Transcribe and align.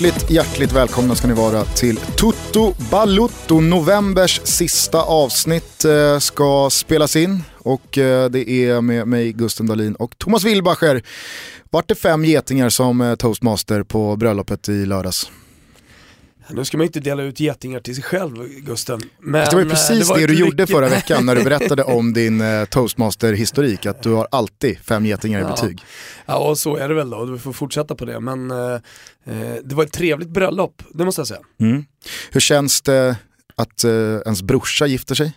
Hjärtligt, 0.00 0.30
hjärtligt 0.30 0.72
välkomna 0.72 1.14
ska 1.14 1.28
ni 1.28 1.34
vara 1.34 1.64
till 1.64 1.96
Tutto 1.96 2.74
Balutto. 2.90 3.60
Novembers 3.60 4.40
sista 4.44 5.02
avsnitt 5.02 5.84
eh, 5.84 6.18
ska 6.18 6.70
spelas 6.70 7.16
in 7.16 7.42
och 7.58 7.98
eh, 7.98 8.30
det 8.30 8.50
är 8.50 8.80
med 8.80 9.08
mig 9.08 9.32
Gusten 9.32 9.66
Dahlin 9.66 9.94
och 9.94 10.18
Thomas 10.18 10.44
Wilbacher. 10.44 11.02
Vart 11.70 11.88
det 11.88 11.94
fem 11.94 12.24
getingar 12.24 12.68
som 12.68 13.00
eh, 13.00 13.14
toastmaster 13.14 13.82
på 13.82 14.16
bröllopet 14.16 14.68
i 14.68 14.86
lördags? 14.86 15.30
Nu 16.52 16.64
ska 16.64 16.76
man 16.76 16.86
inte 16.86 17.00
dela 17.00 17.22
ut 17.22 17.40
getingar 17.40 17.80
till 17.80 17.94
sig 17.94 18.04
själv 18.04 18.48
Gusten. 18.48 19.00
Men, 19.18 19.44
det 19.44 19.52
var 19.52 19.62
ju 19.62 19.68
precis 19.68 20.08
det, 20.08 20.14
det 20.14 20.20
du 20.20 20.32
mycket... 20.32 20.38
gjorde 20.38 20.66
förra 20.66 20.88
veckan 20.98 21.26
när 21.26 21.36
du 21.36 21.44
berättade 21.44 21.82
om 21.82 22.12
din 22.12 22.40
eh, 22.40 22.64
toastmaster-historik, 22.64 23.86
att 23.86 24.02
du 24.02 24.12
har 24.12 24.28
alltid 24.30 24.78
fem 24.78 25.06
getingar 25.06 25.40
i 25.40 25.44
betyg. 25.44 25.84
Ja, 26.26 26.38
och 26.38 26.58
så 26.58 26.76
är 26.76 26.88
det 26.88 26.94
väl 26.94 27.10
då, 27.10 27.24
du 27.24 27.38
får 27.38 27.52
fortsätta 27.52 27.94
på 27.94 28.04
det. 28.04 28.20
Men 28.20 28.50
eh, 28.50 28.72
eh, 29.24 29.54
det 29.64 29.74
var 29.74 29.84
ett 29.84 29.92
trevligt 29.92 30.28
bröllop, 30.28 30.82
det 30.94 31.04
måste 31.04 31.20
jag 31.20 31.26
säga. 31.26 31.40
Mm. 31.60 31.84
Hur 32.30 32.40
känns 32.40 32.82
det 32.82 33.16
att 33.54 33.84
eh, 33.84 33.92
ens 33.92 34.42
brorsa 34.42 34.86
gifter 34.86 35.14
sig? 35.14 35.32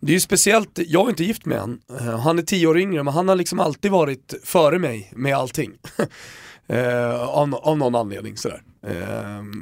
Det 0.00 0.12
är 0.12 0.14
ju 0.14 0.20
speciellt, 0.20 0.78
jag 0.86 1.06
är 1.06 1.10
inte 1.10 1.24
gift 1.24 1.46
med 1.46 1.58
han. 1.58 1.80
Eh, 2.00 2.18
han 2.18 2.38
är 2.38 2.42
tio 2.42 2.66
år 2.66 2.78
yngre 2.78 3.02
men 3.02 3.14
han 3.14 3.28
har 3.28 3.36
liksom 3.36 3.60
alltid 3.60 3.90
varit 3.90 4.34
före 4.44 4.78
mig 4.78 5.12
med 5.16 5.36
allting. 5.36 5.72
eh, 6.68 7.28
av, 7.28 7.54
av 7.54 7.78
någon 7.78 7.94
anledning 7.94 8.36
sådär. 8.36 8.62
Eh, 8.86 8.92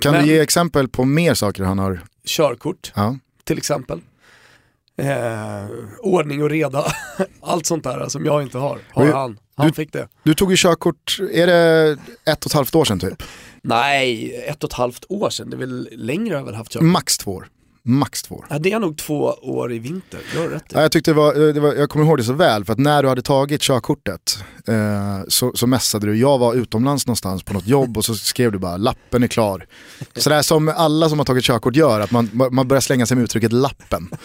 kan 0.00 0.12
men, 0.12 0.24
du 0.24 0.32
ge 0.32 0.38
exempel 0.38 0.88
på 0.88 1.04
mer 1.04 1.34
saker 1.34 1.62
han 1.62 1.78
har? 1.78 2.00
Körkort 2.24 2.92
ja. 2.96 3.16
till 3.44 3.58
exempel. 3.58 4.00
Eh, 4.96 5.68
ordning 5.98 6.42
och 6.42 6.50
reda, 6.50 6.84
allt 7.40 7.66
sånt 7.66 7.84
där 7.84 8.08
som 8.08 8.24
jag 8.24 8.42
inte 8.42 8.58
har, 8.58 8.78
har 8.90 9.06
du, 9.06 9.12
han. 9.12 9.38
Han 9.54 9.66
du, 9.66 9.72
fick 9.72 9.92
det. 9.92 10.08
Du 10.22 10.34
tog 10.34 10.50
ju 10.50 10.56
körkort, 10.56 11.18
är 11.32 11.46
det 11.46 11.98
ett 12.24 12.44
och 12.44 12.50
ett 12.50 12.54
halvt 12.54 12.74
år 12.74 12.84
sedan 12.84 13.00
typ? 13.00 13.22
Nej, 13.62 14.34
ett 14.48 14.64
och 14.64 14.70
ett 14.70 14.76
halvt 14.76 15.04
år 15.08 15.30
sedan, 15.30 15.50
det 15.50 15.56
är 15.56 15.58
väl 15.58 15.88
längre 15.92 16.34
jag 16.34 16.38
har 16.38 16.46
väl 16.46 16.54
haft 16.54 16.72
körkort. 16.72 16.88
Max 16.88 17.18
två 17.18 17.32
år. 17.32 17.48
Max 17.82 18.22
två 18.22 18.34
år. 18.34 18.46
Ja, 18.50 18.58
det 18.58 18.72
är 18.72 18.78
nog 18.78 18.98
två 18.98 19.14
år 19.42 19.72
i 19.72 19.78
vinter, 19.78 20.20
du 20.32 20.38
har 20.38 20.48
rätt 20.48 20.64
ja, 20.68 20.82
jag, 20.82 20.92
tyckte 20.92 21.10
det 21.10 21.14
var, 21.14 21.52
det 21.52 21.60
var, 21.60 21.74
jag 21.74 21.90
kommer 21.90 22.06
ihåg 22.06 22.18
det 22.18 22.24
så 22.24 22.32
väl, 22.32 22.64
för 22.64 22.72
att 22.72 22.78
när 22.78 23.02
du 23.02 23.08
hade 23.08 23.22
tagit 23.22 23.60
körkortet 23.62 24.38
eh, 24.66 25.20
så, 25.28 25.52
så 25.54 25.66
messade 25.66 26.06
du, 26.06 26.16
jag 26.16 26.38
var 26.38 26.54
utomlands 26.54 27.06
någonstans 27.06 27.42
på 27.42 27.52
något 27.52 27.66
jobb 27.66 27.96
och 27.98 28.04
så 28.04 28.14
skrev 28.14 28.52
du 28.52 28.58
bara 28.58 28.76
lappen 28.76 29.22
är 29.22 29.28
klar. 29.28 29.66
Sådär 30.16 30.42
som 30.42 30.68
alla 30.76 31.08
som 31.08 31.18
har 31.18 31.26
tagit 31.26 31.44
körkort 31.44 31.76
gör, 31.76 32.00
att 32.00 32.10
man, 32.10 32.30
man 32.50 32.68
börjar 32.68 32.80
slänga 32.80 33.06
sig 33.06 33.16
med 33.16 33.24
uttrycket 33.24 33.52
lappen. 33.52 34.10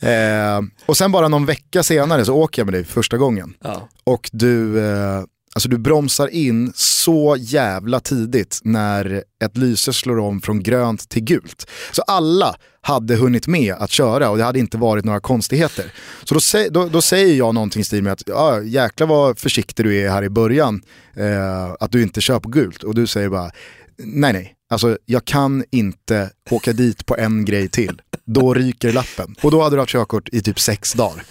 Eh, 0.00 0.60
och 0.86 0.96
sen 0.96 1.12
bara 1.12 1.28
någon 1.28 1.46
vecka 1.46 1.82
senare 1.82 2.24
så 2.24 2.34
åker 2.34 2.62
jag 2.62 2.66
med 2.66 2.74
dig 2.74 2.84
första 2.84 3.16
gången. 3.16 3.54
Ja. 3.60 3.88
Och 4.04 4.30
du, 4.32 4.80
eh, 4.80 5.22
Alltså 5.54 5.68
du 5.68 5.78
bromsar 5.78 6.28
in 6.28 6.72
så 6.74 7.36
jävla 7.38 8.00
tidigt 8.00 8.60
när 8.64 9.24
ett 9.44 9.56
lyse 9.56 9.92
slår 9.92 10.18
om 10.18 10.40
från 10.40 10.62
grönt 10.62 11.08
till 11.08 11.24
gult. 11.24 11.70
Så 11.92 12.02
alla 12.02 12.56
hade 12.80 13.16
hunnit 13.16 13.46
med 13.46 13.74
att 13.74 13.90
köra 13.90 14.30
och 14.30 14.38
det 14.38 14.44
hade 14.44 14.58
inte 14.58 14.76
varit 14.78 15.04
några 15.04 15.20
konstigheter. 15.20 15.92
Så 16.24 16.34
då, 16.34 16.40
då, 16.70 16.88
då 16.88 17.02
säger 17.02 17.34
jag 17.34 17.54
någonting 17.54 17.80
i 17.80 17.84
stil 17.84 18.02
med 18.02 18.12
att 18.12 18.22
ja, 18.26 18.62
jäklar 18.62 19.06
vad 19.06 19.38
försiktig 19.38 19.86
du 19.86 19.96
är 19.96 20.10
här 20.10 20.24
i 20.24 20.30
början, 20.30 20.82
eh, 21.16 21.72
att 21.80 21.92
du 21.92 22.02
inte 22.02 22.20
kör 22.20 22.40
på 22.40 22.48
gult. 22.48 22.82
Och 22.82 22.94
du 22.94 23.06
säger 23.06 23.28
bara, 23.28 23.50
nej 23.98 24.32
nej, 24.32 24.54
alltså 24.72 24.98
jag 25.06 25.24
kan 25.24 25.64
inte 25.70 26.30
åka 26.50 26.72
dit 26.72 27.06
på 27.06 27.16
en 27.16 27.44
grej 27.44 27.68
till. 27.68 28.00
Då 28.24 28.54
ryker 28.54 28.92
lappen. 28.92 29.34
Och 29.42 29.50
då 29.50 29.62
hade 29.62 29.76
du 29.76 29.80
haft 29.80 29.92
körkort 29.92 30.28
i 30.32 30.42
typ 30.42 30.60
sex 30.60 30.92
dagar. 30.92 31.24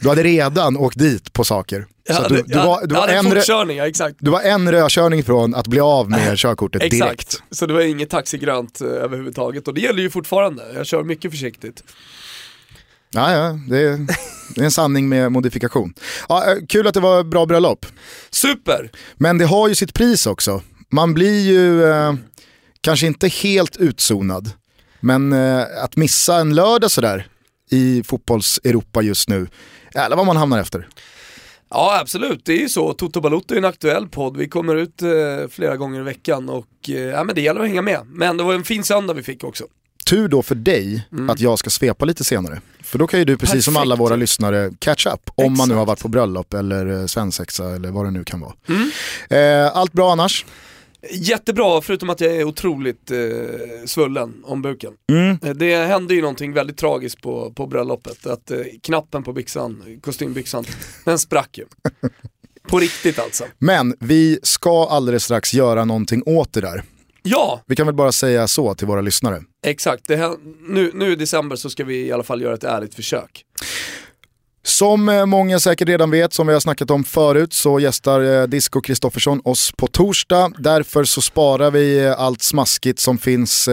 Du 0.00 0.08
hade 0.08 0.22
redan 0.22 0.76
åkt 0.76 0.98
dit 0.98 1.32
på 1.32 1.44
saker. 1.44 1.86
Så 2.10 2.28
du, 2.28 2.42
du, 2.42 2.58
var, 2.58 2.86
du, 2.86 2.94
var 2.94 3.08
en, 3.08 3.76
ja, 3.76 3.86
exakt. 3.86 4.16
du 4.18 4.30
var 4.30 4.40
en 4.40 4.72
rödkörning 4.72 5.24
från 5.24 5.54
att 5.54 5.66
bli 5.66 5.80
av 5.80 6.10
med 6.10 6.38
körkortet 6.38 6.82
exakt. 6.82 7.02
direkt. 7.02 7.42
Så 7.50 7.66
det 7.66 7.74
var 7.74 7.80
inget 7.80 8.10
taxigrönt 8.10 8.80
eh, 8.80 8.86
överhuvudtaget 8.86 9.68
och 9.68 9.74
det 9.74 9.80
gäller 9.80 10.02
ju 10.02 10.10
fortfarande. 10.10 10.62
Jag 10.74 10.86
kör 10.86 11.02
mycket 11.02 11.30
försiktigt. 11.30 11.84
Ja, 13.10 13.32
ja, 13.32 13.58
det 13.68 13.78
är, 13.78 14.06
det 14.54 14.60
är 14.60 14.64
en 14.64 14.70
sanning 14.70 15.08
med 15.08 15.32
modifikation. 15.32 15.94
Ja, 16.28 16.50
eh, 16.50 16.56
kul 16.68 16.86
att 16.86 16.94
det 16.94 17.00
var 17.00 17.24
bra 17.24 17.46
bröllop. 17.46 17.86
Super! 18.30 18.90
Men 19.16 19.38
det 19.38 19.44
har 19.44 19.68
ju 19.68 19.74
sitt 19.74 19.94
pris 19.94 20.26
också. 20.26 20.62
Man 20.92 21.14
blir 21.14 21.40
ju 21.40 21.84
eh, 21.84 22.14
kanske 22.80 23.06
inte 23.06 23.28
helt 23.28 23.76
utzonad, 23.76 24.50
men 25.00 25.32
eh, 25.32 25.64
att 25.84 25.96
missa 25.96 26.40
en 26.40 26.54
lördag 26.54 26.90
sådär 26.90 27.26
i 27.70 28.02
fotbolls-Europa 28.02 29.02
just 29.02 29.28
nu, 29.28 29.48
jävlar 29.94 30.16
vad 30.16 30.26
man 30.26 30.36
hamnar 30.36 30.58
efter. 30.58 30.88
Ja 31.70 31.98
absolut, 32.00 32.44
det 32.44 32.52
är 32.52 32.60
ju 32.60 32.68
så. 32.68 32.92
Toto 32.92 33.20
Balotto 33.20 33.54
är 33.54 33.58
en 33.58 33.64
aktuell 33.64 34.08
podd. 34.08 34.36
Vi 34.36 34.48
kommer 34.48 34.76
ut 34.76 35.02
eh, 35.02 35.08
flera 35.50 35.76
gånger 35.76 36.00
i 36.00 36.02
veckan 36.02 36.48
och 36.48 36.66
eh, 36.88 36.94
ja, 36.94 37.24
men 37.24 37.34
det 37.34 37.40
gäller 37.40 37.60
att 37.60 37.66
hänga 37.66 37.82
med. 37.82 38.00
Men 38.06 38.36
det 38.36 38.42
var 38.42 38.54
en 38.54 38.64
fin 38.64 38.84
söndag 38.84 39.14
vi 39.14 39.22
fick 39.22 39.44
också. 39.44 39.64
Tur 40.06 40.28
då 40.28 40.42
för 40.42 40.54
dig 40.54 41.06
mm. 41.12 41.30
att 41.30 41.40
jag 41.40 41.58
ska 41.58 41.70
svepa 41.70 42.04
lite 42.04 42.24
senare. 42.24 42.60
För 42.82 42.98
då 42.98 43.06
kan 43.06 43.18
ju 43.18 43.24
du 43.24 43.36
precis 43.36 43.50
Perfekt. 43.50 43.64
som 43.64 43.76
alla 43.76 43.96
våra 43.96 44.16
lyssnare 44.16 44.70
catch 44.78 45.06
up. 45.06 45.30
Om 45.34 45.44
Exakt. 45.44 45.58
man 45.58 45.68
nu 45.68 45.74
har 45.74 45.86
varit 45.86 46.00
på 46.00 46.08
bröllop 46.08 46.54
eller 46.54 47.00
eh, 47.00 47.06
svensexa 47.06 47.70
eller 47.70 47.90
vad 47.90 48.04
det 48.04 48.10
nu 48.10 48.24
kan 48.24 48.40
vara. 48.40 48.52
Mm. 48.68 48.90
Eh, 49.30 49.76
allt 49.76 49.92
bra 49.92 50.12
annars? 50.12 50.44
Jättebra, 51.10 51.80
förutom 51.80 52.10
att 52.10 52.20
jag 52.20 52.36
är 52.36 52.44
otroligt 52.44 53.10
eh, 53.10 53.18
svullen 53.86 54.34
om 54.44 54.62
buken. 54.62 54.92
Mm. 55.12 55.38
Eh, 55.42 55.54
det 55.54 55.76
hände 55.76 56.14
ju 56.14 56.20
någonting 56.20 56.52
väldigt 56.52 56.76
tragiskt 56.76 57.22
på, 57.22 57.52
på 57.52 57.66
bröllopet. 57.66 58.26
Att 58.26 58.50
eh, 58.50 58.58
knappen 58.82 59.22
på 59.22 59.32
byxan, 59.32 60.00
kostymbyxan, 60.02 60.64
den 61.04 61.18
sprack 61.18 61.58
ju. 61.58 61.64
På 62.68 62.78
riktigt 62.78 63.18
alltså. 63.18 63.44
Men 63.58 63.94
vi 64.00 64.38
ska 64.42 64.86
alldeles 64.86 65.24
strax 65.24 65.54
göra 65.54 65.84
någonting 65.84 66.22
åt 66.26 66.52
det 66.52 66.60
där. 66.60 66.82
Ja! 67.22 67.62
Vi 67.66 67.76
kan 67.76 67.86
väl 67.86 67.94
bara 67.94 68.12
säga 68.12 68.48
så 68.48 68.74
till 68.74 68.86
våra 68.86 69.00
lyssnare. 69.00 69.42
Exakt, 69.66 70.08
det, 70.08 70.36
nu, 70.68 70.90
nu 70.94 71.12
i 71.12 71.16
december 71.16 71.56
så 71.56 71.70
ska 71.70 71.84
vi 71.84 72.06
i 72.06 72.12
alla 72.12 72.22
fall 72.22 72.42
göra 72.42 72.54
ett 72.54 72.64
ärligt 72.64 72.94
försök. 72.94 73.44
Som 74.62 75.08
eh, 75.08 75.26
många 75.26 75.60
säkert 75.60 75.88
redan 75.88 76.10
vet, 76.10 76.32
som 76.32 76.46
vi 76.46 76.52
har 76.52 76.60
snackat 76.60 76.90
om 76.90 77.04
förut, 77.04 77.52
så 77.52 77.80
gästar 77.80 78.40
eh, 78.40 78.46
Disco 78.46 78.80
Kristoffersson 78.80 79.40
oss 79.44 79.72
på 79.76 79.86
torsdag. 79.86 80.52
Därför 80.58 81.04
så 81.04 81.20
sparar 81.20 81.70
vi 81.70 82.04
eh, 82.04 82.20
allt 82.20 82.42
smaskigt 82.42 82.98
som 82.98 83.18
finns 83.18 83.68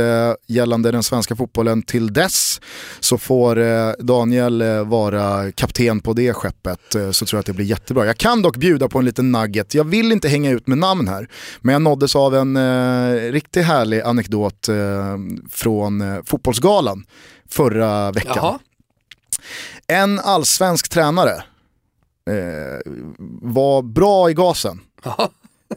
gällande 0.48 0.92
den 0.92 1.04
svenska 1.04 1.36
fotbollen 1.36 1.82
till 1.82 2.14
dess. 2.14 2.62
Så 3.00 3.18
får 3.18 3.58
Daniel 4.04 4.64
vara 4.86 5.52
kapten 5.52 6.00
på 6.00 6.14
det 6.14 6.34
skeppet, 6.34 6.80
så 7.12 7.26
tror 7.26 7.38
jag 7.38 7.40
att 7.40 7.46
det 7.46 7.54
blir 7.54 7.66
jättebra. 7.66 8.06
Jag 8.06 8.18
kan 8.18 8.42
dock 8.42 8.58
bjuda 8.58 8.90
på 8.90 9.00
en 9.00 9.06
liten 9.06 9.32
nugget, 9.32 9.74
jag 9.74 9.84
vill 9.84 10.12
inte 10.12 10.30
hänga 10.30 10.52
ut 10.52 10.68
med 10.68 10.78
namn 10.78 11.08
här, 11.08 11.28
men 11.62 11.74
jag 11.74 11.82
nåddes 11.82 12.16
av 12.16 12.36
en 12.36 13.32
riktigt 13.32 13.66
härlig 13.66 14.02
anekdot 14.02 14.70
från 15.52 16.24
Fotbollsgalan 16.26 17.06
förra 17.50 18.12
veckan. 18.12 18.34
Jaha. 18.36 18.60
En 19.88 20.20
allsvensk 20.20 20.90
tränare 20.90 21.44
eh, 22.30 22.92
var 23.42 23.82
bra 23.82 24.30
i 24.30 24.34
gasen. 24.34 24.82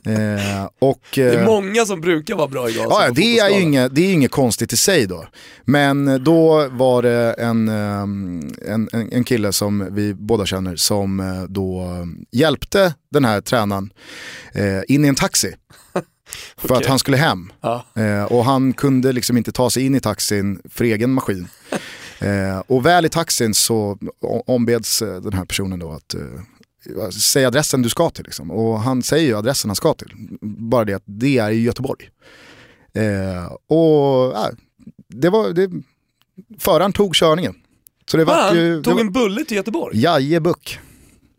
Eh, 0.06 0.68
och, 0.78 1.00
det 1.14 1.22
är 1.22 1.38
eh, 1.38 1.46
många 1.46 1.86
som 1.86 2.00
brukar 2.00 2.34
vara 2.34 2.48
bra 2.48 2.70
i 2.70 2.72
gasen. 2.72 2.90
Ja, 2.90 3.10
det 3.10 3.38
är 3.38 3.50
ju 3.50 3.60
inget, 3.62 3.94
det 3.94 4.00
är 4.00 4.12
inget 4.12 4.30
konstigt 4.30 4.72
i 4.72 4.76
sig 4.76 5.06
då. 5.06 5.26
Men 5.64 6.24
då 6.24 6.68
var 6.68 7.02
det 7.02 7.32
en, 7.32 7.68
ehm, 7.68 8.52
en, 8.66 8.88
en, 8.92 9.12
en 9.12 9.24
kille 9.24 9.52
som 9.52 9.94
vi 9.94 10.14
båda 10.14 10.46
känner 10.46 10.76
som 10.76 11.20
eh, 11.20 11.42
då 11.48 11.86
hjälpte 12.30 12.94
den 13.10 13.24
här 13.24 13.40
tränaren 13.40 13.92
eh, 14.54 14.80
in 14.88 15.04
i 15.04 15.08
en 15.08 15.14
taxi. 15.14 15.54
För 16.56 16.64
okay. 16.64 16.76
att 16.76 16.86
han 16.86 16.98
skulle 16.98 17.16
hem. 17.16 17.52
Ja. 17.60 17.84
Eh, 17.94 18.24
och 18.24 18.44
han 18.44 18.72
kunde 18.72 19.12
liksom 19.12 19.36
inte 19.36 19.52
ta 19.52 19.70
sig 19.70 19.86
in 19.86 19.94
i 19.94 20.00
taxin 20.00 20.60
för 20.70 20.84
egen 20.84 21.10
maskin. 21.10 21.48
Eh, 22.20 22.62
och 22.66 22.86
väl 22.86 23.06
i 23.06 23.08
taxin 23.08 23.54
så 23.54 23.98
ombeds 24.46 25.02
eh, 25.02 25.20
den 25.20 25.32
här 25.32 25.44
personen 25.44 25.78
då 25.78 25.92
att 25.92 26.14
eh, 26.14 27.10
säga 27.10 27.48
adressen 27.48 27.82
du 27.82 27.88
ska 27.88 28.10
till. 28.10 28.24
Liksom. 28.24 28.50
Och 28.50 28.80
han 28.80 29.02
säger 29.02 29.26
ju 29.26 29.36
adressen 29.36 29.68
han 29.68 29.76
ska 29.76 29.94
till. 29.94 30.38
Bara 30.40 30.84
det 30.84 30.94
att 30.94 31.02
det 31.04 31.38
är 31.38 31.50
i 31.50 31.62
Göteborg. 31.62 32.10
Eh, 32.92 33.52
och 33.66 34.36
äh, 34.36 34.48
det 35.08 35.30
var, 35.30 35.52
det, 35.52 35.70
föraren 36.58 36.92
tog 36.92 37.14
körningen. 37.14 37.54
Så 38.10 38.16
det 38.16 38.24
var, 38.24 38.54
ju, 38.54 38.74
tog 38.74 38.84
det 38.84 38.94
var, 38.94 39.00
en 39.00 39.12
bulle 39.12 39.44
till 39.44 39.56
Göteborg? 39.56 40.00
Jajebuck. 40.00 40.80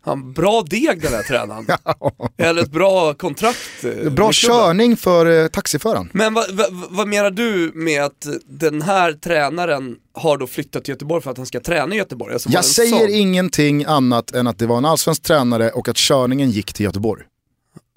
Han, 0.04 0.32
bra 0.32 0.62
deg 0.62 1.02
den 1.02 1.12
här 1.12 1.22
tränaren. 1.22 1.66
Eller 2.36 2.62
ett 2.62 2.70
bra 2.70 3.14
kontrakt. 3.14 3.84
Eh, 3.84 4.12
bra 4.12 4.32
körning 4.32 4.96
för 4.96 5.42
eh, 5.42 5.48
taxiföraren. 5.48 6.10
Men 6.12 6.34
vad, 6.34 6.50
vad, 6.50 6.66
vad, 6.90 7.08
menar 7.08 7.30
du 7.30 7.72
med 7.74 8.04
att 8.04 8.26
den 8.46 8.82
här 8.82 9.12
tränaren 9.12 9.96
har 10.14 10.38
då 10.38 10.46
flyttat 10.46 10.84
till 10.84 10.92
Göteborg 10.92 11.22
för 11.22 11.30
att 11.30 11.36
han 11.36 11.46
ska 11.46 11.60
träna 11.60 11.94
i 11.94 11.98
Göteborg? 11.98 12.32
Alltså 12.32 12.48
Jag 12.48 12.64
säger 12.64 13.06
sån? 13.06 13.14
ingenting 13.14 13.84
annat 13.84 14.34
än 14.34 14.46
att 14.46 14.58
det 14.58 14.66
var 14.66 14.78
en 14.78 14.84
allsvensk 14.84 15.22
tränare 15.22 15.70
och 15.70 15.88
att 15.88 15.96
körningen 15.96 16.50
gick 16.50 16.72
till 16.72 16.84
Göteborg. 16.84 17.22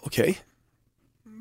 Okej. 0.04 0.22
Okay. 0.24 0.36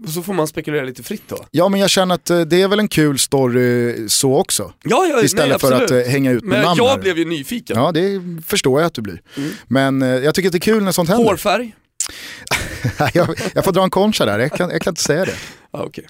Så 0.07 0.23
får 0.23 0.33
man 0.33 0.47
spekulera 0.47 0.85
lite 0.85 1.03
fritt 1.03 1.23
då. 1.29 1.39
Ja 1.51 1.69
men 1.69 1.81
jag 1.81 1.91
känner 1.91 2.15
att 2.15 2.31
eh, 2.31 2.41
det 2.41 2.63
är 2.63 2.69
väl 2.69 2.79
en 2.79 2.89
kul 2.89 3.19
story 3.19 4.09
så 4.09 4.37
också. 4.37 4.73
Ja, 4.85 5.07
ja, 5.07 5.23
Istället 5.23 5.63
nej, 5.63 5.71
för 5.71 5.85
att 5.85 5.91
uh, 5.91 6.03
hänga 6.03 6.31
ut 6.31 6.45
med 6.45 6.51
men 6.51 6.63
namn 6.63 6.79
jag 6.79 6.89
här. 6.89 6.99
blev 6.99 7.19
ju 7.19 7.25
nyfiken. 7.25 7.77
Ja 7.77 7.93
det 7.93 8.23
förstår 8.47 8.81
jag 8.81 8.87
att 8.87 8.95
du 8.95 9.03
blir. 9.03 9.23
Mm. 9.37 9.51
Men 9.67 10.03
uh, 10.03 10.25
jag 10.25 10.35
tycker 10.35 10.49
att 10.49 10.53
det 10.53 10.59
är 10.59 10.61
kul 10.61 10.83
när 10.85 10.93
sånt 10.93 11.09
händer. 11.09 11.25
Hårfärg? 11.25 11.75
jag, 13.15 13.39
jag, 13.55 13.65
får 13.65 13.73
dra 13.73 13.85
en 13.85 13.91
koncha 13.91 14.25
där, 14.25 14.39
jag 14.39 14.53
kan, 14.53 14.71
jag 14.71 14.83
kan 14.83 14.91
inte 14.91 15.03
säga 15.03 15.25
det. 15.25 15.35
Ah, 15.71 15.83
okay. 15.83 16.05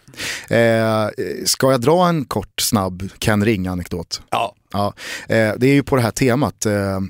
Eh, 0.58 1.08
ska 1.44 1.70
jag 1.70 1.80
dra 1.80 2.08
en 2.08 2.24
kort, 2.24 2.60
snabb 2.60 3.08
Ken 3.18 3.44
Ring-anekdot? 3.44 4.22
Ja. 4.30 4.54
Ja, 4.72 4.94
eh, 5.28 5.52
det 5.56 5.66
är 5.66 5.74
ju 5.74 5.82
på 5.82 5.96
det 5.96 6.02
här 6.02 6.10
temat. 6.10 6.66
Eh, 6.66 7.00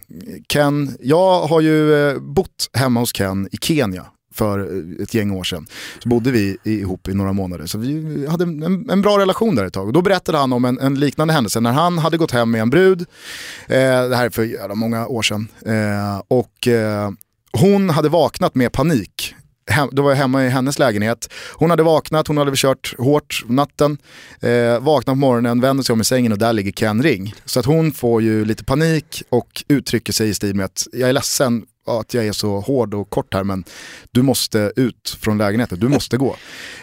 Ken, 0.48 0.96
jag 1.00 1.40
har 1.40 1.60
ju 1.60 2.08
eh, 2.08 2.18
bott 2.18 2.70
hemma 2.72 3.00
hos 3.00 3.12
Ken 3.12 3.48
i 3.52 3.56
Kenya 3.56 4.04
för 4.34 4.58
eh, 4.58 5.02
ett 5.02 5.14
gäng 5.14 5.30
år 5.30 5.44
sedan. 5.44 5.66
Så 6.02 6.08
bodde 6.08 6.30
vi 6.30 6.56
ihop 6.64 7.08
i 7.08 7.14
några 7.14 7.32
månader. 7.32 7.66
Så 7.66 7.78
vi 7.78 8.26
hade 8.26 8.44
en, 8.44 8.90
en 8.90 9.02
bra 9.02 9.18
relation 9.18 9.54
där 9.54 9.64
ett 9.64 9.72
tag. 9.72 9.86
Och 9.86 9.92
då 9.92 10.02
berättade 10.02 10.38
han 10.38 10.52
om 10.52 10.64
en, 10.64 10.78
en, 10.78 11.00
liknande 11.00 11.34
händelse 11.34 11.60
när 11.60 11.72
han 11.72 11.98
hade 11.98 12.16
gått 12.16 12.30
hem 12.30 12.50
med 12.50 12.60
en 12.60 12.70
brud. 12.70 13.00
Eh, 13.00 14.08
det 14.08 14.16
här 14.16 14.26
är 14.26 14.30
för 14.30 14.42
jävla 14.42 14.74
många 14.74 15.06
år 15.06 15.22
sedan. 15.22 15.48
Eh, 15.66 16.22
och 16.28 16.68
eh, 16.68 17.10
hon 17.52 17.90
hade 17.90 18.08
vaknat 18.08 18.54
med 18.54 18.72
panik 18.72 19.34
hem, 19.66 19.88
då 19.92 20.02
var 20.02 20.10
jag 20.10 20.16
hemma 20.16 20.44
i 20.44 20.48
hennes 20.48 20.78
lägenhet. 20.78 21.32
Hon 21.52 21.70
hade 21.70 21.82
vaknat, 21.82 22.28
hon 22.28 22.36
hade 22.36 22.52
kört 22.54 22.94
hårt 22.98 23.44
natten, 23.48 23.98
eh, 24.40 24.78
vaknat 24.80 25.12
på 25.12 25.18
morgonen, 25.18 25.60
vänder 25.60 25.84
sig 25.84 25.92
om 25.92 26.00
i 26.00 26.04
sängen 26.04 26.32
och 26.32 26.38
där 26.38 26.52
ligger 26.52 26.72
Ken 26.72 27.02
Ring. 27.02 27.34
Så 27.44 27.60
att 27.60 27.66
hon 27.66 27.92
får 27.92 28.22
ju 28.22 28.44
lite 28.44 28.64
panik 28.64 29.22
och 29.28 29.64
uttrycker 29.68 30.12
sig 30.12 30.28
i 30.28 30.34
stil 30.34 30.54
med 30.54 30.64
att 30.64 30.86
jag 30.92 31.08
är 31.08 31.12
ledsen 31.12 31.64
att 31.86 32.14
jag 32.14 32.26
är 32.26 32.32
så 32.32 32.60
hård 32.60 32.94
och 32.94 33.10
kort 33.10 33.34
här 33.34 33.44
men 33.44 33.64
du 34.10 34.22
måste 34.22 34.72
ut 34.76 35.18
från 35.20 35.38
lägenheten, 35.38 35.80
du 35.80 35.88
måste 35.88 36.16
gå. 36.16 36.36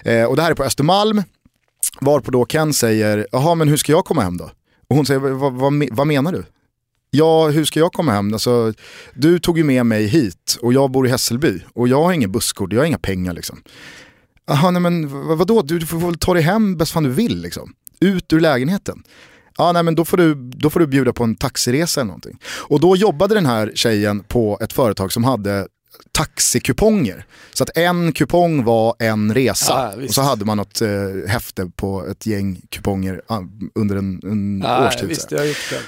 Eh, 0.03 0.25
och 0.25 0.35
det 0.35 0.41
här 0.41 0.51
är 0.51 0.55
på 0.55 0.63
Östermalm, 0.63 1.23
varpå 2.01 2.31
då 2.31 2.45
Ken 2.45 2.73
säger, 2.73 3.27
jaha 3.31 3.55
men 3.55 3.67
hur 3.67 3.77
ska 3.77 3.91
jag 3.91 4.05
komma 4.05 4.21
hem 4.21 4.37
då? 4.37 4.51
Och 4.89 4.95
hon 4.95 5.05
säger, 5.05 5.19
vad, 5.19 5.53
vad, 5.53 5.89
vad 5.91 6.07
menar 6.07 6.31
du? 6.31 6.43
Ja, 7.11 7.47
hur 7.47 7.65
ska 7.65 7.79
jag 7.79 7.93
komma 7.93 8.11
hem? 8.11 8.33
Alltså, 8.33 8.73
du 9.13 9.39
tog 9.39 9.57
ju 9.57 9.63
med 9.63 9.85
mig 9.85 10.07
hit 10.07 10.57
och 10.61 10.73
jag 10.73 10.91
bor 10.91 11.07
i 11.07 11.09
Hässelby 11.09 11.59
och 11.73 11.87
jag 11.87 12.03
har 12.03 12.13
ingen 12.13 12.31
busskort, 12.31 12.73
jag 12.73 12.79
har 12.79 12.85
inga 12.85 12.97
pengar 12.97 13.33
liksom. 13.33 13.61
Jaha, 14.47 14.71
nej 14.71 14.81
men 14.81 15.07
vadå, 15.37 15.61
du, 15.61 15.79
du 15.79 15.85
får 15.85 15.97
väl 15.97 16.17
ta 16.17 16.33
dig 16.33 16.43
hem 16.43 16.77
bäst 16.77 16.91
fan 16.91 17.03
du 17.03 17.09
vill 17.09 17.41
liksom. 17.41 17.73
Ut 17.99 18.33
ur 18.33 18.39
lägenheten. 18.39 19.03
Ja, 19.61 19.71
nej 19.71 19.83
men 19.83 19.95
då 19.95 20.05
får, 20.05 20.17
du, 20.17 20.35
då 20.35 20.69
får 20.69 20.79
du 20.79 20.87
bjuda 20.87 21.13
på 21.13 21.23
en 21.23 21.35
taxiresa 21.35 22.01
eller 22.01 22.07
någonting. 22.07 22.37
Och 22.45 22.79
då 22.79 22.95
jobbade 22.95 23.35
den 23.35 23.45
här 23.45 23.71
tjejen 23.75 24.23
på 24.23 24.57
ett 24.61 24.73
företag 24.73 25.11
som 25.11 25.23
hade 25.23 25.67
taxikuponger. 26.11 27.25
Så 27.53 27.63
att 27.63 27.77
en 27.77 28.11
kupong 28.13 28.63
var 28.63 28.95
en 28.99 29.33
resa. 29.33 29.93
Ja, 29.97 30.05
och 30.05 30.13
så 30.13 30.21
hade 30.21 30.45
man 30.45 30.57
något 30.57 30.81
eh, 30.81 30.89
häfte 31.27 31.71
på 31.75 32.07
ett 32.11 32.25
gäng 32.25 32.61
kuponger 32.69 33.21
ah, 33.27 33.41
under 33.75 33.95
en, 33.95 34.19
en 34.23 34.61
ja, 34.61 34.87
årstid. 34.87 35.09
Visst, 35.09 35.33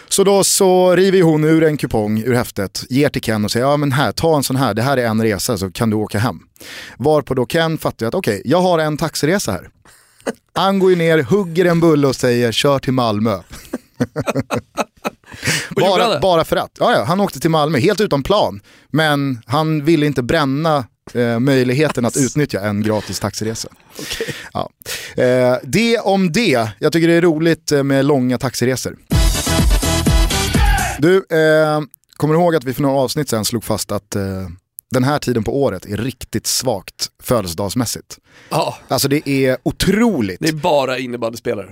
så 0.07 0.23
då 0.23 0.43
så 0.43 0.95
river 0.95 1.21
hon 1.21 1.43
ur 1.43 1.63
en 1.63 1.77
kupong 1.77 2.23
ur 2.23 2.33
häftet, 2.33 2.83
ger 2.89 3.09
till 3.09 3.21
Ken 3.21 3.45
och 3.45 3.51
säger 3.51 3.65
ja 3.65 3.77
men 3.77 3.91
här, 3.91 4.11
ta 4.11 4.37
en 4.37 4.43
sån 4.43 4.55
här, 4.55 4.73
det 4.73 4.81
här 4.81 4.97
är 4.97 5.05
en 5.05 5.21
resa 5.21 5.57
så 5.57 5.71
kan 5.71 5.89
du 5.89 5.95
åka 5.95 6.19
hem. 6.19 6.39
Varpå 6.97 7.33
då 7.33 7.45
Ken 7.45 7.77
fattar 7.77 8.05
att 8.05 8.15
okej, 8.15 8.39
okay, 8.39 8.51
jag 8.51 8.61
har 8.61 8.79
en 8.79 8.97
taxiresa 8.97 9.51
här. 9.51 9.69
Han 10.53 10.79
går 10.79 10.89
ju 10.89 10.95
ner, 10.95 11.23
hugger 11.23 11.65
en 11.65 11.79
bulle 11.79 12.07
och 12.07 12.15
säger 12.15 12.51
kör 12.51 12.79
till 12.79 12.93
Malmö. 12.93 13.39
bara, 15.75 16.19
bara 16.19 16.45
för 16.45 16.55
att. 16.55 16.71
Ja, 16.79 16.91
ja, 16.91 17.03
han 17.03 17.19
åkte 17.19 17.39
till 17.39 17.49
Malmö 17.49 17.79
helt 17.79 18.01
utan 18.01 18.23
plan. 18.23 18.61
Men 18.91 19.41
han 19.45 19.85
ville 19.85 20.05
inte 20.05 20.23
bränna 20.23 20.85
eh, 21.13 21.39
möjligheten 21.39 22.05
att 22.05 22.17
utnyttja 22.17 22.61
en 22.61 22.83
gratis 22.83 23.19
taxiresa. 23.19 23.69
Okay. 23.99 24.27
Ja. 24.53 24.69
Eh, 25.23 25.57
det 25.63 25.99
om 25.99 26.31
det. 26.31 26.69
Jag 26.79 26.93
tycker 26.93 27.07
det 27.07 27.13
är 27.13 27.21
roligt 27.21 27.71
eh, 27.71 27.83
med 27.83 28.05
långa 28.05 28.37
taxiresor. 28.37 28.97
Du, 30.99 31.15
eh, 31.17 31.81
kommer 32.17 32.33
du 32.33 32.39
ihåg 32.39 32.55
att 32.55 32.63
vi 32.63 32.73
för 32.73 32.81
några 32.81 32.95
avsnitt 32.95 33.29
sen 33.29 33.45
slog 33.45 33.63
fast 33.63 33.91
att 33.91 34.15
eh, 34.15 34.47
den 34.93 35.03
här 35.03 35.19
tiden 35.19 35.43
på 35.43 35.63
året 35.63 35.85
är 35.85 35.97
riktigt 35.97 36.47
svagt 36.47 37.09
födelsedagsmässigt. 37.23 38.17
Ja. 38.49 38.77
Alltså 38.87 39.07
det 39.07 39.29
är 39.29 39.57
otroligt. 39.63 40.39
Det 40.39 40.49
är 40.49 40.53
bara 40.53 40.97
innebandyspelare. 40.99 41.69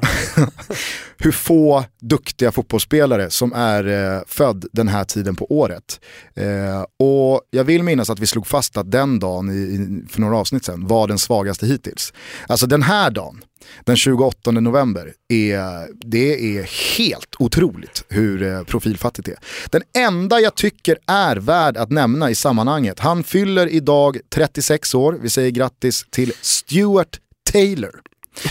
Hur 1.17 1.31
få 1.31 1.83
duktiga 2.01 2.51
fotbollsspelare 2.51 3.29
som 3.29 3.53
är 3.53 3.87
eh, 3.87 4.21
född 4.27 4.65
den 4.71 4.87
här 4.87 5.03
tiden 5.03 5.35
på 5.35 5.51
året. 5.51 5.99
Eh, 6.35 6.81
och 6.99 7.41
jag 7.49 7.63
vill 7.63 7.83
minnas 7.83 8.09
att 8.09 8.19
vi 8.19 8.27
slog 8.27 8.47
fast 8.47 8.77
att 8.77 8.91
den 8.91 9.19
dagen 9.19 9.49
i, 9.49 9.53
i, 9.53 10.07
för 10.09 10.21
några 10.21 10.37
avsnitt 10.37 10.65
sedan 10.65 10.87
var 10.87 11.07
den 11.07 11.19
svagaste 11.19 11.65
hittills. 11.65 12.13
Alltså 12.47 12.67
den 12.67 12.83
här 12.83 13.11
dagen, 13.11 13.41
den 13.85 13.95
28 13.95 14.51
november, 14.51 15.13
är, 15.29 15.87
det 16.09 16.57
är 16.57 16.63
helt 16.97 17.35
otroligt 17.39 18.05
hur 18.09 18.43
eh, 18.43 18.63
profilfattigt 18.63 19.25
det 19.25 19.31
är. 19.31 19.39
Den 19.69 19.81
enda 19.97 20.39
jag 20.39 20.55
tycker 20.55 20.97
är 21.07 21.35
värd 21.35 21.77
att 21.77 21.89
nämna 21.91 22.29
i 22.29 22.35
sammanhanget, 22.35 22.99
han 22.99 23.23
fyller 23.23 23.67
idag 23.67 24.17
36 24.29 24.95
år, 24.95 25.17
vi 25.21 25.29
säger 25.29 25.51
grattis 25.51 26.05
till 26.09 26.33
Stuart 26.41 27.19
Taylor. 27.51 28.01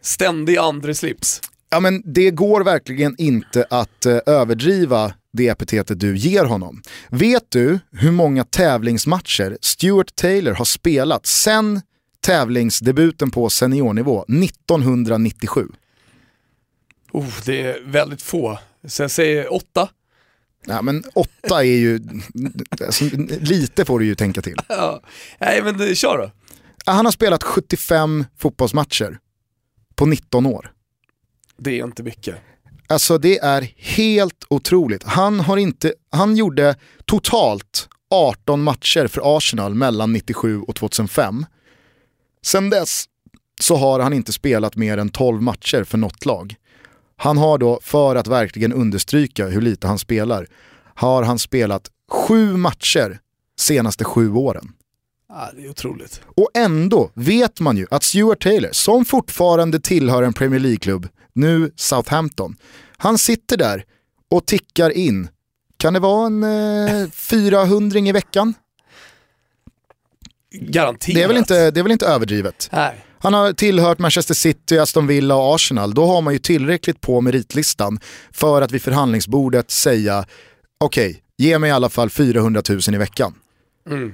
Ständig 0.00 0.56
andre 0.56 0.94
slips. 0.94 1.40
Ja 1.70 1.80
men 1.80 2.02
det 2.04 2.30
går 2.30 2.64
verkligen 2.64 3.14
inte 3.18 3.66
att 3.70 4.06
uh, 4.06 4.18
överdriva 4.26 5.12
det 5.32 5.48
epitetet 5.48 6.00
du 6.00 6.16
ger 6.16 6.44
honom. 6.44 6.82
Vet 7.08 7.44
du 7.48 7.78
hur 7.92 8.10
många 8.10 8.44
tävlingsmatcher 8.44 9.58
Stuart 9.60 10.14
Taylor 10.14 10.52
har 10.52 10.64
spelat 10.64 11.26
sen 11.26 11.80
tävlingsdebuten 12.20 13.30
på 13.30 13.50
seniornivå 13.50 14.24
1997? 14.28 15.68
Oh, 17.12 17.34
det 17.46 17.62
är 17.62 17.80
väldigt 17.84 18.22
få. 18.22 18.58
Så 18.84 19.02
jag 19.02 19.10
säger 19.10 19.52
åtta. 19.52 19.88
Ja, 20.66 20.82
men 20.82 21.04
åtta 21.14 21.64
är 21.64 21.76
ju, 21.76 22.00
alltså, 22.86 23.04
lite 23.40 23.84
får 23.84 23.98
du 23.98 24.06
ju 24.06 24.14
tänka 24.14 24.42
till. 24.42 24.56
Ja. 24.68 25.02
Nej 25.38 25.62
men 25.62 25.94
kör 25.94 26.18
då. 26.18 26.30
Han 26.86 27.04
har 27.04 27.12
spelat 27.12 27.42
75 27.42 28.24
fotbollsmatcher 28.38 29.18
på 29.94 30.06
19 30.06 30.46
år. 30.46 30.72
Det 31.56 31.80
är 31.80 31.84
inte 31.84 32.02
mycket. 32.02 32.36
Alltså 32.86 33.18
det 33.18 33.38
är 33.38 33.72
helt 33.76 34.44
otroligt. 34.48 35.04
Han, 35.04 35.40
har 35.40 35.56
inte, 35.56 35.92
han 36.10 36.36
gjorde 36.36 36.76
totalt 37.04 37.88
18 38.10 38.62
matcher 38.62 39.06
för 39.06 39.36
Arsenal 39.36 39.74
mellan 39.74 40.12
97 40.12 40.60
och 40.60 40.76
2005. 40.76 41.46
Sen 42.48 42.70
dess 42.70 43.04
så 43.60 43.76
har 43.76 44.00
han 44.00 44.12
inte 44.12 44.32
spelat 44.32 44.76
mer 44.76 44.98
än 44.98 45.08
12 45.08 45.42
matcher 45.42 45.84
för 45.84 45.98
något 45.98 46.26
lag. 46.26 46.54
Han 47.16 47.38
har 47.38 47.58
då, 47.58 47.80
för 47.82 48.16
att 48.16 48.26
verkligen 48.26 48.72
understryka 48.72 49.46
hur 49.46 49.60
lite 49.60 49.86
han 49.86 49.98
spelar, 49.98 50.46
har 50.94 51.22
han 51.22 51.38
spelat 51.38 51.90
sju 52.10 52.56
matcher 52.56 53.18
senaste 53.58 54.04
sju 54.04 54.32
åren. 54.32 54.72
Ja, 55.28 55.50
det 55.56 55.64
är 55.64 55.70
otroligt. 55.70 56.20
Och 56.36 56.50
ändå 56.54 57.10
vet 57.14 57.60
man 57.60 57.76
ju 57.76 57.86
att 57.90 58.02
Stuart 58.02 58.42
Taylor, 58.42 58.70
som 58.72 59.04
fortfarande 59.04 59.80
tillhör 59.80 60.22
en 60.22 60.32
Premier 60.32 60.60
League-klubb, 60.60 61.08
nu 61.32 61.72
Southampton, 61.76 62.56
han 62.96 63.18
sitter 63.18 63.56
där 63.56 63.84
och 64.30 64.46
tickar 64.46 64.90
in, 64.90 65.28
kan 65.76 65.94
det 65.94 66.00
vara 66.00 66.26
en 66.26 66.42
eh, 66.42 67.10
400 67.10 67.98
i 67.98 68.12
veckan? 68.12 68.54
Garanterat. 70.50 71.14
Det 71.14 71.22
är 71.22 71.28
väl 71.28 71.36
inte, 71.36 71.70
det 71.70 71.80
är 71.80 71.82
väl 71.82 71.92
inte 71.92 72.06
överdrivet? 72.06 72.68
Nej. 72.72 73.04
Han 73.20 73.34
har 73.34 73.52
tillhört 73.52 73.98
Manchester 73.98 74.34
City, 74.34 74.78
Aston 74.78 75.06
Villa 75.06 75.34
och 75.34 75.54
Arsenal. 75.54 75.94
Då 75.94 76.06
har 76.06 76.20
man 76.20 76.32
ju 76.32 76.38
tillräckligt 76.38 77.00
på 77.00 77.20
meritlistan 77.20 78.00
för 78.32 78.62
att 78.62 78.72
vid 78.72 78.82
förhandlingsbordet 78.82 79.70
säga 79.70 80.24
okej, 80.80 81.10
okay, 81.10 81.20
ge 81.36 81.58
mig 81.58 81.68
i 81.68 81.72
alla 81.72 81.88
fall 81.88 82.10
400 82.10 82.62
000 82.68 82.80
i 82.94 82.98
veckan. 82.98 83.34
Mm. 83.90 84.12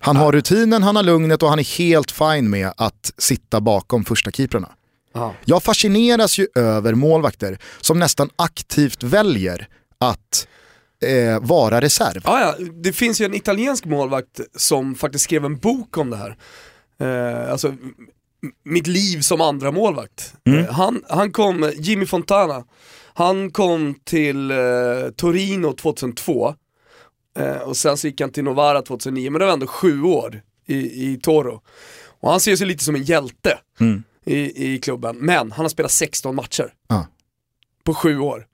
Han 0.00 0.16
har 0.16 0.32
rutinen, 0.32 0.82
han 0.82 0.96
har 0.96 1.02
lugnet 1.02 1.42
och 1.42 1.48
han 1.48 1.58
är 1.58 1.78
helt 1.78 2.10
fin 2.10 2.50
med 2.50 2.72
att 2.76 3.12
sitta 3.18 3.60
bakom 3.60 4.04
första 4.04 4.30
keeprarna. 4.30 4.68
Ja. 5.14 5.34
Jag 5.44 5.62
fascineras 5.62 6.38
ju 6.38 6.46
över 6.54 6.94
målvakter 6.94 7.58
som 7.80 7.98
nästan 7.98 8.30
aktivt 8.36 9.02
väljer 9.02 9.68
att 10.00 10.46
eh, 11.04 11.40
vara 11.40 11.80
reserv. 11.80 12.22
Ja, 12.24 12.40
ja, 12.40 12.66
det 12.82 12.92
finns 12.92 13.20
ju 13.20 13.24
en 13.24 13.34
italiensk 13.34 13.84
målvakt 13.84 14.40
som 14.56 14.94
faktiskt 14.94 15.24
skrev 15.24 15.44
en 15.44 15.56
bok 15.56 15.98
om 15.98 16.10
det 16.10 16.16
här. 16.16 16.36
Eh, 17.00 17.52
alltså, 17.52 17.74
mitt 18.64 18.86
liv 18.86 19.20
som 19.20 19.40
andra 19.40 19.72
målvakt. 19.72 20.34
Mm. 20.44 20.58
Eh, 20.58 20.72
han, 20.72 21.04
han 21.08 21.32
kom, 21.32 21.72
Jimmy 21.76 22.06
Fontana, 22.06 22.64
han 23.14 23.50
kom 23.50 23.94
till 24.04 24.50
eh, 24.50 24.56
Torino 25.16 25.72
2002 25.72 26.54
eh, 27.38 27.56
och 27.56 27.76
sen 27.76 27.96
så 27.96 28.06
gick 28.06 28.20
han 28.20 28.30
till 28.30 28.44
Novara 28.44 28.82
2009, 28.82 29.30
men 29.30 29.38
det 29.38 29.46
var 29.46 29.52
ändå 29.52 29.66
sju 29.66 30.02
år 30.02 30.42
i, 30.66 30.76
i 31.12 31.20
Toro. 31.22 31.60
Och 32.20 32.30
han 32.30 32.40
ser 32.40 32.56
sig 32.56 32.66
lite 32.66 32.84
som 32.84 32.94
en 32.94 33.02
hjälte 33.02 33.58
mm. 33.80 34.02
i, 34.24 34.72
i 34.74 34.78
klubben, 34.78 35.16
men 35.16 35.52
han 35.52 35.64
har 35.64 35.68
spelat 35.68 35.90
16 35.90 36.34
matcher. 36.34 36.72
Ja. 36.88 37.06
På 37.84 37.94
sju 37.94 38.18
år. 38.18 38.46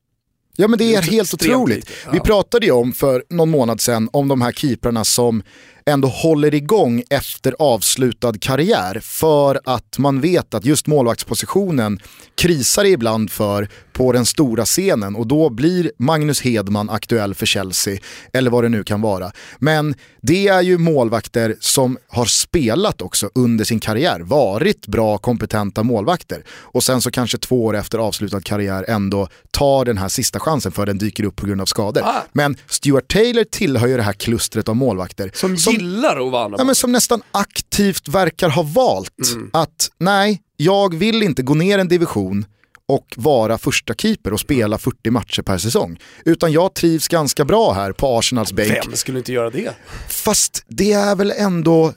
Ja 0.61 0.69
men 0.69 0.79
det 0.79 0.95
är 0.95 1.03
helt 1.03 1.35
otroligt. 1.35 1.91
Ja. 2.05 2.11
Vi 2.13 2.21
pratade 2.21 2.67
ju 2.67 2.73
om 2.73 2.93
för 2.93 3.25
någon 3.29 3.51
månad 3.51 3.81
sedan 3.81 4.09
om 4.13 4.29
de 4.29 4.41
här 4.41 4.53
keeprarna 4.53 5.05
som 5.05 5.43
ändå 5.87 6.09
håller 6.09 6.55
igång 6.55 7.03
efter 7.11 7.55
avslutad 7.59 8.33
karriär 8.41 9.01
för 9.03 9.61
att 9.65 9.99
man 9.99 10.21
vet 10.21 10.55
att 10.55 10.65
just 10.65 10.87
målvaktspositionen 10.87 12.01
krisar 12.35 12.85
ibland 12.85 13.31
för 13.31 13.69
på 13.93 14.13
den 14.13 14.27
stora 14.27 14.65
scenen 14.65 15.17
och 15.17 15.27
då 15.27 15.51
blir 15.51 15.93
Magnus 15.99 16.41
Hedman 16.41 16.91
aktuell 16.91 17.35
för 17.35 17.47
Chelsea 17.47 17.99
eller 18.33 18.51
vad 18.51 18.65
det 18.65 18.69
nu 18.69 18.85
kan 18.85 19.01
vara. 19.01 19.33
Men 19.59 19.95
det 20.23 20.49
är 20.49 20.63
ju 20.63 20.79
målvakter 20.79 21.57
som 21.61 21.99
har 22.09 22.25
spelat 22.25 23.03
också 23.03 23.31
under 23.35 23.65
sin 23.65 23.81
karriär, 23.81 24.21
varit 24.21 24.87
bra 24.87 25.19
kompetenta 25.19 25.83
målvakter 25.83 26.45
och 26.49 26.83
sen 26.83 27.01
så 27.03 27.11
kanske 27.11 27.39
två 27.39 27.65
år 27.65 27.77
efter 27.77 27.99
avslutad 27.99 28.41
karriär 28.41 28.85
ändå 28.89 29.29
tar 29.51 29.85
den 29.85 29.99
här 29.99 30.09
sista 30.09 30.41
chansen 30.41 30.73
för 30.73 30.87
den 30.87 30.99
dyker 30.99 31.25
upp 31.25 31.37
på 31.37 31.47
grund 31.47 31.61
av 31.61 31.67
skador. 31.67 32.03
Ah. 32.05 32.23
Men 32.33 32.57
Stuart 32.69 33.13
Taylor 33.13 33.45
tillhör 33.45 33.87
ju 33.87 33.97
det 33.97 34.03
här 34.03 34.13
klustret 34.13 34.69
av 34.69 34.77
målvakter 34.77 35.31
Som, 35.35 35.57
gillar 35.73 36.27
att 36.27 36.33
vara 36.33 36.45
andra 36.45 36.59
Ja, 36.59 36.65
men 36.65 36.75
som 36.75 36.93
nästan 36.93 37.23
aktivt 37.33 38.09
verkar 38.09 38.49
ha 38.49 38.63
valt 38.63 39.37
att 39.53 39.91
nej, 39.99 40.43
jag 40.57 40.95
vill 40.95 41.23
inte 41.23 41.43
gå 41.43 41.55
ner 41.55 41.79
en 41.79 41.89
division 41.89 42.45
och 42.87 43.15
vara 43.17 43.59
första 43.59 43.95
keeper 43.95 44.33
och 44.33 44.41
spela 44.41 44.79
40 44.79 45.11
matcher 45.11 45.43
per 45.43 45.59
säsong. 45.59 46.01
Utan 46.25 46.53
jag 46.53 46.75
trivs 46.75 47.09
ganska 47.09 47.45
bra 47.45 47.73
här 47.73 47.93
på 47.93 48.19
Arsenals 48.19 48.53
bänk. 48.53 48.87
Vem 48.87 48.97
skulle 48.97 49.19
inte 49.19 49.33
göra 49.33 49.51
det? 49.51 49.75
Fast 50.09 50.65
det 50.69 50.93
är 50.93 51.17
väl 51.17 51.33
ändå 51.37 51.93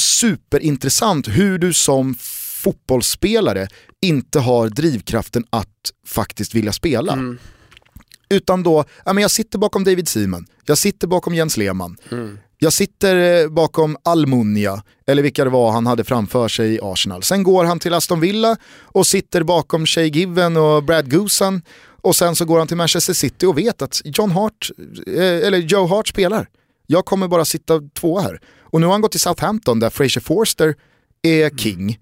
superintressant 0.00 1.28
hur 1.28 1.58
du 1.58 1.72
som 1.72 2.14
fotbollsspelare 2.64 3.68
inte 4.02 4.38
har 4.40 4.68
drivkraften 4.68 5.44
att 5.50 5.68
faktiskt 6.06 6.54
vilja 6.54 6.72
spela. 6.72 7.18
Utan 8.28 8.62
då, 8.62 8.84
ja, 9.04 9.12
men 9.12 9.22
jag 9.22 9.30
sitter 9.30 9.58
bakom 9.58 9.84
David 9.84 10.08
Seaman, 10.08 10.46
jag 10.64 10.78
sitter 10.78 11.06
bakom 11.06 11.34
Jens 11.34 11.56
Lehmann, 11.56 11.96
jag 12.58 12.72
sitter 12.72 13.42
eh, 13.42 13.48
bakom 13.48 13.96
Almunia, 14.02 14.82
eller 15.06 15.22
vilka 15.22 15.44
det 15.44 15.50
var 15.50 15.72
han 15.72 15.86
hade 15.86 16.04
framför 16.04 16.48
sig 16.48 16.74
i 16.74 16.78
Arsenal. 16.82 17.22
Sen 17.22 17.42
går 17.42 17.64
han 17.64 17.78
till 17.78 17.94
Aston 17.94 18.20
Villa 18.20 18.56
och 18.82 19.06
sitter 19.06 19.42
bakom 19.42 19.86
Shay 19.86 20.06
Given 20.08 20.56
och 20.56 20.84
Brad 20.84 21.10
Goosen. 21.10 21.62
Och 22.02 22.16
sen 22.16 22.36
så 22.36 22.44
går 22.44 22.58
han 22.58 22.68
till 22.68 22.76
Manchester 22.76 23.12
City 23.12 23.46
och 23.46 23.58
vet 23.58 23.82
att 23.82 24.00
John 24.04 24.30
Hart, 24.30 24.70
eh, 25.06 25.14
eller 25.22 25.58
Joe 25.58 25.86
Hart 25.86 26.08
spelar. 26.08 26.48
Jag 26.86 27.04
kommer 27.04 27.28
bara 27.28 27.44
sitta 27.44 27.80
tvåa 28.00 28.22
här. 28.22 28.40
Och 28.60 28.80
nu 28.80 28.86
har 28.86 28.92
han 28.92 29.00
gått 29.00 29.10
till 29.10 29.20
Southampton 29.20 29.80
där 29.80 29.90
Fraser 29.90 30.20
Forster 30.20 30.74
är 31.22 31.50
king. 31.50 31.98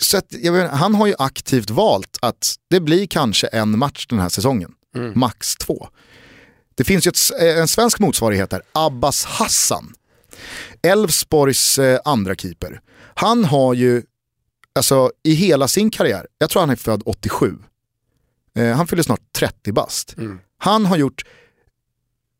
Så 0.00 0.16
att, 0.16 0.34
vet, 0.42 0.70
han 0.70 0.94
har 0.94 1.06
ju 1.06 1.14
aktivt 1.18 1.70
valt 1.70 2.18
att 2.22 2.54
det 2.70 2.80
blir 2.80 3.06
kanske 3.06 3.46
en 3.46 3.78
match 3.78 4.06
den 4.06 4.18
här 4.18 4.28
säsongen. 4.28 4.70
Max 5.14 5.54
två. 5.56 5.88
Det 6.78 6.84
finns 6.84 7.06
ju 7.06 7.08
ett, 7.08 7.40
eh, 7.40 7.58
en 7.58 7.68
svensk 7.68 7.98
motsvarighet 7.98 8.52
här, 8.52 8.62
Abbas 8.72 9.24
Hassan. 9.24 9.92
Elfsborgs 10.82 11.78
eh, 11.78 12.00
andra 12.04 12.34
keeper. 12.34 12.80
Han 13.14 13.44
har 13.44 13.74
ju, 13.74 14.02
alltså 14.74 15.12
i 15.24 15.34
hela 15.34 15.68
sin 15.68 15.90
karriär, 15.90 16.26
jag 16.38 16.50
tror 16.50 16.60
han 16.60 16.70
är 16.70 16.76
född 16.76 17.02
87. 17.06 17.58
Eh, 18.56 18.76
han 18.76 18.86
fyller 18.86 19.02
snart 19.02 19.20
30 19.32 19.72
bast. 19.72 20.14
Han 20.58 20.86
har 20.86 20.96
gjort 20.96 21.24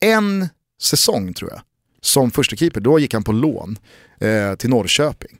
en 0.00 0.49
säsong 0.80 1.35
tror 1.35 1.50
jag, 1.50 1.61
som 2.00 2.30
första 2.30 2.57
keeper. 2.57 2.80
Då 2.80 2.99
gick 2.99 3.14
han 3.14 3.25
på 3.25 3.33
lån 3.33 3.78
eh, 4.21 4.54
till 4.54 4.71
Norrköping. 4.71 5.38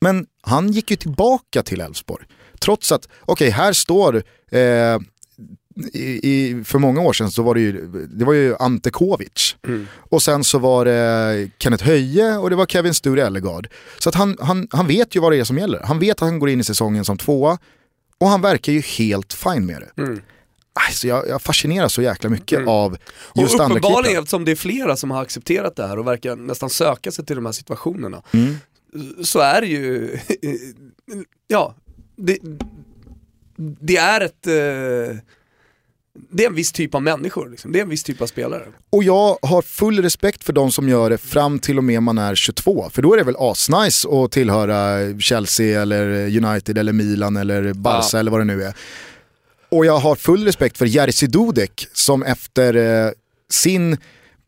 Men 0.00 0.26
han 0.40 0.72
gick 0.72 0.90
ju 0.90 0.96
tillbaka 0.96 1.62
till 1.62 1.80
Elfsborg. 1.80 2.26
Trots 2.58 2.92
att, 2.92 3.08
okej 3.20 3.50
här 3.50 3.72
står, 3.72 4.22
eh, 4.50 4.98
i, 5.92 6.30
i, 6.30 6.64
för 6.64 6.78
många 6.78 7.00
år 7.00 7.12
sedan 7.12 7.30
så 7.30 7.42
var 7.42 7.54
det 7.54 7.60
ju, 7.60 7.86
det 8.10 8.24
var 8.24 8.32
ju 8.32 8.56
Ante 8.56 8.90
Kovic. 8.90 9.56
Och 10.10 10.22
sen 10.22 10.44
så 10.44 10.58
var 10.58 10.84
det 10.84 11.50
Kenneth 11.58 11.84
Höje 11.84 12.36
och 12.36 12.50
det 12.50 12.56
var 12.56 12.66
Kevin 12.66 12.94
Sture 12.94 13.22
Ellegard. 13.22 13.68
Så 13.98 14.08
att 14.08 14.14
han, 14.14 14.36
han, 14.40 14.68
han 14.70 14.86
vet 14.86 15.16
ju 15.16 15.20
vad 15.20 15.32
det 15.32 15.38
är 15.38 15.44
som 15.44 15.58
gäller. 15.58 15.80
Han 15.84 15.98
vet 15.98 16.22
att 16.22 16.28
han 16.28 16.38
går 16.38 16.50
in 16.50 16.60
i 16.60 16.64
säsongen 16.64 17.04
som 17.04 17.18
tvåa 17.18 17.58
och 18.18 18.28
han 18.28 18.40
verkar 18.40 18.72
ju 18.72 18.80
helt 18.80 19.32
fine 19.32 19.66
med 19.66 19.82
det. 19.82 20.18
Alltså 20.88 21.08
jag, 21.08 21.28
jag 21.28 21.42
fascineras 21.42 21.92
så 21.92 22.02
jäkla 22.02 22.30
mycket 22.30 22.68
av 22.68 22.96
just 23.34 23.54
och 23.54 23.64
andra 23.64 23.78
uppenbarligen 23.78 24.04
keepern. 24.04 24.22
eftersom 24.22 24.44
det 24.44 24.50
är 24.50 24.56
flera 24.56 24.96
som 24.96 25.10
har 25.10 25.22
accepterat 25.22 25.76
det 25.76 25.86
här 25.86 25.98
och 25.98 26.06
verkar 26.06 26.36
nästan 26.36 26.70
söka 26.70 27.12
sig 27.12 27.26
till 27.26 27.36
de 27.36 27.46
här 27.46 27.52
situationerna. 27.52 28.22
Mm. 28.32 28.56
Så 29.24 29.40
är 29.40 29.60
det 29.60 29.66
ju, 29.66 30.18
ja, 31.48 31.74
det, 32.16 32.38
det 33.56 33.96
är 33.96 34.20
ett, 34.20 34.46
eh, 34.46 35.18
det 36.30 36.44
är 36.44 36.48
en 36.48 36.54
viss 36.54 36.72
typ 36.72 36.94
av 36.94 37.02
människor, 37.02 37.50
liksom. 37.50 37.72
det 37.72 37.78
är 37.78 37.82
en 37.82 37.88
viss 37.88 38.02
typ 38.02 38.20
av 38.22 38.26
spelare. 38.26 38.62
Och 38.90 39.04
jag 39.04 39.38
har 39.42 39.62
full 39.62 40.02
respekt 40.02 40.44
för 40.44 40.52
de 40.52 40.72
som 40.72 40.88
gör 40.88 41.10
det 41.10 41.18
fram 41.18 41.58
till 41.58 41.78
och 41.78 41.84
med 41.84 42.02
man 42.02 42.18
är 42.18 42.34
22. 42.34 42.90
För 42.92 43.02
då 43.02 43.12
är 43.12 43.16
det 43.16 43.24
väl 43.24 43.36
asnice 43.38 44.08
att 44.08 44.32
tillhöra 44.32 44.98
Chelsea 45.20 45.82
eller 45.82 46.36
United 46.44 46.78
eller 46.78 46.92
Milan 46.92 47.36
eller 47.36 47.72
Barca 47.72 48.06
Ja. 48.12 48.18
eller 48.18 48.30
vad 48.30 48.40
det 48.40 48.44
nu 48.44 48.62
är. 48.62 48.74
Och 49.68 49.86
jag 49.86 49.98
har 49.98 50.16
full 50.16 50.44
respekt 50.44 50.78
för 50.78 50.86
Jerzy 50.86 51.26
Dudek 51.26 51.86
som 51.92 52.22
efter 52.22 52.74
eh, 53.06 53.10
sin 53.50 53.96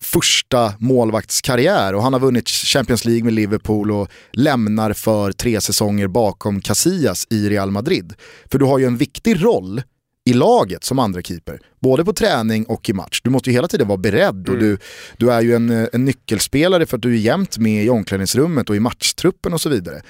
första 0.02 0.72
målvaktskarriär 0.78 1.94
och 1.94 2.02
han 2.02 2.12
har 2.12 2.20
vunnit 2.20 2.48
Champions 2.48 3.04
League 3.04 3.24
med 3.24 3.32
Liverpool 3.32 3.90
och 3.90 4.08
lämnar 4.32 4.92
för 4.92 5.32
tre 5.32 5.60
säsonger 5.60 6.06
bakom 6.06 6.60
Casillas 6.60 7.26
i 7.30 7.48
Real 7.48 7.70
Madrid. 7.70 8.14
För 8.50 8.58
du 8.58 8.64
har 8.64 8.78
ju 8.78 8.84
en 8.84 8.96
viktig 8.96 9.44
roll 9.44 9.82
i 10.26 10.32
laget 10.32 10.84
som 10.84 10.98
andra 10.98 11.22
keeper. 11.22 11.60
Både 11.80 12.04
på 12.04 12.12
träning 12.12 12.64
och 12.64 12.88
i 12.88 12.92
match. 12.92 13.20
Du 13.24 13.30
måste 13.30 13.50
ju 13.50 13.54
hela 13.54 13.68
tiden 13.68 13.88
vara 13.88 13.98
beredd 13.98 14.48
och 14.48 14.58
du, 14.58 14.78
du 15.16 15.32
är 15.32 15.40
ju 15.40 15.54
en, 15.54 15.88
en 15.92 16.04
nyckelspelare 16.04 16.86
för 16.86 16.96
att 16.96 17.02
du 17.02 17.12
är 17.14 17.18
jämt 17.18 17.58
med 17.58 17.84
i 17.84 17.90
omklädningsrummet 17.90 18.70
och 18.70 18.76
i 18.76 18.80
matchtruppen 18.80 19.52
och 19.52 19.60
så 19.60 19.68
vidare. 19.68 20.02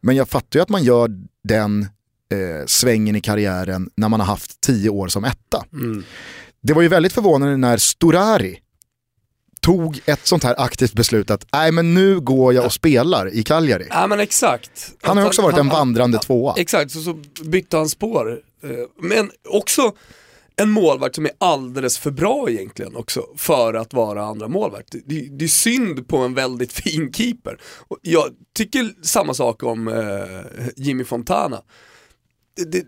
Men 0.00 0.16
jag 0.16 0.28
fattar 0.28 0.58
ju 0.58 0.62
att 0.62 0.68
man 0.68 0.84
gör 0.84 1.10
den 1.48 1.82
eh, 2.32 2.66
svängen 2.66 3.16
i 3.16 3.20
karriären 3.20 3.90
när 3.96 4.08
man 4.08 4.20
har 4.20 4.26
haft 4.26 4.60
tio 4.60 4.90
år 4.90 5.08
som 5.08 5.24
etta. 5.24 5.64
Det 6.62 6.72
var 6.72 6.82
ju 6.82 6.88
väldigt 6.88 7.12
förvånande 7.12 7.56
när 7.56 7.76
Storari 7.76 8.58
tog 9.60 10.00
ett 10.06 10.26
sånt 10.26 10.44
här 10.44 10.54
aktivt 10.58 10.92
beslut 10.92 11.30
att 11.30 11.46
nej 11.52 11.72
men 11.72 11.94
nu 11.94 12.20
går 12.20 12.54
jag 12.54 12.64
och 12.64 12.72
spelar 12.72 13.34
i 13.34 13.42
Cagliari. 13.42 13.86
Ja 13.90 14.06
men 14.06 14.20
exakt. 14.20 14.92
Han 15.02 15.16
har 15.16 15.24
ju 15.24 15.28
också 15.28 15.42
varit 15.42 15.58
en 15.58 15.68
han- 15.68 15.78
vandrande 15.78 16.18
tvåa. 16.18 16.54
Exakt, 16.56 16.90
så, 16.90 17.00
så 17.00 17.14
bytte 17.44 17.76
han 17.76 17.88
spår. 17.88 18.40
Eh, 18.62 18.86
men 18.98 19.30
också 19.48 19.92
en 20.56 20.70
målvakt 20.70 21.14
som 21.14 21.24
är 21.26 21.32
alldeles 21.38 21.98
för 21.98 22.10
bra 22.10 22.50
egentligen 22.50 22.96
också 22.96 23.26
för 23.36 23.74
att 23.74 23.92
vara 23.92 24.24
andra 24.24 24.48
målvakt. 24.48 24.94
Det, 25.04 25.28
det 25.38 25.44
är 25.44 25.48
synd 25.48 26.08
på 26.08 26.16
en 26.18 26.34
väldigt 26.34 26.72
fin 26.82 27.12
keeper. 27.12 27.60
Jag 28.02 28.28
tycker 28.54 28.94
samma 29.02 29.34
sak 29.34 29.62
om 29.62 29.88
eh, 29.88 30.68
Jimmy 30.76 31.04
Fontana. 31.04 31.62
Det, 32.56 32.64
det 32.64 32.86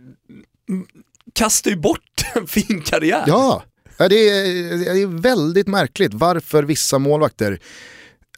kastar 1.32 1.70
ju 1.70 1.76
bort 1.76 2.22
en 2.34 2.46
fin 2.46 2.82
karriär. 2.82 3.24
Ja, 3.26 3.62
ja, 3.96 4.08
det 4.08 4.28
är, 4.28 4.94
det 4.94 5.02
är 5.02 5.20
väldigt 5.20 5.66
märkligt 5.66 6.14
varför 6.14 6.62
vissa 6.62 6.98
målvakter 6.98 7.60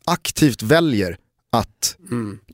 aktivt 0.04 0.62
väljer 0.62 1.18
att, 1.58 1.96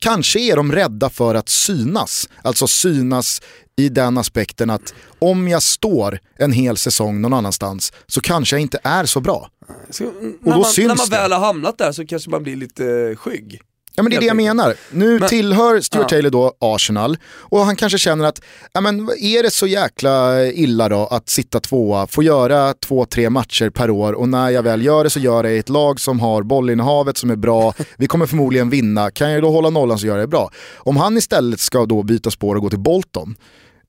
kanske 0.01 0.41
är 0.41 0.57
de 0.57 0.73
rädda 0.73 1.11
för 1.11 1.35
att 1.35 1.49
synas. 1.49 2.29
Alltså 2.43 2.67
synas 2.67 3.43
i 3.77 3.89
den 3.89 4.19
aspekten 4.19 4.71
att 4.71 4.95
om 5.19 5.49
jag 5.49 5.63
står 5.63 6.19
en 6.39 6.53
hel 6.53 6.77
säsong 6.77 7.21
någon 7.21 7.33
annanstans 7.33 7.93
så 8.07 8.21
kanske 8.21 8.57
jag 8.57 8.61
inte 8.61 8.79
är 8.83 9.05
så 9.05 9.21
bra. 9.21 9.51
Så, 9.91 10.05
mm, 10.05 10.39
då 10.41 10.51
när, 10.51 10.57
man, 10.57 10.65
syns 10.65 10.89
när 10.89 10.97
man 10.97 11.09
väl 11.09 11.33
har 11.33 11.47
hamnat 11.47 11.79
där 11.79 11.93
så 11.93 12.07
kanske 12.07 12.31
man 12.31 12.43
blir 12.43 12.57
lite 12.57 12.87
eh, 12.87 13.17
skygg. 13.17 13.61
Ja 14.01 14.03
men 14.03 14.11
det 14.11 14.17
är 14.17 14.21
det 14.21 14.27
jag 14.27 14.37
menar. 14.37 14.75
Nu 14.91 15.19
Men- 15.19 15.29
tillhör 15.29 15.81
Stuart 15.81 16.03
Ja. 16.05 16.09
Taylor 16.09 16.31
då 16.31 16.53
Arsenal 16.61 17.19
och 17.27 17.61
han 17.61 17.77
kanske 17.77 17.99
känner 17.99 18.25
att, 18.25 18.41
ja 18.73 18.81
men 18.81 19.01
är 19.21 19.43
det 19.43 19.51
så 19.51 19.67
jäkla 19.67 20.45
illa 20.47 20.89
då 20.89 21.07
att 21.07 21.29
sitta 21.29 21.61
tvåa, 21.61 22.07
få 22.07 22.23
göra 22.23 22.75
två, 22.75 23.05
tre 23.05 23.31
matcher 23.31 23.71
per 23.71 23.91
år 23.91 24.13
och 24.13 24.29
när 24.29 24.51
jag 24.51 24.63
väl 24.63 24.83
gör 24.85 25.05
det 25.05 25.11
så 25.11 25.21
gör 25.21 25.35
jag 25.35 25.45
det 25.45 25.51
i 25.53 25.59
ett 25.59 25.69
lag 25.69 26.01
som 26.01 26.21
har 26.21 26.43
bollinnehavet 26.43 27.17
som 27.17 27.31
är 27.31 27.37
bra, 27.37 27.75
vi 27.97 28.07
kommer 28.07 28.27
förmodligen 28.27 28.71
vinna, 28.71 29.11
kan 29.11 29.31
jag 29.31 29.43
då 29.43 29.51
hålla 29.51 29.71
nollan 29.71 29.99
så 29.99 30.07
gör 30.07 30.19
jag 30.19 30.23
det 30.23 30.31
bra. 30.31 30.51
Om 30.77 30.97
han 30.97 31.17
istället 31.17 31.61
ska 31.61 31.87
då 31.87 32.03
byta 32.03 32.31
spår 32.31 32.55
och 32.57 32.63
gå 32.63 32.71
till 32.71 32.79
Bolton 32.79 33.35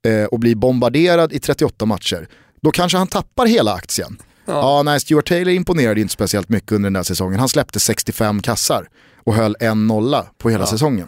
eh, 0.08 0.26
och 0.26 0.40
bli 0.40 0.56
bombarderad 0.56 1.34
i 1.34 1.40
38 1.40 1.86
matcher, 1.86 2.28
då 2.62 2.72
kanske 2.72 2.98
han 2.98 3.08
tappar 3.08 3.46
hela 3.46 3.74
aktien. 3.74 4.18
Ja, 4.46 4.84
nej, 4.84 5.00
Stuart 5.00 5.28
Taylor 5.28 5.54
imponerade 5.54 6.02
inte 6.02 6.14
speciellt 6.14 6.50
mycket 6.50 6.72
under 6.72 6.86
den 6.88 6.94
där 6.94 7.04
säsongen. 7.04 7.40
Han 7.40 7.50
släppte 7.50 7.80
65 7.80 8.42
kassar 8.42 8.88
och 9.24 9.34
höll 9.36 9.56
en 9.60 9.88
nolla 9.88 10.26
på 10.38 10.50
hela 10.50 10.66
säsongen. 10.66 11.08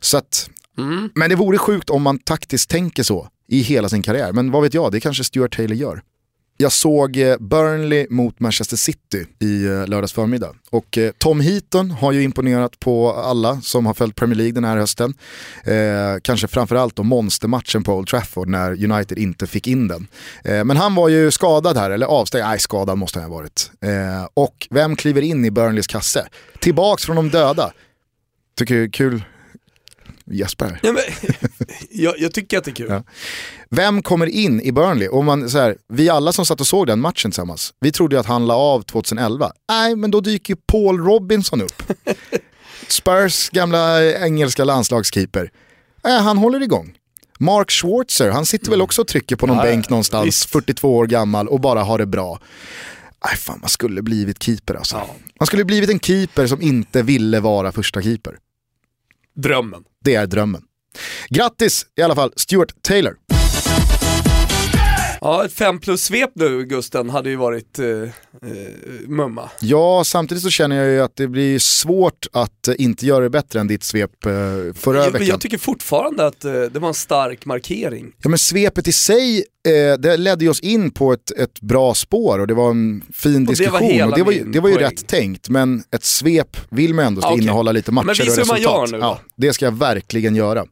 Så 0.00 0.16
att, 0.18 0.50
Men 1.14 1.30
det 1.30 1.36
vore 1.36 1.58
sjukt 1.58 1.90
om 1.90 2.02
man 2.02 2.18
taktiskt 2.18 2.70
tänker 2.70 3.02
så 3.02 3.28
i 3.48 3.60
hela 3.60 3.88
sin 3.88 4.02
karriär. 4.02 4.32
Men 4.32 4.50
vad 4.50 4.62
vet 4.62 4.74
jag, 4.74 4.92
det 4.92 5.00
kanske 5.00 5.24
Stuart 5.24 5.56
Taylor 5.56 5.76
gör. 5.76 6.02
Jag 6.58 6.72
såg 6.72 7.16
eh, 7.16 7.36
Burnley 7.38 8.06
mot 8.10 8.40
Manchester 8.40 8.76
City 8.76 9.26
i 9.38 9.64
eh, 9.64 9.86
lördags 9.86 10.12
förmiddag. 10.12 10.54
Och 10.70 10.98
eh, 10.98 11.12
Tom 11.18 11.40
Heaton 11.40 11.90
har 11.90 12.12
ju 12.12 12.22
imponerat 12.22 12.80
på 12.80 13.12
alla 13.12 13.60
som 13.60 13.86
har 13.86 13.94
följt 13.94 14.16
Premier 14.16 14.36
League 14.36 14.52
den 14.52 14.64
här 14.64 14.76
hösten. 14.76 15.14
Eh, 15.64 16.20
kanske 16.22 16.48
framförallt 16.48 16.96
då 16.96 17.02
monstermatchen 17.02 17.82
på 17.82 17.94
Old 17.94 18.08
Trafford 18.08 18.48
när 18.48 18.84
United 18.92 19.18
inte 19.18 19.46
fick 19.46 19.66
in 19.66 19.88
den. 19.88 20.06
Eh, 20.44 20.64
men 20.64 20.76
han 20.76 20.94
var 20.94 21.08
ju 21.08 21.30
skadad 21.30 21.76
här, 21.76 21.90
eller 21.90 22.06
avstängd, 22.06 22.44
nej 22.44 22.58
skadad 22.58 22.98
måste 22.98 23.20
han 23.20 23.30
ha 23.30 23.36
varit. 23.36 23.70
Eh, 23.80 24.28
och 24.34 24.68
vem 24.70 24.96
kliver 24.96 25.22
in 25.22 25.44
i 25.44 25.50
Burnleys 25.50 25.86
kasse? 25.86 26.28
Tillbaks 26.58 27.04
från 27.04 27.16
de 27.16 27.30
döda. 27.30 27.72
Tycker 28.58 28.74
det 28.74 28.82
är 28.82 28.88
kul 28.88 29.22
Jesper. 30.30 30.80
Ja, 30.82 30.92
men, 30.92 31.02
jag, 31.90 32.14
jag, 32.18 32.32
tycker 32.32 32.58
att 32.58 32.64
det 32.64 32.70
är 32.70 32.74
kul. 32.74 32.86
Ja. 32.90 33.02
Vem 33.70 34.02
kommer 34.02 34.26
in 34.26 34.60
i 34.60 34.72
Burnley? 34.72 35.08
Och 35.08 35.24
man, 35.24 35.50
så 35.50 35.58
här, 35.58 35.76
vi 35.88 36.08
alla 36.08 36.32
som 36.32 36.46
satt 36.46 36.60
och 36.60 36.66
såg 36.66 36.86
den 36.86 37.00
matchen 37.00 37.30
tillsammans, 37.30 37.74
vi 37.80 37.92
trodde 37.92 38.20
att 38.20 38.26
han 38.26 38.46
la 38.46 38.54
av 38.54 38.82
2011. 38.82 39.52
Nej, 39.68 39.96
men 39.96 40.10
då 40.10 40.20
dyker 40.20 40.54
ju 40.54 40.60
Paul 40.66 40.98
Robinson 40.98 41.62
upp. 41.62 41.82
Spurs 42.88 43.50
gamla 43.50 44.04
engelska 44.14 44.64
landslagskeeper. 44.64 45.50
Äh, 46.06 46.22
han 46.22 46.38
håller 46.38 46.62
igång. 46.62 46.94
Mark 47.38 47.70
Schwarzer, 47.70 48.30
han 48.30 48.46
sitter 48.46 48.66
mm. 48.66 48.70
väl 48.70 48.82
också 48.82 49.02
och 49.02 49.08
trycker 49.08 49.36
på 49.36 49.46
någon 49.46 49.56
ja, 49.56 49.62
bänk 49.62 49.90
någonstans, 49.90 50.26
visst. 50.26 50.50
42 50.50 50.96
år 50.96 51.06
gammal 51.06 51.48
och 51.48 51.60
bara 51.60 51.82
har 51.82 51.98
det 51.98 52.06
bra. 52.06 52.40
Nej 53.24 53.36
fan, 53.36 53.58
man 53.60 53.68
skulle 53.68 54.02
blivit 54.02 54.42
keeper 54.42 54.74
alltså. 54.74 54.96
Ja. 54.96 55.14
Man 55.40 55.46
skulle 55.46 55.64
blivit 55.64 55.90
en 55.90 56.00
keeper 56.00 56.46
som 56.46 56.62
inte 56.62 57.02
ville 57.02 57.40
vara 57.40 57.72
första 57.72 58.02
keeper. 58.02 58.38
Drömmen. 59.34 59.84
Det 60.06 60.14
är 60.14 60.26
drömmen. 60.26 60.62
Grattis 61.28 61.86
i 61.96 62.02
alla 62.02 62.14
fall, 62.14 62.32
Stuart 62.36 62.82
Taylor. 62.82 63.14
Ja, 65.26 65.44
ett 65.44 65.52
5 65.52 65.78
plus-svep 65.78 66.30
nu 66.34 66.64
Gusten 66.64 67.10
hade 67.10 67.30
ju 67.30 67.36
varit 67.36 67.78
eh, 67.78 67.86
eh, 67.86 68.08
mumma. 69.06 69.50
Ja, 69.60 70.02
samtidigt 70.04 70.42
så 70.42 70.50
känner 70.50 70.76
jag 70.76 70.86
ju 70.92 71.00
att 71.00 71.16
det 71.16 71.28
blir 71.28 71.58
svårt 71.58 72.26
att 72.32 72.68
eh, 72.68 72.74
inte 72.78 73.06
göra 73.06 73.24
det 73.24 73.30
bättre 73.30 73.60
än 73.60 73.66
ditt 73.66 73.84
svep 73.84 74.26
eh, 74.26 74.30
förra 74.74 75.04
jag, 75.04 75.10
veckan. 75.10 75.26
Jag 75.26 75.40
tycker 75.40 75.58
fortfarande 75.58 76.26
att 76.26 76.44
eh, 76.44 76.52
det 76.52 76.78
var 76.78 76.88
en 76.88 76.94
stark 76.94 77.44
markering. 77.44 78.12
Ja 78.22 78.28
men 78.28 78.38
svepet 78.38 78.88
i 78.88 78.92
sig, 78.92 79.44
eh, 79.68 79.98
det 79.98 80.16
ledde 80.16 80.48
oss 80.48 80.60
in 80.60 80.90
på 80.90 81.12
ett, 81.12 81.30
ett 81.30 81.60
bra 81.60 81.94
spår 81.94 82.38
och 82.38 82.46
det 82.46 82.54
var 82.54 82.70
en 82.70 83.02
fin 83.14 83.42
och 83.42 83.54
diskussion. 83.54 83.88
Det 83.88 84.00
var, 84.00 84.10
och 84.10 84.16
det 84.16 84.22
var, 84.22 84.52
det 84.52 84.60
var 84.60 84.68
ju 84.68 84.76
rätt 84.76 85.06
tänkt, 85.06 85.48
men 85.48 85.82
ett 85.90 86.04
svep 86.04 86.56
vill 86.68 86.94
man 86.94 87.04
ändå 87.04 87.20
ska 87.20 87.30
okay. 87.30 87.42
innehålla 87.42 87.72
lite 87.72 87.92
matcher 87.92 88.06
men 88.06 88.12
och 88.12 88.18
resultat. 88.18 88.48
Man 88.48 88.60
gör 88.60 88.86
nu, 88.86 88.98
ja, 88.98 89.20
det 89.36 89.52
ska 89.52 89.64
jag 89.64 89.78
verkligen 89.78 90.36
göra. 90.36 90.64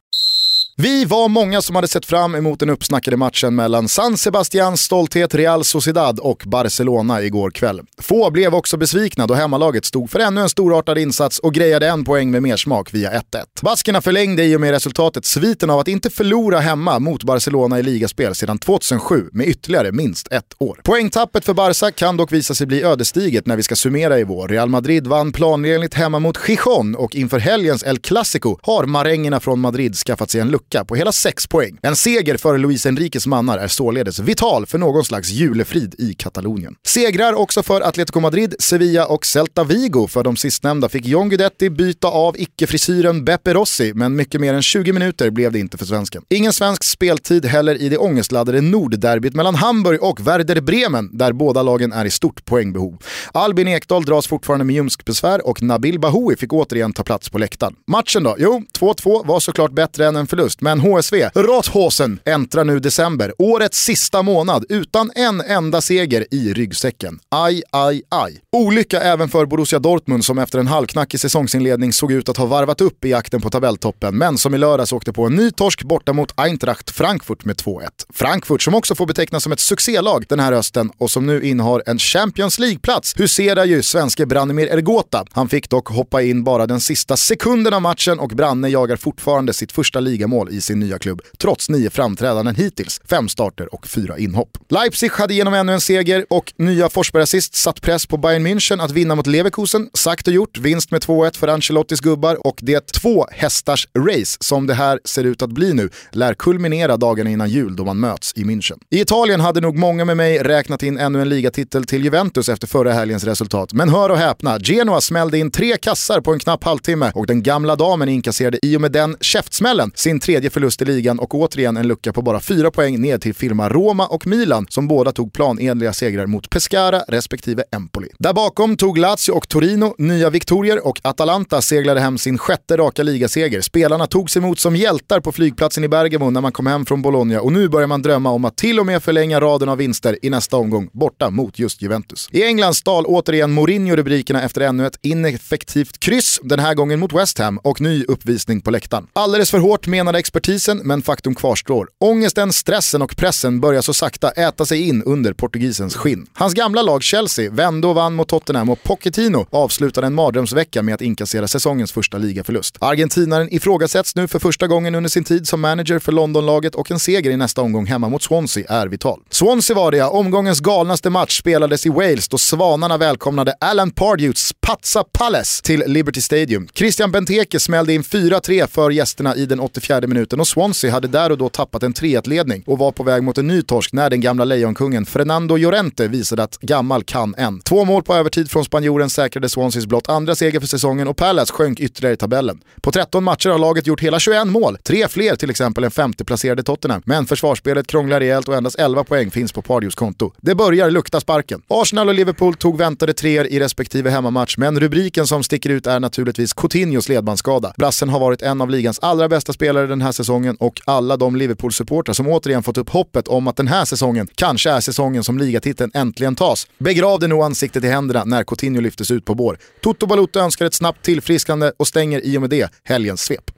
Vi 0.77 1.05
var 1.05 1.29
många 1.29 1.63
som 1.63 1.77
hade 1.77 1.89
sett 1.89 2.07
fram 2.07 2.35
emot 2.35 2.61
den 2.61 2.71
uppsnackade 2.71 3.17
matchen 3.17 3.55
mellan 3.55 3.89
San 3.89 4.17
Sebastians 4.17 4.81
stolthet 4.81 5.35
Real 5.35 5.65
Sociedad 5.65 6.19
och 6.19 6.43
Barcelona 6.47 7.23
igår 7.23 7.51
kväll. 7.51 7.81
Få 7.99 8.31
blev 8.31 8.55
också 8.55 8.77
besvikna 8.77 9.27
då 9.27 9.35
hemmalaget 9.35 9.85
stod 9.85 10.11
för 10.11 10.21
ännu 10.21 10.41
en 10.41 10.49
storartad 10.49 10.99
insats 10.99 11.39
och 11.39 11.55
grejade 11.55 11.89
en 11.89 12.05
poäng 12.05 12.31
med 12.31 12.43
mersmak 12.43 12.95
via 12.95 13.11
1-1. 13.11 13.21
Baskerna 13.63 14.01
förlängde 14.01 14.45
i 14.45 14.57
och 14.57 14.61
med 14.61 14.71
resultatet 14.71 15.25
sviten 15.25 15.71
av 15.71 15.79
att 15.79 15.89
inte 15.89 16.11
förlora 16.11 16.59
hemma 16.59 16.99
mot 16.99 17.23
Barcelona 17.23 17.79
i 17.79 17.83
ligaspel 17.83 18.35
sedan 18.35 18.59
2007 18.59 19.29
med 19.33 19.49
ytterligare 19.49 19.93
minst 19.93 20.33
ett 20.33 20.55
år. 20.59 20.81
Poängtappet 20.85 21.45
för 21.45 21.55
Barca 21.55 21.91
kan 21.91 22.17
dock 22.17 22.33
visa 22.33 22.55
sig 22.55 22.67
bli 22.67 22.83
ödesdigert 22.83 23.47
när 23.47 23.57
vi 23.57 23.63
ska 23.63 23.77
summera 23.77 24.19
i 24.19 24.25
vår. 24.25 24.49
Real 24.49 24.69
Madrid 24.69 25.07
vann 25.07 25.33
planenligt 25.33 25.95
hemma 25.95 26.19
mot 26.19 26.39
Gijon 26.49 26.95
och 26.95 27.15
inför 27.15 27.39
helgens 27.39 27.85
El 27.85 27.99
Clasico 27.99 28.59
har 28.63 28.87
marängerna 28.87 29.41
från 29.41 29.61
Madrid 29.61 29.97
skaffat 29.97 30.31
sig 30.31 30.41
en 30.41 30.51
lucka 30.51 30.64
lucka 30.65 30.85
på 30.85 30.95
hela 30.95 31.13
6 31.13 31.47
poäng. 31.47 31.79
En 31.83 31.97
seger 31.97 32.37
för 32.37 32.59
Luis 32.59 32.87
Enriques 32.87 33.27
mannar 33.27 33.59
är 33.59 33.69
således 33.69 34.19
vital 34.19 34.67
för 34.67 34.79
någon 34.79 35.05
slags 35.05 35.31
julefrid 35.31 35.95
i 35.99 36.15
Katalonien. 36.15 36.75
Segrar 36.87 37.33
också 37.33 37.63
för 37.63 37.81
Atletico 37.81 38.21
Madrid, 38.21 38.55
Sevilla 38.59 39.07
och 39.07 39.27
Celta 39.27 39.65
Vigo. 39.65 40.07
För 40.09 40.23
de 40.23 40.37
sistnämnda 40.37 40.89
fick 40.89 41.07
John 41.07 41.29
Guidetti 41.29 41.71
byta 41.71 42.09
av 42.09 42.37
icke-frisyren 42.39 43.25
Beppe 43.25 43.55
Rossi, 43.55 43.93
men 43.95 44.17
mycket 44.17 44.41
mer 44.41 44.55
än 44.55 44.63
20 44.63 44.93
minuter 44.93 45.31
blev 45.31 45.53
det 45.53 45.59
inte 45.59 45.79
för 45.79 45.87
svensken. 45.87 46.23
Ingen 46.31 46.53
svensk 46.53 46.85
speltid 46.85 47.45
heller 47.47 47.75
i 47.83 47.89
det 47.89 47.99
ångestladdade 47.99 48.61
Nordderbyt 48.61 49.35
mellan 49.35 49.55
Hamburg 49.55 50.03
och 50.03 50.27
Werder 50.27 50.61
Bremen, 50.61 51.11
där 51.13 51.33
båda 51.33 51.63
lagen 51.63 51.93
är 51.93 52.05
i 52.05 52.11
stort 52.11 52.45
poängbehov. 52.45 52.97
Albin 53.33 53.69
Ekdal 53.69 54.05
dras 54.05 54.27
fortfarande 54.27 54.65
med 54.65 54.75
ljumskbesvär 54.75 55.47
och 55.47 55.63
Nabil 55.63 56.01
Bahoui 56.01 56.37
fick 56.37 56.53
återigen 56.53 56.93
ta 56.93 57.03
plats 57.03 57.31
på 57.31 57.39
läktaren. 57.39 57.75
Matchen 57.87 58.23
då? 58.23 58.37
Jo, 58.39 58.63
2-2 58.79 59.27
var 59.27 59.41
såklart 59.41 59.73
bättre 59.73 60.07
än 60.07 60.17
en 60.17 60.27
förlust 60.27 60.54
just, 60.55 60.61
men 60.61 60.81
HSV, 60.81 61.31
Rothausen, 61.35 62.19
äntrar 62.25 62.65
nu 62.65 62.79
december, 62.79 63.33
årets 63.39 63.85
sista 63.85 64.23
månad, 64.23 64.65
utan 64.69 65.11
en 65.15 65.41
enda 65.41 65.81
seger 65.81 66.27
i 66.31 66.53
ryggsäcken. 66.53 67.21
Aj, 67.31 67.63
aj, 67.71 68.03
aj. 68.09 68.41
Olycka 68.53 69.01
även 69.01 69.29
för 69.29 69.47
Borussia 69.47 69.79
Dortmund 69.79 70.25
som 70.25 70.39
efter 70.39 70.59
en 70.59 70.67
halvknackig 70.67 71.21
säsongsinledning 71.21 71.93
såg 71.93 72.13
ut 72.13 72.29
att 72.29 72.37
ha 72.37 72.47
varvat 72.47 72.81
upp 72.81 73.05
i 73.05 73.11
jakten 73.11 73.41
på 73.41 73.51
tabelltoppen, 73.51 74.19
men 74.19 74.39
som 74.39 74.55
i 74.55 74.59
lördags 74.59 74.93
åkte 74.93 75.13
på 75.13 75.27
en 75.27 75.37
ny 75.37 75.51
torsk 75.51 75.83
borta 75.83 76.13
mot 76.13 76.41
Eintracht 76.41 76.91
Frankfurt 76.91 77.45
med 77.45 77.57
2-1. 77.57 77.89
Frankfurt 78.15 78.63
som 78.63 78.75
också 78.75 78.95
får 78.95 79.07
betecknas 79.07 79.43
som 79.43 79.53
ett 79.53 79.61
succélag 79.61 80.25
den 80.29 80.41
här 80.41 80.53
hösten 80.53 80.91
och 80.99 81.11
som 81.11 81.27
nu 81.27 81.43
innehar 81.43 81.83
en 81.87 81.99
Champions 81.99 82.59
League-plats 82.59 83.15
huserar 83.21 83.65
ju 83.65 83.83
svenske 83.83 84.27
Branimir 84.27 84.67
Ergota. 84.67 85.25
Han 85.33 85.49
fick 85.49 85.71
dock 85.71 85.89
hoppa 85.89 86.23
in 86.23 86.45
bara 86.45 86.67
den 86.67 86.81
sista 86.81 87.17
sekunden 87.17 87.75
av 87.75 87.83
matchen 87.83 88.19
och 88.19 88.29
Branne 88.29 88.69
jagar 88.69 88.97
fortfarande 88.97 89.53
sitt 89.53 89.73
första 89.73 90.01
ligamål 90.01 90.44
mål 90.45 90.55
i 90.55 90.61
sin 90.61 90.81
nya 90.81 90.99
klubb, 90.99 91.21
trots 91.39 91.69
nio 91.69 91.91
framträdanden 91.91 92.55
hittills, 92.55 93.01
fem 93.11 93.29
starter 93.29 93.75
och 93.75 93.87
fyra 93.87 94.19
inhopp. 94.19 94.59
Leipzig 94.69 95.11
hade 95.11 95.35
genom 95.35 95.55
ännu 95.55 95.73
en 95.73 95.81
seger 95.81 96.27
och 96.31 96.53
nya 96.57 96.89
Forsberg-assist 96.89 97.55
satt 97.55 97.81
press 97.83 98.07
på 98.07 98.17
Bayern 98.17 98.47
München 98.47 98.83
att 98.83 98.91
vinna 98.91 99.15
mot 99.15 99.27
Leverkusen. 99.27 99.91
Sagt 99.95 100.29
och 100.29 100.35
gjort, 100.35 100.59
vinst 100.59 100.91
med 100.91 101.03
2-1 101.03 101.39
för 101.39 101.49
Ancelottis 101.49 102.01
gubbar 102.01 102.47
och 102.47 102.59
det 102.63 102.87
två 102.87 103.27
hästars 103.31 103.89
race 103.99 104.37
som 104.41 104.67
det 104.67 104.75
här 104.75 105.01
ser 105.05 105.25
ut 105.25 105.43
att 105.43 105.51
bli 105.51 105.73
nu 105.73 105.91
lär 106.13 106.35
kulminera 106.35 106.97
dagarna 106.97 107.31
innan 107.31 107.51
jul 107.51 107.77
då 107.77 107.85
man 107.85 108.01
möts 108.01 108.33
i 108.37 108.45
München. 108.45 108.79
I 108.91 109.01
Italien 109.01 109.41
hade 109.41 109.61
nog 109.61 109.79
många 109.79 110.05
med 110.05 110.17
mig 110.17 110.39
räknat 110.39 110.83
in 110.83 110.99
ännu 110.99 111.21
en 111.21 111.29
ligatitel 111.29 111.85
till 111.85 112.05
Juventus 112.05 112.49
efter 112.49 112.67
förra 112.67 112.93
helgens 112.93 113.25
resultat. 113.25 113.73
Men 113.73 113.89
hör 113.89 114.11
och 114.11 114.19
häpna, 114.19 114.59
Genoa 114.59 115.01
smällde 115.01 115.39
in 115.39 115.51
tre 115.51 115.77
kassar 115.77 116.21
på 116.21 116.33
en 116.33 116.39
knapp 116.39 116.65
halvtimme 116.65 117.13
och 117.15 117.27
den 117.27 117.43
gamla 117.43 117.77
damen 117.77 118.09
inkasserade 118.09 118.59
i 118.63 118.77
och 118.77 118.81
med 118.81 118.93
den 118.93 119.17
käftsmällen 119.21 119.93
sin 119.95 120.21
tredje 120.21 120.34
tredje 120.35 120.51
förlust 120.51 120.83
i 120.83 120.85
ligan 120.85 121.19
och 121.19 121.35
återigen 121.35 121.77
en 121.77 121.89
lucka 121.89 122.13
på 122.13 122.23
bara 122.23 122.41
fyra 122.41 122.71
poäng 122.71 123.01
ner 123.01 123.19
till 123.19 123.35
firma 123.35 123.69
Roma 123.69 124.07
och 124.07 124.27
Milan 124.27 124.67
som 124.71 124.89
båda 124.89 125.13
tog 125.13 125.33
planenliga 125.33 125.93
segrar 125.93 126.27
mot 126.27 126.51
Pescara 126.51 127.03
respektive 127.09 127.65
Empoli. 127.71 128.09
Där 128.19 128.33
bakom 128.33 128.77
tog 128.77 128.99
Lazio 128.99 129.33
och 129.33 129.49
Torino 129.49 129.95
nya 129.99 130.31
viktorier 130.31 130.87
och 130.87 131.01
Atalanta 131.03 131.63
seglade 131.63 132.01
hem 132.01 132.19
sin 132.19 132.39
sjätte 132.39 132.77
raka 132.77 133.03
ligaseger. 133.03 133.61
Spelarna 133.61 134.07
tog 134.07 134.31
sig 134.31 134.43
emot 134.43 134.59
som 134.59 134.77
hjältar 134.77 135.21
på 135.21 135.33
flygplatsen 135.33 135.85
i 135.85 135.89
Bergamo 135.89 136.31
när 136.31 136.41
man 136.41 136.53
kom 136.53 136.67
hem 136.67 136.87
från 136.87 137.03
Bologna 137.03 137.41
och 137.41 137.53
nu 137.53 137.69
börjar 137.69 137.87
man 137.87 138.03
drömma 138.03 138.31
om 138.31 138.45
att 138.45 138.57
till 138.57 138.81
och 138.81 138.87
med 138.87 139.03
förlänga 139.03 139.41
raden 139.41 139.69
av 139.69 139.79
vinster 139.79 140.19
i 140.23 140.31
nästa 140.31 140.57
omgång 140.57 140.89
borta 140.93 141.31
mot 141.31 141.59
just 141.59 141.83
Juventus. 141.83 142.29
I 142.33 142.45
England 142.45 142.75
stal 142.75 143.05
återigen 143.07 143.53
Mourinho 143.53 143.97
rubrikerna 143.97 144.43
efter 144.43 144.61
ännu 144.61 144.87
ett 144.87 144.99
ineffektivt 145.03 145.99
kryss, 145.99 146.41
den 146.43 146.59
här 146.59 146.75
gången 146.75 147.01
mot 147.01 147.13
West 147.13 147.39
Ham 147.39 147.59
och 147.59 147.81
ny 147.81 148.05
uppvisning 148.05 148.61
på 148.61 148.71
läktaren. 148.71 149.07
Alldeles 149.13 149.51
för 149.51 149.59
hårt 149.59 149.87
menade 149.87 150.19
expertisen, 150.25 150.79
men 150.85 151.03
faktum 151.03 151.35
kvarstår. 151.35 151.89
Ångesten, 152.01 152.53
stressen 152.53 153.03
och 153.03 153.17
pressen 153.17 153.61
börjar 153.61 153.83
så 153.83 153.95
sakta 153.95 154.31
äta 154.31 154.67
sig 154.67 154.89
in 154.89 155.03
under 155.03 155.33
portugisens 155.33 155.97
skinn. 155.97 156.27
Hans 156.33 156.55
gamla 156.55 156.83
lag 156.83 157.03
Chelsea 157.03 157.51
vände 157.51 157.87
och 157.87 157.95
vann 157.95 158.15
mot 158.15 158.29
Tottenham 158.29 158.71
och 158.71 158.83
Pochettino 158.83 159.47
avslutade 159.51 160.07
en 160.07 160.15
mardrömsvecka 160.15 160.83
med 160.83 160.95
att 160.95 161.01
inkassera 161.01 161.49
säsongens 161.49 161.93
första 161.93 162.19
ligaförlust. 162.19 162.77
Argentinaren 162.81 163.55
ifrågasätts 163.55 164.17
nu 164.17 164.29
för 164.29 164.39
första 164.39 164.67
gången 164.67 164.95
under 164.95 165.11
sin 165.11 165.25
tid 165.25 165.49
som 165.49 165.61
manager 165.61 165.99
för 165.99 166.13
Londonlaget 166.13 166.75
och 166.75 166.91
en 166.91 166.99
seger 166.99 167.31
i 167.31 167.37
nästa 167.37 167.63
omgång 167.63 167.87
hemma 167.87 168.09
mot 168.09 168.23
Swansea 168.23 168.67
är 168.69 168.87
vital. 168.87 169.21
Swansea 169.31 169.77
var 169.77 169.91
det 169.91 169.97
ja, 169.97 170.09
omgångens 170.09 170.61
galnaste 170.61 171.11
match 171.11 171.39
spelades 171.39 171.87
i 171.87 171.89
Wales 171.89 172.29
då 172.29 172.39
Svanarna 172.39 172.97
välkomnade 172.97 173.55
Alan 173.61 173.91
Pardews 173.91 174.53
Patsa 174.61 175.05
Palace 175.13 175.63
till 175.63 175.85
Liberty 175.87 176.21
Stadium. 176.21 176.69
Christian 176.75 177.13
Benteke 177.13 177.61
smällde 177.61 177.93
in 177.93 178.03
4-3 178.03 178.67
för 178.67 178.91
gästerna 178.91 179.37
i 179.37 179.47
den 179.47 179.61
84 179.61 180.01
minuten 180.01 180.14
och 180.17 180.49
Swansea 180.49 180.93
hade 180.93 181.09
där 181.09 181.33
och 181.33 181.39
då 181.39 181.49
tappat 181.49 181.83
en 181.83 181.95
3-1-ledning 181.95 182.63
och 182.67 182.79
var 182.79 182.93
på 182.93 183.03
väg 183.03 183.23
mot 183.23 183.39
en 183.39 183.47
ny 183.47 183.63
torsk 183.63 183.93
när 183.93 184.11
den 184.11 184.21
gamla 184.21 184.45
lejonkungen 184.45 185.07
Fernando 185.07 185.57
Llorente 185.57 186.09
visade 186.09 186.43
att 186.43 186.59
gammal 186.61 187.05
kan 187.05 187.35
en. 187.35 187.61
Två 187.61 187.85
mål 187.85 188.03
på 188.03 188.15
övertid 188.15 188.51
från 188.51 188.65
spanjoren 188.65 189.11
säkrade 189.11 189.49
Swanseas 189.49 189.87
blott 189.87 190.09
andra 190.09 190.35
seger 190.35 190.61
för 190.61 190.67
säsongen 190.67 191.09
och 191.09 191.17
Palace 191.17 191.53
sjönk 191.53 191.81
ytterligare 191.81 192.15
i 192.15 192.17
tabellen. 192.17 192.61
På 192.81 192.93
13 192.93 193.25
matcher 193.25 193.51
har 193.51 193.59
laget 193.59 193.87
gjort 193.87 194.01
hela 194.01 194.19
21 194.19 194.47
mål, 194.47 194.79
tre 194.83 195.09
fler 195.09 195.37
till 195.37 195.51
exempel 195.51 195.85
än 195.85 195.91
femteplacerade 195.91 196.63
Tottenham. 196.63 197.03
Men 197.05 197.27
försvarsspelet 197.27 197.87
krånglar 197.87 198.21
rejält 198.21 198.49
och 198.49 198.55
endast 198.55 198.79
11 198.79 199.05
poäng 199.05 199.31
finns 199.31 199.53
på 199.53 199.63
Pardews 199.63 199.95
konto. 199.95 200.33
Det 200.41 200.55
börjar 200.55 200.91
lukta 200.91 201.21
sparken. 201.21 201.63
Arsenal 201.69 202.09
och 202.09 202.15
Liverpool 202.15 202.55
tog 202.55 202.79
väntade 202.79 203.13
treor 203.13 203.47
i 203.47 203.61
respektive 203.61 204.11
hemmamatch, 204.11 204.57
men 204.59 204.81
rubriken 204.81 205.27
som 205.27 205.43
sticker 205.43 205.71
ut 205.71 205.87
är 205.87 206.01
naturligtvis 206.01 206.53
Coutinhos 206.53 207.09
ledbandsskada. 207.09 207.73
Brassen 207.77 208.09
har 208.09 208.21
varit 208.21 208.43
en 208.43 208.61
av 208.61 208.71
ligans 208.71 208.99
allra 209.03 209.29
bästa 209.29 209.53
spelare 209.53 209.87
den 209.99 210.03
här 210.03 210.13
säsongen 210.13 210.57
och 210.61 210.81
alla 210.85 211.17
de 211.17 211.37
Liverpool-supportrar 211.37 212.13
som 212.13 212.29
återigen 212.29 212.63
fått 212.63 212.79
upp 212.79 212.91
hoppet 212.91 213.29
om 213.29 213.49
att 213.49 213.57
den 213.57 213.69
här 213.69 213.85
säsongen 213.85 214.29
kanske 214.35 214.71
är 214.71 214.81
säsongen 214.81 215.25
som 215.25 215.39
ligatiteln 215.39 215.91
äntligen 215.95 216.37
tas. 216.37 216.67
Begravde 216.79 217.27
nog 217.27 217.43
ansiktet 217.43 217.85
i 217.85 217.89
händerna 217.89 218.25
när 218.25 218.45
Coutinho 218.45 218.81
lyftes 218.81 219.11
ut 219.11 219.25
på 219.25 219.35
bår. 219.35 219.59
Toto 219.81 220.07
Balotto 220.07 220.39
önskar 220.39 220.67
ett 220.67 220.75
snabbt 220.75 221.03
tillfrisknande 221.05 221.73
och 221.77 221.89
stänger 221.89 222.21
i 222.21 222.37
och 222.37 222.41
med 222.41 222.51
det 222.51 222.71
helgens 222.85 223.21
svep. 223.21 223.51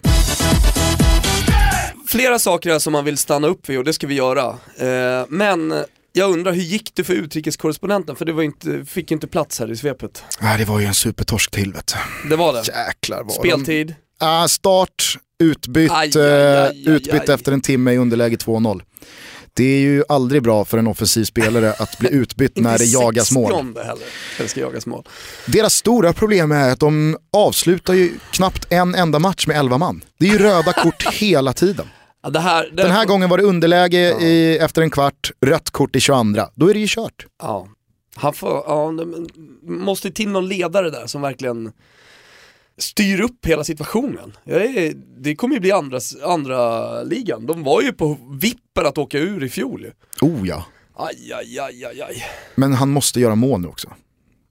Flera 2.08 2.38
saker 2.38 2.70
här 2.70 2.78
som 2.78 2.92
man 2.92 3.04
vill 3.04 3.18
stanna 3.18 3.48
upp 3.48 3.68
vid 3.68 3.78
och 3.78 3.84
det 3.84 3.92
ska 3.92 4.06
vi 4.06 4.14
göra. 4.14 4.46
Eh, 4.78 5.26
men 5.28 5.74
jag 6.12 6.30
undrar, 6.30 6.52
hur 6.52 6.62
gick 6.62 6.94
det 6.94 7.04
för 7.04 7.14
utrikeskorrespondenten? 7.14 8.16
För 8.16 8.24
det 8.24 8.32
var 8.32 8.42
inte, 8.42 8.84
fick 8.84 9.10
inte 9.10 9.26
plats 9.26 9.60
här 9.60 9.70
i 9.72 9.76
svepet. 9.76 10.24
Nej, 10.40 10.58
det 10.58 10.64
var 10.64 10.80
ju 10.80 10.86
en 10.86 10.94
supertorsk 10.94 11.50
till 11.50 11.72
vet 11.72 11.94
du. 12.22 12.28
Det 12.28 12.36
var 12.36 12.52
det. 12.52 12.62
Jäklar 12.68 13.22
var 13.22 13.30
Speltid. 13.30 13.86
De... 13.86 13.94
Ah, 14.26 14.48
start, 14.48 15.18
utbytt, 15.38 15.92
Aj, 15.92 16.10
aj, 16.16 16.22
aj, 16.22 16.58
aj, 16.58 16.88
utbytt 16.88 17.28
efter 17.28 17.52
en 17.52 17.60
timme 17.60 17.92
i 17.92 17.96
underläge 17.96 18.36
2-0. 18.36 18.82
Det 19.54 19.64
är 19.64 19.80
ju 19.80 20.04
aldrig 20.08 20.42
bra 20.42 20.64
för 20.64 20.78
en 20.78 20.86
offensiv 20.86 21.24
spelare 21.24 21.72
att 21.72 21.98
bli 21.98 22.12
utbytt 22.12 22.56
när 22.58 22.78
det 22.78 22.84
jagas 22.84 23.32
mål. 23.32 23.52
Heller, 23.52 24.48
ska 24.48 24.60
jagas 24.60 24.86
mål. 24.86 25.08
Deras 25.46 25.74
stora 25.74 26.12
problem 26.12 26.52
är 26.52 26.72
att 26.72 26.80
de 26.80 27.16
avslutar 27.32 27.94
ju 27.94 28.12
knappt 28.30 28.72
en 28.72 28.94
enda 28.94 29.18
match 29.18 29.46
med 29.46 29.56
11 29.58 29.78
man. 29.78 30.04
Det 30.18 30.26
är 30.26 30.30
ju 30.30 30.38
röda 30.38 30.72
kort 30.72 31.06
hela 31.12 31.52
tiden. 31.52 31.86
Ja, 32.22 32.30
det 32.30 32.40
här, 32.40 32.70
det 32.72 32.82
Den 32.82 32.92
här 32.92 33.04
gången 33.04 33.28
var 33.28 33.38
det 33.38 33.44
underläge 33.44 33.98
i, 34.20 34.58
efter 34.58 34.82
en 34.82 34.90
kvart, 34.90 35.30
rött 35.46 35.70
kort 35.70 35.96
i 35.96 36.00
22. 36.00 36.42
Då 36.54 36.70
är 36.70 36.74
det 36.74 36.80
ju 36.80 36.86
kört. 36.88 37.26
Ja, 37.42 37.68
han 38.14 38.32
får, 38.32 38.50
ja, 38.66 38.92
måste 39.62 40.10
till 40.10 40.28
någon 40.28 40.48
ledare 40.48 40.90
där 40.90 41.06
som 41.06 41.22
verkligen 41.22 41.72
styr 42.78 43.20
upp 43.20 43.46
hela 43.46 43.64
situationen. 43.64 44.32
Det 45.18 45.36
kommer 45.36 45.54
ju 45.54 45.60
bli 45.60 45.72
andra, 45.72 46.00
andra 46.24 47.02
ligan. 47.02 47.46
De 47.46 47.62
var 47.62 47.82
ju 47.82 47.92
på 47.92 48.18
vippen 48.40 48.86
att 48.86 48.98
åka 48.98 49.18
ur 49.18 49.44
i 49.44 49.48
fjol 49.48 49.82
ju. 49.82 49.92
Oh 50.20 50.48
ja. 50.48 50.64
Aj, 50.98 51.32
aj, 51.32 51.58
aj, 51.58 51.84
aj, 51.84 52.02
aj. 52.02 52.24
Men 52.54 52.72
han 52.72 52.90
måste 52.90 53.20
göra 53.20 53.34
mål 53.34 53.60
nu 53.60 53.68
också. 53.68 53.88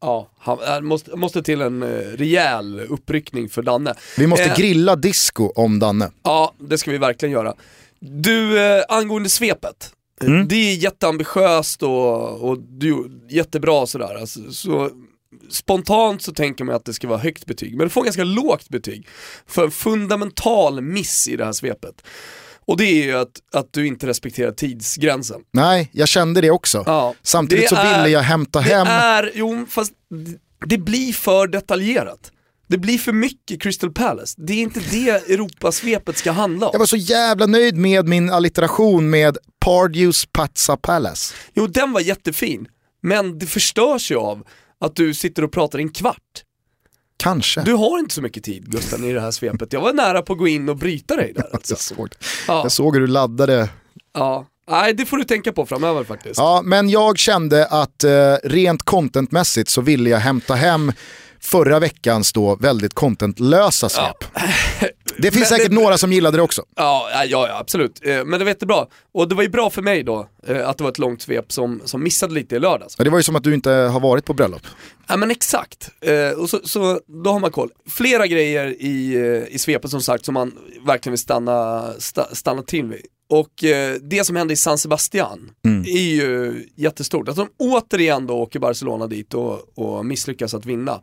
Ja, 0.01 0.29
han, 0.39 0.85
måste, 0.85 1.15
måste 1.15 1.43
till 1.43 1.61
en 1.61 1.83
eh, 1.83 1.87
rejäl 1.89 2.79
uppryckning 2.79 3.49
för 3.49 3.61
Danne. 3.61 3.93
Vi 4.17 4.27
måste 4.27 4.45
Eh. 4.45 4.55
grilla 4.57 4.95
disco 4.95 5.51
om 5.55 5.79
Danne. 5.79 6.11
Ja, 6.23 6.53
det 6.59 6.77
ska 6.77 6.91
vi 6.91 6.97
verkligen 6.97 7.33
göra. 7.33 7.53
Du, 7.99 8.59
eh, 8.59 8.83
angående 8.89 9.29
svepet. 9.29 9.91
Mm. 10.21 10.47
Det 10.47 10.55
är 10.55 10.75
jätteambitiöst 10.75 11.83
och, 11.83 12.49
och 12.49 12.57
du, 12.59 13.11
jättebra 13.29 13.85
sådär. 13.85 14.15
Alltså, 14.15 14.51
så, 14.51 14.89
spontant 15.49 16.21
så 16.21 16.33
tänker 16.33 16.63
man 16.63 16.75
att 16.75 16.85
det 16.85 16.93
ska 16.93 17.07
vara 17.07 17.19
högt 17.19 17.45
betyg, 17.45 17.77
men 17.77 17.87
det 17.87 17.89
får 17.89 18.03
ganska 18.03 18.23
lågt 18.23 18.69
betyg. 18.69 19.07
För 19.47 19.65
en 19.65 19.71
fundamental 19.71 20.81
miss 20.81 21.27
i 21.27 21.35
det 21.35 21.45
här 21.45 21.51
svepet. 21.53 21.95
Och 22.67 22.77
det 22.77 22.85
är 22.85 23.03
ju 23.05 23.13
att, 23.17 23.31
att 23.53 23.73
du 23.73 23.87
inte 23.87 24.07
respekterar 24.07 24.51
tidsgränsen. 24.51 25.41
Nej, 25.53 25.89
jag 25.93 26.07
kände 26.07 26.41
det 26.41 26.51
också. 26.51 26.83
Ja, 26.85 27.15
Samtidigt 27.23 27.63
det 27.69 27.75
så 27.75 27.81
är- 27.81 27.97
ville 27.97 28.09
jag 28.09 28.21
hämta 28.21 28.59
Det 28.59 28.65
hem... 28.65 28.87
är, 28.87 29.31
jo 29.35 29.65
fast 29.69 29.91
det- 30.09 30.37
det 30.67 30.77
blir 30.77 31.13
för 31.13 31.47
detaljerat. 31.47 32.31
Det 32.67 32.77
blir 32.77 32.97
för 32.97 33.11
mycket 33.11 33.61
Crystal 33.61 33.91
Palace. 33.93 34.35
Det 34.37 34.53
är 34.53 34.57
inte 34.61 34.79
det 34.91 35.09
Europasvepet 35.09 36.17
ska 36.17 36.31
handla 36.31 36.65
om. 36.65 36.69
Jag 36.73 36.79
var 36.79 36.85
så 36.85 36.97
jävla 36.97 37.45
nöjd 37.45 37.77
med 37.77 38.07
min 38.07 38.29
allitteration 38.29 39.09
med 39.09 39.37
Pardews 39.65 40.25
Pazza 40.25 40.77
Palace. 40.77 41.33
Jo, 41.53 41.67
den 41.67 41.91
var 41.91 42.01
jättefin. 42.01 42.67
Men 43.01 43.39
det 43.39 43.45
förstörs 43.45 44.11
ju 44.11 44.15
av 44.15 44.43
att 44.79 44.95
du 44.95 45.13
sitter 45.13 45.43
och 45.43 45.51
pratar 45.51 45.79
en 45.79 45.89
kvart. 45.89 46.43
Kanske. 47.17 47.61
Du 47.61 47.73
har 47.73 47.99
inte 47.99 48.15
så 48.15 48.21
mycket 48.21 48.43
tid 48.43 48.71
Gusten 48.71 49.03
i 49.03 49.13
det 49.13 49.21
här 49.21 49.31
svepet. 49.31 49.73
Jag 49.73 49.81
var 49.81 49.93
nära 49.93 50.21
på 50.21 50.33
att 50.33 50.39
gå 50.39 50.47
in 50.47 50.69
och 50.69 50.77
bryta 50.77 51.15
dig 51.15 51.33
där 51.35 51.49
alltså. 51.53 51.73
jag, 51.73 51.79
såg, 51.79 52.09
Ja, 52.47 52.61
jag 52.63 52.71
såg 52.71 52.93
hur 52.95 53.01
du 53.01 53.07
laddade. 53.07 53.69
ja. 54.13 54.45
Nej, 54.69 54.93
det 54.93 55.05
får 55.05 55.17
du 55.17 55.23
tänka 55.23 55.51
på 55.53 55.65
framöver 55.65 56.03
faktiskt. 56.03 56.37
Ja, 56.37 56.61
men 56.65 56.89
jag 56.89 57.17
kände 57.17 57.65
att 57.67 58.03
eh, 58.03 58.35
rent 58.43 58.83
contentmässigt 58.83 59.69
så 59.69 59.81
ville 59.81 60.09
jag 60.09 60.19
hämta 60.19 60.55
hem 60.55 60.91
förra 61.39 61.79
veckans 61.79 62.33
då 62.33 62.55
väldigt 62.55 62.93
contentlösa 62.93 63.89
svep. 63.89 64.23
Det 65.17 65.31
finns 65.31 65.51
Men 65.51 65.57
säkert 65.59 65.69
det- 65.69 65.75
några 65.81 65.97
som 65.97 66.13
gillade 66.13 66.37
det 66.37 66.41
också. 66.43 66.61
Ja, 66.75 67.09
ja, 67.13 67.25
ja 67.25 67.57
absolut. 67.59 67.99
Eh, 68.05 68.25
Men 68.25 68.31
det 68.31 68.45
var 68.45 68.47
jättebra. 68.47 68.85
Och 69.13 69.29
det 69.29 69.35
var 69.35 69.43
ju 69.43 69.49
bra 69.49 69.69
för 69.69 69.81
mig 69.81 70.03
då, 70.03 70.27
eh, 70.47 70.69
att 70.69 70.77
det 70.77 70.83
var 70.83 70.91
ett 70.91 70.99
långt 70.99 71.21
svep 71.21 71.51
som, 71.51 71.81
som 71.85 72.03
missade 72.03 72.33
lite 72.33 72.55
i 72.55 72.59
lördags. 72.59 72.95
Ja, 72.97 73.03
Det 73.03 73.09
var 73.09 73.17
ju 73.19 73.23
som 73.23 73.35
att 73.35 73.43
du 73.43 73.53
inte 73.53 73.69
har 73.71 73.99
varit 73.99 74.25
på 74.25 74.33
bröllop. 74.33 74.61
Ja 75.07 75.17
men 75.17 75.31
exakt, 75.31 75.89
eh, 76.01 76.39
och 76.39 76.49
så, 76.49 76.59
så 76.63 76.99
då 77.23 77.31
har 77.31 77.39
man 77.39 77.51
koll. 77.51 77.69
Flera 77.89 78.27
grejer 78.27 78.67
i, 78.67 79.15
i 79.49 79.59
svepet 79.59 79.91
som 79.91 80.01
sagt 80.01 80.25
som 80.25 80.33
man 80.33 80.51
verkligen 80.85 81.11
vill 81.11 81.19
stanna, 81.19 81.85
sta, 81.99 82.35
stanna 82.35 82.61
till 82.61 82.85
vid. 82.85 83.01
Och 83.29 83.63
eh, 83.63 83.95
det 84.01 84.23
som 84.23 84.35
hände 84.35 84.53
i 84.53 84.57
San 84.57 84.77
Sebastian 84.77 85.51
är 85.87 85.99
ju 86.01 86.63
jättestort. 86.75 87.29
Att 87.29 87.35
de 87.35 87.47
återigen 87.57 88.27
då 88.27 88.33
åker 88.33 88.59
Barcelona 88.59 89.07
dit 89.07 89.33
och, 89.33 89.59
och 89.77 90.05
misslyckas 90.05 90.53
att 90.53 90.65
vinna. 90.65 91.01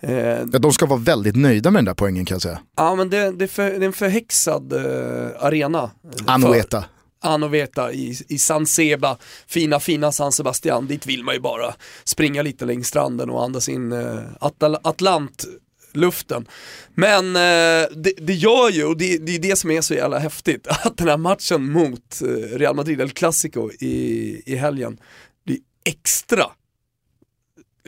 Eh, 0.00 0.12
Ja, 0.52 0.58
De 0.58 0.72
ska 0.72 0.86
vara 0.86 1.00
väldigt 1.00 1.36
nöjda 1.36 1.70
med 1.70 1.78
den 1.78 1.84
där 1.84 1.94
poängen 1.94 2.24
kan 2.24 2.34
jag 2.34 2.42
säga. 2.42 2.60
ja 2.76 2.94
men 2.94 3.10
det, 3.10 3.30
det, 3.30 3.44
är, 3.44 3.48
för, 3.48 3.64
det 3.64 3.76
är 3.76 3.82
en 3.82 3.92
förhäxad 3.92 4.72
eh, 4.72 5.44
arena. 5.44 5.90
Anoeta. 6.26 6.84
Anoveta 7.22 7.92
i, 7.92 8.16
i 8.28 8.38
San 8.38 8.66
Seba, 8.66 9.18
fina 9.46 9.80
fina 9.80 10.12
San 10.12 10.32
Sebastian, 10.32 10.86
dit 10.86 11.06
vill 11.06 11.24
man 11.24 11.34
ju 11.34 11.40
bara 11.40 11.74
springa 12.04 12.42
lite 12.42 12.64
längs 12.64 12.88
stranden 12.88 13.30
och 13.30 13.44
andas 13.44 13.68
in 13.68 13.92
eh, 13.92 14.18
Atal 14.40 14.76
Atlantluften. 14.82 16.46
Men 16.94 17.36
eh, 17.36 17.88
det, 17.96 18.12
det 18.20 18.34
gör 18.34 18.70
ju, 18.70 18.84
och 18.84 18.96
det, 18.96 19.18
det 19.18 19.34
är 19.34 19.38
det 19.38 19.56
som 19.56 19.70
är 19.70 19.80
så 19.80 19.94
jävla 19.94 20.18
häftigt, 20.18 20.66
att 20.84 20.96
den 20.96 21.08
här 21.08 21.16
matchen 21.16 21.72
mot 21.72 22.22
eh, 22.22 22.58
Real 22.58 22.76
Madrid, 22.76 23.00
El 23.00 23.10
Clasico 23.10 23.70
i, 23.72 24.42
i 24.46 24.56
helgen, 24.56 24.98
blir 25.46 25.58
extra 25.84 26.44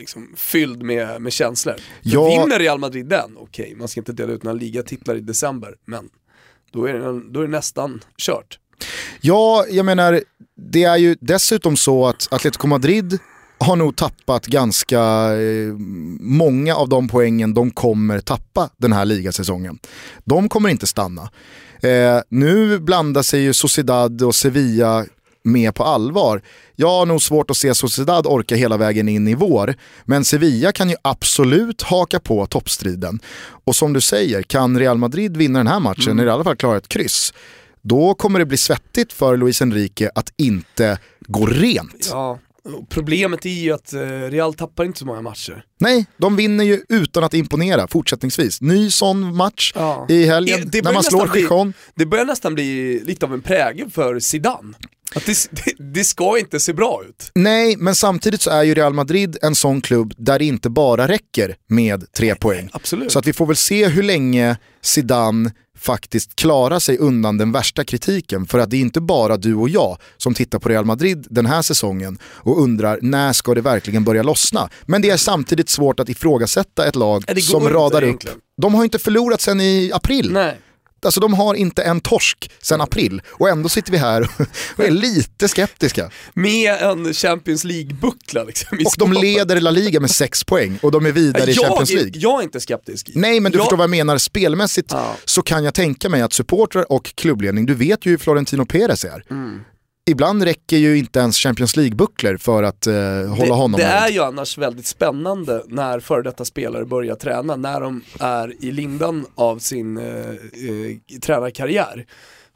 liksom, 0.03 0.33
fylld 0.35 0.83
med, 0.83 1.21
med 1.21 1.33
känslor. 1.33 1.75
Ja. 2.01 2.27
Vinner 2.27 2.59
Real 2.59 2.79
Madrid 2.79 3.05
den, 3.05 3.37
okej, 3.37 3.75
man 3.77 3.87
ska 3.87 3.99
inte 3.99 4.13
dela 4.13 4.33
ut 4.33 4.43
några 4.43 4.57
ligatitlar 4.57 5.15
i 5.15 5.19
december, 5.19 5.75
men 5.85 6.09
då 6.71 6.85
är 6.85 6.93
det, 6.93 7.21
då 7.31 7.39
är 7.39 7.43
det 7.43 7.51
nästan 7.51 8.01
kört. 8.17 8.59
Ja, 9.21 9.65
jag 9.69 9.85
menar, 9.85 10.21
det 10.55 10.83
är 10.83 10.97
ju 10.97 11.15
dessutom 11.21 11.77
så 11.77 12.07
att 12.07 12.27
Atletico 12.31 12.67
Madrid 12.67 13.19
har 13.59 13.75
nog 13.75 13.95
tappat 13.95 14.45
ganska 14.45 15.01
eh, 15.33 15.73
många 16.19 16.75
av 16.75 16.89
de 16.89 17.07
poängen 17.07 17.53
de 17.53 17.71
kommer 17.71 18.19
tappa 18.19 18.69
den 18.77 18.93
här 18.93 19.05
ligasäsongen. 19.05 19.79
De 20.25 20.49
kommer 20.49 20.69
inte 20.69 20.87
stanna. 20.87 21.29
Eh, 21.81 22.21
nu 22.29 22.79
blandar 22.79 23.21
sig 23.21 23.41
ju 23.41 23.53
Sociedad 23.53 24.23
och 24.23 24.35
Sevilla 24.35 25.05
med 25.43 25.75
på 25.75 25.83
allvar. 25.83 26.41
Jag 26.75 26.87
har 26.89 27.05
nog 27.05 27.21
svårt 27.21 27.51
att 27.51 27.57
se 27.57 27.75
Sociedad 27.75 28.27
orka 28.27 28.55
hela 28.55 28.77
vägen 28.77 29.09
in 29.09 29.27
i 29.27 29.35
vår, 29.35 29.75
men 30.05 30.25
Sevilla 30.25 30.71
kan 30.71 30.89
ju 30.89 30.95
absolut 31.01 31.81
haka 31.81 32.19
på 32.19 32.45
toppstriden. 32.45 33.19
Och 33.65 33.75
som 33.75 33.93
du 33.93 34.01
säger, 34.01 34.41
kan 34.41 34.79
Real 34.79 34.97
Madrid 34.97 35.37
vinna 35.37 35.59
den 35.59 35.67
här 35.67 35.79
matchen, 35.79 36.19
eller 36.19 36.29
i 36.29 36.31
alla 36.33 36.43
fall 36.43 36.55
klara 36.55 36.77
ett 36.77 36.87
kryss, 36.87 37.33
då 37.81 38.13
kommer 38.13 38.39
det 38.39 38.45
bli 38.45 38.57
svettigt 38.57 39.13
för 39.13 39.37
Luis 39.37 39.61
Enrique 39.61 40.09
att 40.15 40.33
inte 40.37 40.97
gå 41.27 41.45
rent. 41.45 42.07
Ja, 42.11 42.39
problemet 42.89 43.45
är 43.45 43.49
ju 43.49 43.71
att 43.71 43.93
eh, 43.93 43.99
Real 44.07 44.53
tappar 44.53 44.83
inte 44.85 44.99
så 44.99 45.05
många 45.05 45.21
matcher. 45.21 45.63
Nej, 45.79 46.05
de 46.17 46.35
vinner 46.35 46.63
ju 46.63 46.81
utan 46.89 47.23
att 47.23 47.33
imponera 47.33 47.87
fortsättningsvis. 47.87 48.61
Ny 48.61 48.91
sån 48.91 49.35
match 49.35 49.71
Ja. 49.75 50.05
i 50.09 50.25
helgen 50.25 50.59
Det- 50.61 50.71
det 50.71 50.81
när 50.83 50.93
man 50.93 51.03
slår 51.03 51.37
Gijon. 51.37 51.73
Det 51.95 52.05
börjar 52.05 52.25
nästan 52.25 52.53
bli 52.53 52.99
lite 53.05 53.25
av 53.25 53.33
en 53.33 53.41
prägel 53.41 53.89
för 53.91 54.19
Zidane. 54.19 54.73
Det, 55.25 55.47
det, 55.51 55.83
det 55.93 56.03
ska 56.03 56.39
inte 56.39 56.59
se 56.59 56.73
bra 56.73 57.01
ut. 57.09 57.31
Nej, 57.35 57.75
men 57.77 57.95
samtidigt 57.95 58.41
så 58.41 58.49
är 58.49 58.63
ju 58.63 58.73
Real 58.73 58.93
Madrid 58.93 59.37
en 59.41 59.55
sån 59.55 59.81
klubb 59.81 60.13
där 60.17 60.39
det 60.39 60.45
inte 60.45 60.69
bara 60.69 61.07
räcker 61.07 61.55
med 61.69 62.11
tre 62.11 62.35
poäng. 62.35 62.69
Absolut. 62.73 63.11
Så 63.11 63.19
att 63.19 63.27
vi 63.27 63.33
får 63.33 63.45
väl 63.45 63.55
se 63.55 63.87
hur 63.87 64.03
länge 64.03 64.57
Zidane 64.81 65.51
faktiskt 65.77 66.35
klarar 66.35 66.79
sig 66.79 66.97
undan 66.97 67.37
den 67.37 67.51
värsta 67.51 67.83
kritiken. 67.83 68.47
För 68.47 68.59
att 68.59 68.69
det 68.69 68.77
är 68.77 68.81
inte 68.81 69.01
bara 69.01 69.37
du 69.37 69.55
och 69.55 69.69
jag 69.69 69.97
som 70.17 70.33
tittar 70.33 70.59
på 70.59 70.69
Real 70.69 70.85
Madrid 70.85 71.27
den 71.29 71.45
här 71.45 71.61
säsongen 71.61 72.17
och 72.25 72.61
undrar 72.61 72.99
när 73.01 73.33
ska 73.33 73.53
det 73.53 73.61
verkligen 73.61 74.03
börja 74.03 74.23
lossna. 74.23 74.69
Men 74.85 75.01
det 75.01 75.09
är 75.09 75.17
samtidigt 75.17 75.69
svårt 75.69 75.99
att 75.99 76.09
ifrågasätta 76.09 76.87
ett 76.87 76.95
lag 76.95 77.41
som 77.41 77.69
radar 77.69 78.03
upp. 78.03 78.23
De 78.61 78.73
har 78.73 78.83
inte 78.83 78.99
förlorat 78.99 79.41
sen 79.41 79.61
i 79.61 79.91
april. 79.93 80.31
Nej. 80.31 80.59
Alltså 81.05 81.19
de 81.19 81.33
har 81.33 81.53
inte 81.55 81.83
en 81.83 82.01
torsk 82.01 82.51
sen 82.61 82.81
april 82.81 83.21
och 83.27 83.49
ändå 83.49 83.69
sitter 83.69 83.91
vi 83.91 83.97
här 83.97 84.29
och 84.75 84.83
är 84.83 84.91
lite 84.91 85.47
skeptiska. 85.47 86.09
Med 86.33 86.73
en 86.81 87.13
Champions 87.13 87.63
League-buckla 87.63 88.43
liksom 88.45 88.79
i 88.79 88.83
Och 88.85 88.93
de 88.97 89.13
leder 89.13 89.61
La 89.61 89.71
Liga 89.71 89.99
med 89.99 90.11
sex 90.11 90.43
poäng 90.43 90.79
och 90.81 90.91
de 90.91 91.05
är 91.05 91.11
vidare 91.11 91.51
i 91.51 91.53
jag, 91.53 91.65
Champions 91.65 91.91
är- 91.91 91.95
League. 91.95 92.11
Jag 92.15 92.39
är 92.39 92.43
inte 92.43 92.59
skeptisk. 92.59 93.09
Nej 93.13 93.39
men 93.39 93.51
du 93.51 93.57
jag, 93.57 93.63
förstår 93.65 93.77
vad 93.77 93.83
jag 93.83 93.89
menar, 93.89 94.17
spelmässigt 94.17 94.91
Ja. 94.91 95.15
så 95.25 95.41
kan 95.41 95.63
jag 95.63 95.73
tänka 95.73 96.09
mig 96.09 96.21
att 96.21 96.33
supportrar 96.33 96.91
och 96.91 97.15
klubbledning, 97.15 97.65
du 97.65 97.73
vet 97.73 98.05
ju 98.05 98.09
hur 98.11 98.17
Florentino 98.17 98.65
Perez 98.65 99.05
är. 99.05 99.23
Ibland 100.11 100.43
räcker 100.43 100.77
ju 100.77 100.97
inte 100.97 101.19
ens 101.19 101.37
Champions 101.37 101.75
League-bucklor 101.77 102.37
för 102.37 102.63
att 102.63 102.87
eh, 102.87 102.93
hålla 103.27 103.45
det, 103.45 103.51
honom 103.53 103.79
Det 103.79 103.85
är 103.85 104.09
ju 104.09 104.19
annars 104.19 104.57
väldigt 104.57 104.87
spännande 104.87 105.63
när 105.67 105.99
före 105.99 106.21
detta 106.21 106.45
spelare 106.45 106.85
börjar 106.85 107.15
träna, 107.15 107.55
när 107.55 107.81
de 107.81 108.01
är 108.19 108.63
i 108.65 108.71
lindan 108.71 109.25
av 109.35 109.59
sin 109.59 109.97
eh, 109.97 110.29
eh, 110.29 111.19
tränarkarriär. 111.21 112.05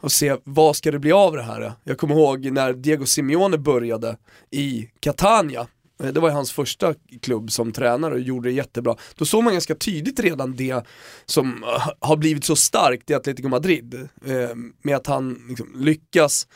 Och 0.02 0.12
se 0.12 0.36
vad 0.44 0.76
ska 0.76 0.92
det 0.92 1.00
bli 1.00 1.12
av 1.12 1.36
det 1.36 1.44
här? 1.44 1.74
Jag 1.84 1.98
kommer 1.98 2.16
ihåg 2.16 2.52
när 2.52 2.74
Diego 2.74 3.06
Simeone 3.06 3.58
började 3.58 4.18
i 4.52 4.90
Catania. 5.00 5.68
Eh, 6.04 6.08
Det 6.08 6.20
var 6.20 6.30
ju 6.30 6.36
hans 6.36 6.52
första 6.52 6.94
klubb 7.22 7.52
som 7.52 7.72
tränare 7.72 8.14
och 8.14 8.20
gjorde 8.20 8.50
det 8.50 8.54
jättebra. 8.54 8.96
Då 9.16 9.26
såg 9.26 9.44
man 9.44 9.54
ganska 9.54 9.76
tydligt 9.76 10.20
redan 10.20 10.56
det 10.56 10.86
som 11.26 11.64
eh, 11.64 11.90
har 12.00 12.16
blivit 12.18 12.46
så 12.46 12.56
starkt 12.56 13.10
i 13.10 13.14
Atletico 13.14 13.50
Madrid. 13.50 14.10
Eh, 14.26 14.56
med 14.82 14.96
att 14.96 15.08
han 15.08 15.46
liksom 15.50 15.68
lyckas 15.76 16.48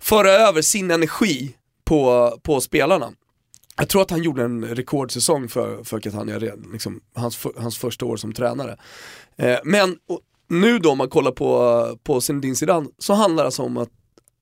föra 0.00 0.30
över 0.30 0.62
sin 0.62 0.90
energi 0.90 1.54
på, 1.84 2.32
på 2.42 2.60
spelarna. 2.60 3.12
Jag 3.76 3.88
tror 3.88 4.02
att 4.02 4.10
han 4.10 4.22
gjorde 4.22 4.44
en 4.44 4.64
rekordsäsong 4.64 5.48
för, 5.48 5.84
för 5.84 6.00
Catania 6.00 6.38
liksom, 6.72 7.00
hans, 7.14 7.36
för, 7.36 7.52
hans 7.56 7.78
första 7.78 8.06
år 8.06 8.16
som 8.16 8.32
tränare. 8.32 8.76
Eh, 9.36 9.58
men 9.64 9.96
och, 10.08 10.20
nu 10.48 10.78
då 10.78 10.90
om 10.90 10.98
man 10.98 11.08
kollar 11.08 11.32
på, 11.32 11.98
på 12.02 12.20
Zinedine 12.20 12.56
Zidane 12.56 12.88
så 12.98 13.14
handlar 13.14 13.42
det 13.42 13.46
alltså 13.46 13.62
om 13.62 13.76
att 13.76 13.88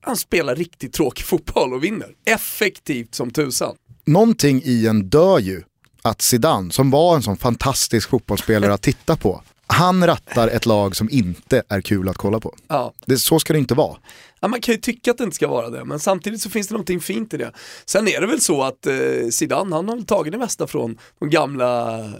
han 0.00 0.16
spelar 0.16 0.56
riktigt 0.56 0.92
tråkig 0.92 1.24
fotboll 1.24 1.74
och 1.74 1.84
vinner. 1.84 2.08
Effektivt 2.24 3.14
som 3.14 3.30
tusan. 3.30 3.76
Någonting 4.06 4.62
i 4.64 4.86
en 4.86 5.08
dör 5.08 5.38
ju 5.38 5.62
att 6.02 6.22
Zidane, 6.22 6.72
som 6.72 6.90
var 6.90 7.16
en 7.16 7.22
sån 7.22 7.36
fantastisk 7.36 8.10
fotbollsspelare 8.10 8.74
att 8.74 8.82
titta 8.82 9.16
på, 9.16 9.42
han 9.66 10.06
rattar 10.06 10.48
ett 10.48 10.66
lag 10.66 10.96
som 10.96 11.10
inte 11.10 11.62
är 11.68 11.80
kul 11.80 12.08
att 12.08 12.16
kolla 12.16 12.40
på. 12.40 12.54
Ja. 12.68 12.92
Det, 13.06 13.18
så 13.18 13.38
ska 13.38 13.52
det 13.52 13.58
inte 13.58 13.74
vara. 13.74 13.96
Ja, 14.40 14.48
man 14.48 14.60
kan 14.60 14.74
ju 14.74 14.80
tycka 14.80 15.10
att 15.10 15.18
det 15.18 15.24
inte 15.24 15.36
ska 15.36 15.48
vara 15.48 15.70
det, 15.70 15.84
men 15.84 16.00
samtidigt 16.00 16.40
så 16.40 16.50
finns 16.50 16.68
det 16.68 16.74
någonting 16.74 17.00
fint 17.00 17.34
i 17.34 17.36
det. 17.36 17.52
Sen 17.86 18.08
är 18.08 18.20
det 18.20 18.26
väl 18.26 18.40
så 18.40 18.62
att 18.62 18.86
eh, 18.86 18.94
Zidane, 19.30 19.76
han 19.76 19.88
har 19.88 19.96
väl 19.96 20.06
tagit 20.06 20.32
det 20.32 20.38
mesta 20.38 20.66
från 20.66 20.98
de 21.18 21.30
gamla 21.30 21.98
eh, 21.98 22.10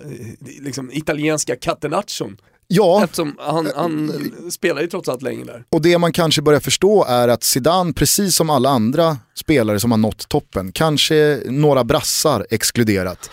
liksom, 0.60 0.90
italienska 0.92 1.56
catenaccion. 1.56 2.36
Ja, 2.68 3.04
Eftersom 3.04 3.36
han, 3.38 3.70
han 3.76 4.12
spelar 4.50 4.82
ju 4.82 4.86
trots 4.88 5.08
allt 5.08 5.22
länge 5.22 5.44
där. 5.44 5.64
och 5.70 5.82
det 5.82 5.98
man 5.98 6.12
kanske 6.12 6.42
börjar 6.42 6.60
förstå 6.60 7.04
är 7.04 7.28
att 7.28 7.44
Zidane, 7.44 7.92
precis 7.92 8.36
som 8.36 8.50
alla 8.50 8.68
andra 8.68 9.18
spelare 9.34 9.80
som 9.80 9.90
har 9.90 9.98
nått 9.98 10.28
toppen, 10.28 10.72
kanske 10.72 11.40
några 11.44 11.84
brassar 11.84 12.46
exkluderat, 12.50 13.30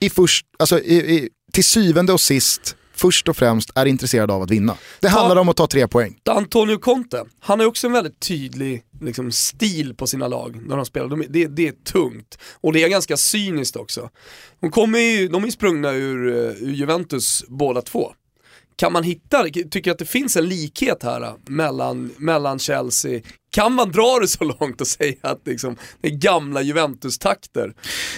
i 0.00 0.10
först, 0.10 0.46
alltså, 0.58 0.78
i, 0.80 0.94
i, 0.94 1.28
till 1.52 1.64
syvende 1.64 2.12
och 2.12 2.20
sist, 2.20 2.76
först 2.96 3.28
och 3.28 3.36
främst 3.36 3.70
är 3.74 3.86
intresserad 3.86 4.30
av 4.30 4.42
att 4.42 4.50
vinna. 4.50 4.76
Det 5.00 5.08
handlar 5.08 5.36
om 5.36 5.48
att 5.48 5.56
ta 5.56 5.66
tre 5.66 5.88
poäng. 5.88 6.16
Antonio 6.30 6.76
Conte, 6.78 7.24
han 7.40 7.60
har 7.60 7.66
också 7.66 7.86
en 7.86 7.92
väldigt 7.92 8.20
tydlig 8.20 8.82
liksom, 9.00 9.32
stil 9.32 9.94
på 9.94 10.06
sina 10.06 10.28
lag 10.28 10.60
när 10.66 10.76
de 10.76 10.86
spelar. 10.86 11.08
De, 11.08 11.24
det, 11.28 11.46
det 11.46 11.68
är 11.68 11.72
tungt 11.72 12.38
och 12.60 12.72
det 12.72 12.84
är 12.84 12.88
ganska 12.88 13.16
cyniskt 13.16 13.76
också. 13.76 14.10
De, 14.60 14.70
kommer 14.70 14.98
ju, 14.98 15.28
de 15.28 15.44
är 15.44 15.50
sprungna 15.50 15.92
ur, 15.92 16.28
eh, 16.28 16.68
ur 16.68 16.72
Juventus 16.72 17.44
båda 17.48 17.82
två. 17.82 18.12
Kan 18.76 18.92
man 18.92 19.02
hitta, 19.04 19.44
tycker 19.70 19.90
att 19.90 19.98
det 19.98 20.04
finns 20.04 20.36
en 20.36 20.48
likhet 20.48 21.02
här 21.02 21.22
eh, 21.22 21.32
mellan, 21.46 22.10
mellan 22.16 22.58
Chelsea, 22.58 23.20
kan 23.50 23.72
man 23.72 23.92
dra 23.92 24.18
det 24.20 24.28
så 24.28 24.44
långt 24.60 24.80
och 24.80 24.86
säga 24.86 25.14
att 25.20 25.40
liksom, 25.46 25.76
det 26.00 26.08
är 26.08 26.12
gamla 26.12 26.62
Juventus-takter 26.62 27.74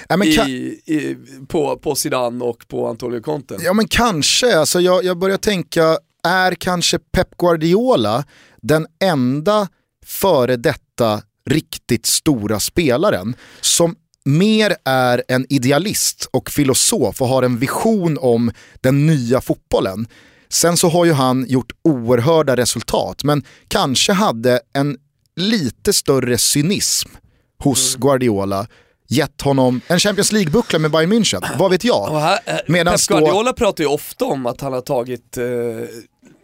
Ja, 0.08 0.16
men 0.16 0.28
ka- 0.28 0.48
i, 0.48 0.80
i, 0.86 1.16
på, 1.48 1.76
på 1.76 1.94
Zidane 1.94 2.44
och 2.44 2.68
på 2.68 2.86
Antonio 2.88 3.20
Conte? 3.20 3.56
Ja 3.60 3.72
men 3.72 3.88
kanske, 3.88 4.58
alltså 4.58 4.80
jag, 4.80 5.04
jag 5.04 5.18
börjar 5.18 5.36
tänka, 5.36 5.98
är 6.28 6.54
kanske 6.54 6.98
Pep 6.98 7.36
Guardiola 7.38 8.24
den 8.62 8.86
enda 9.04 9.68
före 10.06 10.56
detta 10.56 11.22
riktigt 11.50 12.06
stora 12.06 12.60
spelaren 12.60 13.36
som 13.60 13.96
mer 14.24 14.76
är 14.84 15.22
en 15.28 15.46
idealist 15.48 16.28
och 16.30 16.50
filosof 16.50 17.22
och 17.22 17.28
har 17.28 17.42
en 17.42 17.58
vision 17.58 18.18
om 18.20 18.50
den 18.80 19.06
nya 19.06 19.40
fotbollen. 19.40 20.06
Sen 20.50 20.76
så 20.76 20.88
har 20.88 21.04
ju 21.04 21.12
han 21.12 21.46
gjort 21.48 21.72
oerhörda 21.84 22.56
resultat, 22.56 23.24
men 23.24 23.42
kanske 23.68 24.12
hade 24.12 24.60
en 24.74 24.96
lite 25.36 25.92
större 25.92 26.38
cynism 26.38 27.08
hos 27.64 27.96
Guardiola 27.96 28.66
gett 29.10 29.40
honom 29.42 29.80
en 29.88 29.98
Champions 29.98 30.32
League-buckla 30.32 30.78
med 30.78 30.90
Bayern 30.90 31.12
München, 31.12 31.44
vad 31.58 31.70
vet 31.70 31.84
jag? 31.84 32.12
Eh, 32.46 32.54
Medans 32.66 33.08
Pep 33.08 33.16
då- 33.16 33.24
Guardiola 33.24 33.52
pratar 33.52 33.84
ju 33.84 33.90
ofta 33.90 34.24
om 34.24 34.46
att 34.46 34.60
han 34.60 34.72
har 34.72 34.80
tagit 34.80 35.36
eh, 35.36 35.44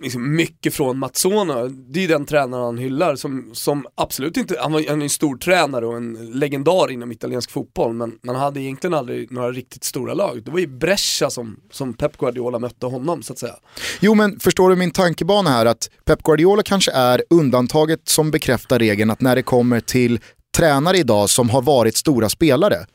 liksom 0.00 0.36
mycket 0.36 0.74
från 0.74 0.98
Matsona, 0.98 1.62
Det 1.64 1.98
är 1.98 2.02
ju 2.02 2.08
den 2.08 2.26
tränaren 2.26 2.64
han 2.64 2.78
hyllar 2.78 3.16
som, 3.16 3.50
som 3.52 3.86
absolut 3.94 4.36
inte, 4.36 4.56
han, 4.60 4.72
var, 4.72 4.84
han 4.88 5.00
är 5.00 5.04
en 5.04 5.10
stor 5.10 5.36
tränare 5.36 5.86
och 5.86 5.96
en 5.96 6.30
legendar 6.32 6.90
inom 6.90 7.12
italiensk 7.12 7.50
fotboll 7.50 7.94
men 7.94 8.18
man 8.22 8.36
hade 8.36 8.60
egentligen 8.60 8.94
aldrig 8.94 9.32
några 9.32 9.52
riktigt 9.52 9.84
stora 9.84 10.14
lag. 10.14 10.42
Det 10.44 10.50
var 10.50 10.58
ju 10.58 10.66
Brescia 10.66 11.30
som, 11.30 11.60
som 11.70 11.94
Pep 11.94 12.16
Guardiola 12.16 12.58
mötte 12.58 12.86
honom 12.86 13.22
så 13.22 13.32
att 13.32 13.38
säga. 13.38 13.54
Jo 14.00 14.14
men 14.14 14.40
förstår 14.40 14.70
du 14.70 14.76
min 14.76 14.90
tankebana 14.90 15.50
här 15.50 15.66
att 15.66 15.90
Pep 16.04 16.22
Guardiola 16.22 16.62
kanske 16.62 16.92
är 16.92 17.24
undantaget 17.30 18.08
som 18.08 18.30
bekräftar 18.30 18.78
regeln 18.78 19.10
att 19.10 19.20
när 19.20 19.36
det 19.36 19.42
kommer 19.42 19.80
till 19.80 20.20
tränare 20.56 20.96
idag 20.96 21.30
som 21.30 21.50
har 21.50 21.62
varit 21.62 21.96
stora 21.96 22.28
spelare 22.28 22.86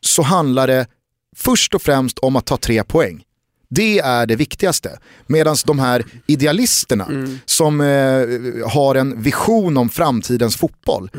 så 0.00 0.22
handlar 0.22 0.66
det 0.66 0.86
först 1.36 1.74
och 1.74 1.82
främst 1.82 2.18
om 2.18 2.36
att 2.36 2.46
ta 2.46 2.56
tre 2.56 2.84
poäng. 2.84 3.22
Det 3.74 3.98
är 3.98 4.26
det 4.26 4.36
viktigaste. 4.36 4.98
Medan 5.26 5.56
de 5.66 5.78
här 5.78 6.04
idealisterna 6.26 7.08
som 7.44 7.80
eh, 7.80 8.68
har 8.70 8.94
en 8.94 9.22
vision 9.22 9.76
om 9.76 9.88
framtidens 9.88 10.56
fotboll, 10.56 11.10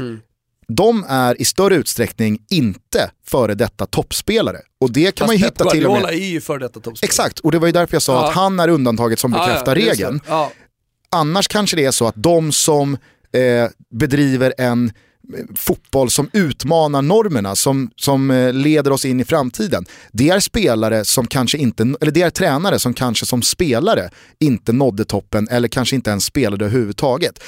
de 0.67 1.05
är 1.09 1.41
i 1.41 1.45
större 1.45 1.75
utsträckning 1.75 2.39
inte 2.49 3.11
före 3.25 3.55
detta 3.55 3.85
toppspelare. 3.85 4.57
Och 4.81 4.91
det 4.91 5.15
kan 5.15 5.27
man 5.27 5.35
ju 5.35 5.41
Fast 5.43 5.51
hitta 5.53 5.69
till 5.69 5.85
och 5.85 5.93
med. 6.01 6.03
är 6.13 6.13
ju 6.17 6.41
för 6.41 6.59
detta 6.59 6.73
toppspelare. 6.79 7.07
Exakt, 7.09 7.39
och 7.39 7.51
det 7.51 7.59
var 7.59 7.67
ju 7.67 7.71
därför 7.73 7.95
jag 7.95 8.01
sa 8.01 8.13
Ja. 8.13 8.27
att 8.29 8.33
han 8.35 8.59
är 8.59 8.67
undantaget 8.67 9.19
som 9.19 9.31
bekräftar 9.31 9.75
just 9.75 9.85
det. 9.87 9.91
regeln. 10.05 10.21
Ja. 10.27 10.51
Annars 11.11 11.47
kanske 11.47 11.75
det 11.75 11.85
är 11.85 11.91
så 11.91 12.07
att 12.07 12.15
de 12.17 12.51
som 12.51 12.93
eh, 13.33 13.69
bedriver 13.89 14.53
en 14.57 14.91
fotboll 15.55 16.09
som 16.09 16.29
utmanar 16.33 17.01
normerna, 17.01 17.55
som, 17.55 17.89
som 17.95 18.31
eh, 18.31 18.53
leder 18.53 18.91
oss 18.91 19.05
in 19.05 19.19
i 19.19 19.25
framtiden. 19.25 19.85
Det 20.11 20.29
är 20.29 20.39
spelare 20.39 21.05
som 21.05 21.27
kanske 21.27 21.57
inte, 21.57 21.83
eller 22.01 22.11
det 22.11 22.21
är 22.21 22.29
tränare 22.29 22.79
som 22.79 22.93
kanske 22.93 23.25
som 23.25 23.41
spelare 23.41 24.09
inte 24.39 24.73
nådde 24.73 25.05
toppen 25.05 25.47
eller 25.51 25.67
kanske 25.67 25.95
inte 25.95 26.09
ens 26.09 26.25
spelade 26.25 26.65
överhuvudtaget. 26.65 27.43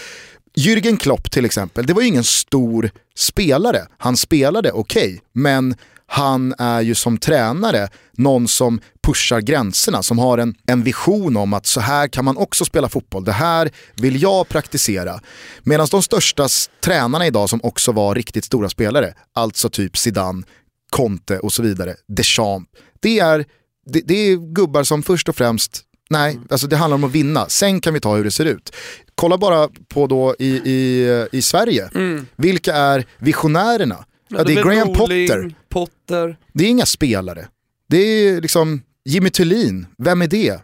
Jürgen 0.58 0.98
Klopp 0.98 1.32
till 1.32 1.46
exempel, 1.46 1.86
det 1.86 1.94
var 1.94 2.02
ju 2.02 2.08
ingen 2.08 2.24
stor 2.24 2.90
spelare. 3.16 3.88
Han 3.98 4.18
spelade 4.18 4.72
okej, 4.72 5.22
men 5.34 5.76
han 6.08 6.54
är 6.58 6.82
ju 6.82 6.96
som 6.96 7.18
tränare 7.18 7.88
någon 8.12 8.48
som 8.48 8.80
pushar 9.04 9.42
gränserna, 9.42 10.04
som 10.04 10.20
har 10.20 10.38
en, 10.38 10.56
en 10.68 10.84
vision 10.84 11.38
om 11.38 11.54
att 11.54 11.66
så 11.66 11.80
här 11.80 12.08
kan 12.08 12.26
man 12.26 12.38
också 12.38 12.66
spela 12.66 12.90
fotboll, 12.90 13.24
det 13.24 13.32
här 13.32 13.70
vill 13.96 14.22
jag 14.22 14.50
praktisera. 14.50 15.20
Medan 15.64 15.88
de 15.92 16.04
största 16.04 16.48
tränarna 16.84 17.28
idag 17.28 17.50
som 17.50 17.60
också 17.64 17.92
var 17.92 18.16
riktigt 18.16 18.46
stora 18.46 18.70
spelare, 18.70 19.14
alltså 19.34 19.70
typ 19.70 19.98
Zidane, 19.98 20.44
Conte 20.90 21.40
och 21.40 21.54
så 21.54 21.64
vidare, 21.64 21.96
Deschamps, 22.08 22.72
det 23.00 23.20
är, 23.20 23.46
det, 23.86 24.02
det 24.06 24.14
är 24.14 24.54
gubbar 24.54 24.84
som 24.84 25.04
först 25.04 25.30
och 25.30 25.36
främst 25.36 25.82
Nej, 26.10 26.40
alltså 26.50 26.68
det 26.68 26.76
handlar 26.76 26.96
om 26.96 27.04
att 27.04 27.12
vinna. 27.12 27.50
Sen 27.50 27.82
kan 27.82 27.94
vi 27.94 28.00
ta 28.00 28.16
hur 28.16 28.24
det 28.24 28.32
ser 28.32 28.46
ut. 28.46 28.76
Kolla 29.16 29.38
bara 29.38 29.70
på 29.88 30.08
då 30.08 30.36
i, 30.40 30.48
i, 30.48 31.28
i 31.32 31.42
Sverige. 31.42 31.90
Vilka 32.36 32.76
är 32.76 33.06
visionärerna? 33.18 34.06
Ja, 34.28 34.44
det 34.44 34.54
är 34.54 34.64
Graham 34.64 34.94
Potter. 34.94 35.56
Potter. 35.76 36.38
Det 36.54 36.66
är 36.66 36.70
inga 36.70 36.86
spelare. 36.86 37.48
Det 37.90 37.98
är 37.98 38.42
liksom 38.42 38.82
Jimmy 39.10 39.30
Thulin, 39.30 39.88
vem 39.98 40.22
är 40.22 40.28
det? 40.28 40.60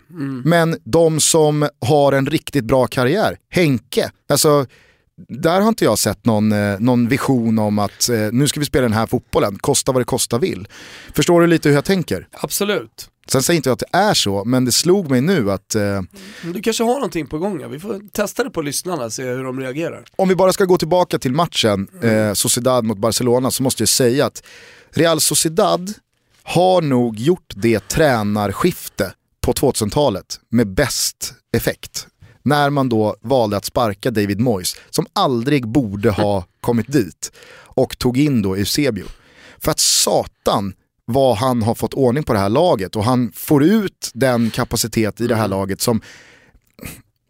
Men 0.46 0.78
de 0.84 1.20
som 1.20 1.70
har 1.86 2.12
en 2.14 2.26
riktigt 2.26 2.64
bra 2.64 2.88
karriär, 2.88 3.38
Henke. 3.50 4.12
Alltså, 4.30 4.66
där 5.28 5.62
har 5.62 5.68
inte 5.68 5.86
jag 5.86 6.00
sett 6.00 6.26
någon, 6.26 6.52
eh, 6.52 6.80
någon 6.80 7.08
vision 7.08 7.60
om 7.60 7.80
att 7.80 8.10
eh, 8.10 8.18
nu 8.32 8.48
ska 8.48 8.60
vi 8.60 8.66
spela 8.66 8.82
den 8.82 8.94
här 8.94 9.06
fotbollen, 9.06 9.58
kosta 9.60 9.92
vad 9.92 10.02
det 10.02 10.06
kosta 10.06 10.38
vill. 10.38 10.68
Förstår 11.14 11.42
du 11.42 11.48
lite 11.48 11.70
hur 11.70 11.76
jag 11.76 11.86
tänker? 11.86 12.28
Absolut. 12.32 13.08
Sen 13.28 13.44
säger 13.44 13.56
inte 13.56 13.70
jag 13.70 13.74
att 13.74 13.84
det 13.92 13.98
är 13.98 14.14
så, 14.14 14.46
men 14.46 14.66
det 14.66 14.72
slog 14.72 15.10
mig 15.10 15.22
nu 15.22 15.52
att 15.52 15.76
eh, 15.76 16.02
Du 16.54 16.62
kanske 16.62 16.84
har 16.84 16.94
någonting 16.94 17.28
på 17.28 17.38
gång, 17.38 17.62
ja. 17.62 17.68
vi 17.68 17.80
får 17.80 18.12
testa 18.12 18.44
det 18.44 18.50
på 18.50 18.62
lyssnarna 18.62 19.10
se 19.10 19.24
hur 19.24 19.44
de 19.44 19.60
reagerar. 19.60 20.04
om 20.16 20.30
vi 20.30 20.36
bara 20.36 20.54
ska 20.54 20.66
gå 20.66 20.78
tillbaka 20.78 21.20
till 21.20 21.34
matchen, 21.34 21.88
eh, 22.02 22.34
Sociedad 22.34 22.86
mot 22.86 22.98
Barcelona, 22.98 23.52
så 23.52 23.64
måste 23.64 23.82
jag 23.82 23.90
säga 23.90 24.26
att 24.26 24.44
Real 24.94 25.22
Sociedad 25.22 25.94
har 26.44 26.82
nog 26.82 27.20
gjort 27.20 27.54
det 27.56 27.88
tränarskifte 27.88 29.14
på 29.42 29.54
2000-talet 29.54 30.40
med 30.50 30.68
bäst 30.68 31.34
effekt. 31.58 32.08
När 32.44 32.70
man 32.70 32.90
då 32.90 33.16
valde 33.22 33.58
att 33.58 33.66
sparka 33.66 34.12
David 34.12 34.40
Moyes, 34.40 34.76
som 34.90 35.06
aldrig 35.14 35.68
borde 35.68 36.10
ha 36.10 36.46
kommit 36.62 36.92
dit, 36.92 37.32
och 37.54 37.98
tog 37.98 38.18
in 38.18 38.42
då 38.42 38.56
Eusebio. 38.56 39.06
För 39.60 39.72
att 39.72 39.80
satan 39.80 40.74
vad 41.06 41.38
han 41.38 41.62
har 41.62 41.76
fått 41.76 41.94
ordning 41.94 42.24
på 42.24 42.34
det 42.34 42.40
här 42.40 42.50
laget 42.50 42.96
och 42.96 43.04
han 43.04 43.32
får 43.36 43.64
ut 43.64 44.12
den 44.14 44.52
kapacitet 44.52 45.22
i 45.22 45.28
det 45.28 45.36
här 45.36 45.48
laget 45.48 45.82
som 45.82 46.02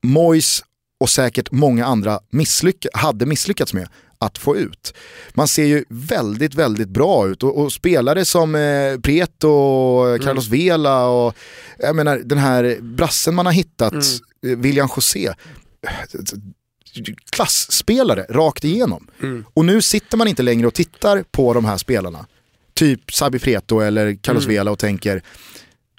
Moyes 0.04 0.64
och 1.00 1.10
säkert 1.10 1.52
många 1.52 1.86
andra 1.86 2.20
misslyck 2.30 2.86
hade 2.94 3.26
misslyckats 3.26 3.74
med. 3.74 3.88
Att 4.22 4.38
få 4.38 4.58
ut. 4.58 4.94
Man 5.34 5.48
ser 5.48 5.66
ju 5.66 5.86
väldigt, 5.90 6.56
väldigt 6.56 6.90
bra 6.90 7.28
ut 7.28 7.44
och, 7.44 7.58
och 7.58 7.74
spelare 7.74 8.26
som 8.26 8.56
eh, 8.56 9.00
Preto 9.00 9.50
och 9.50 10.22
Carlos 10.22 10.48
mm. 10.48 10.60
Vela 10.60 11.06
och 11.06 11.36
jag 11.78 11.96
menar 11.96 12.18
den 12.18 12.38
här 12.38 12.78
brassen 12.82 13.36
man 13.36 13.46
har 13.46 13.54
hittat, 13.54 13.94
mm. 13.94 14.04
Eh, 14.46 14.58
William 14.58 14.90
José, 14.96 15.34
klassspelare 17.30 18.26
rakt 18.30 18.64
igenom. 18.64 19.08
Mm. 19.22 19.46
Och 19.54 19.66
nu 19.66 19.82
sitter 19.82 20.18
man 20.18 20.28
inte 20.28 20.44
längre 20.44 20.68
och 20.68 20.74
tittar 20.74 21.24
på 21.32 21.54
de 21.54 21.66
här 21.66 21.78
spelarna, 21.78 22.26
typ 22.74 23.14
Sabi 23.14 23.40
Preto 23.40 23.80
eller 23.80 24.16
Carlos 24.16 24.44
mm. 24.44 24.56
Vela 24.56 24.72
och 24.72 24.80
tänker, 24.80 25.24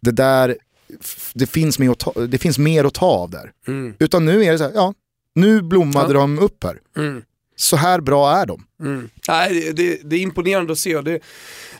det 0.02 0.10
där, 0.10 0.56
det 1.34 1.46
finns, 1.46 1.78
mer 1.78 1.90
att 1.90 1.98
ta, 1.98 2.12
det 2.26 2.38
finns 2.38 2.58
mer 2.58 2.84
att 2.84 2.94
ta 2.94 3.06
av 3.06 3.30
där. 3.30 3.52
Mm. 3.68 3.94
Utan 3.98 4.24
nu 4.24 4.44
är 4.44 4.52
det 4.52 4.58
så 4.58 4.64
här, 4.64 4.72
ja, 4.74 4.94
nu 5.34 5.62
blommade 5.62 6.14
ja. 6.14 6.20
de 6.20 6.38
upp 6.38 6.64
här. 6.64 6.80
Så 7.56 7.76
här 7.76 8.00
bra 8.00 8.30
är 8.30 8.46
de. 8.46 8.64
Mm. 8.80 9.10
Nej, 9.28 9.72
det, 9.76 10.00
det, 10.04 10.16
är 10.16 10.20
imponerande 10.20 10.72
att 10.72 10.78
se 10.78 10.96
och 10.96 11.04
det 11.04 11.12
är 11.12 11.20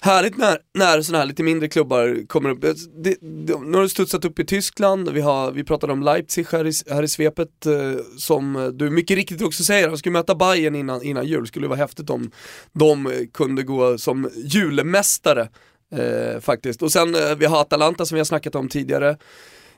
härligt 0.01 0.37
när, 0.37 0.59
när 0.75 1.03
sådana 1.03 1.19
här 1.19 1.27
lite 1.27 1.43
mindre 1.43 1.69
klubbar 1.69 2.27
kommer 2.27 2.51
upp. 2.51 2.61
Det, 2.61 3.17
det, 3.21 3.61
nu 3.61 3.77
har 3.77 3.83
det 3.83 3.89
studsat 3.89 4.25
upp 4.25 4.39
i 4.39 4.45
Tyskland, 4.45 5.09
vi, 5.09 5.21
har, 5.21 5.53
vi 5.53 5.65
pratade 5.65 5.93
om 5.93 6.03
Leipzig 6.03 6.47
här 6.53 6.67
i, 6.67 6.73
här 6.91 7.03
i 7.03 7.09
svepet 7.09 7.67
eh, 7.67 8.05
som 8.19 8.73
du 8.75 8.91
mycket 8.91 9.17
riktigt 9.17 9.43
också 9.43 9.65
säger, 9.65 9.89
de 9.89 9.99
skulle 9.99 10.13
möta 10.13 10.35
Bayern 10.35 10.75
innan, 10.75 11.03
innan 11.03 11.27
jul, 11.27 11.47
skulle 11.47 11.69
vara 11.69 11.79
häftigt 11.79 12.11
om 12.11 12.31
de 12.73 13.13
kunde 13.35 13.63
gå 13.63 13.99
som 13.99 14.31
julmästare 14.35 15.49
eh, 15.93 16.41
faktiskt. 16.41 16.83
Och 16.83 16.93
sen 16.93 17.15
eh, 17.15 17.35
vi 17.37 17.47
har 17.47 17.61
Atalanta 17.61 18.07
som 18.07 18.15
vi 18.15 18.21
har 18.21 18.25
snackat 18.25 18.55
om 18.55 18.69
tidigare 18.69 19.17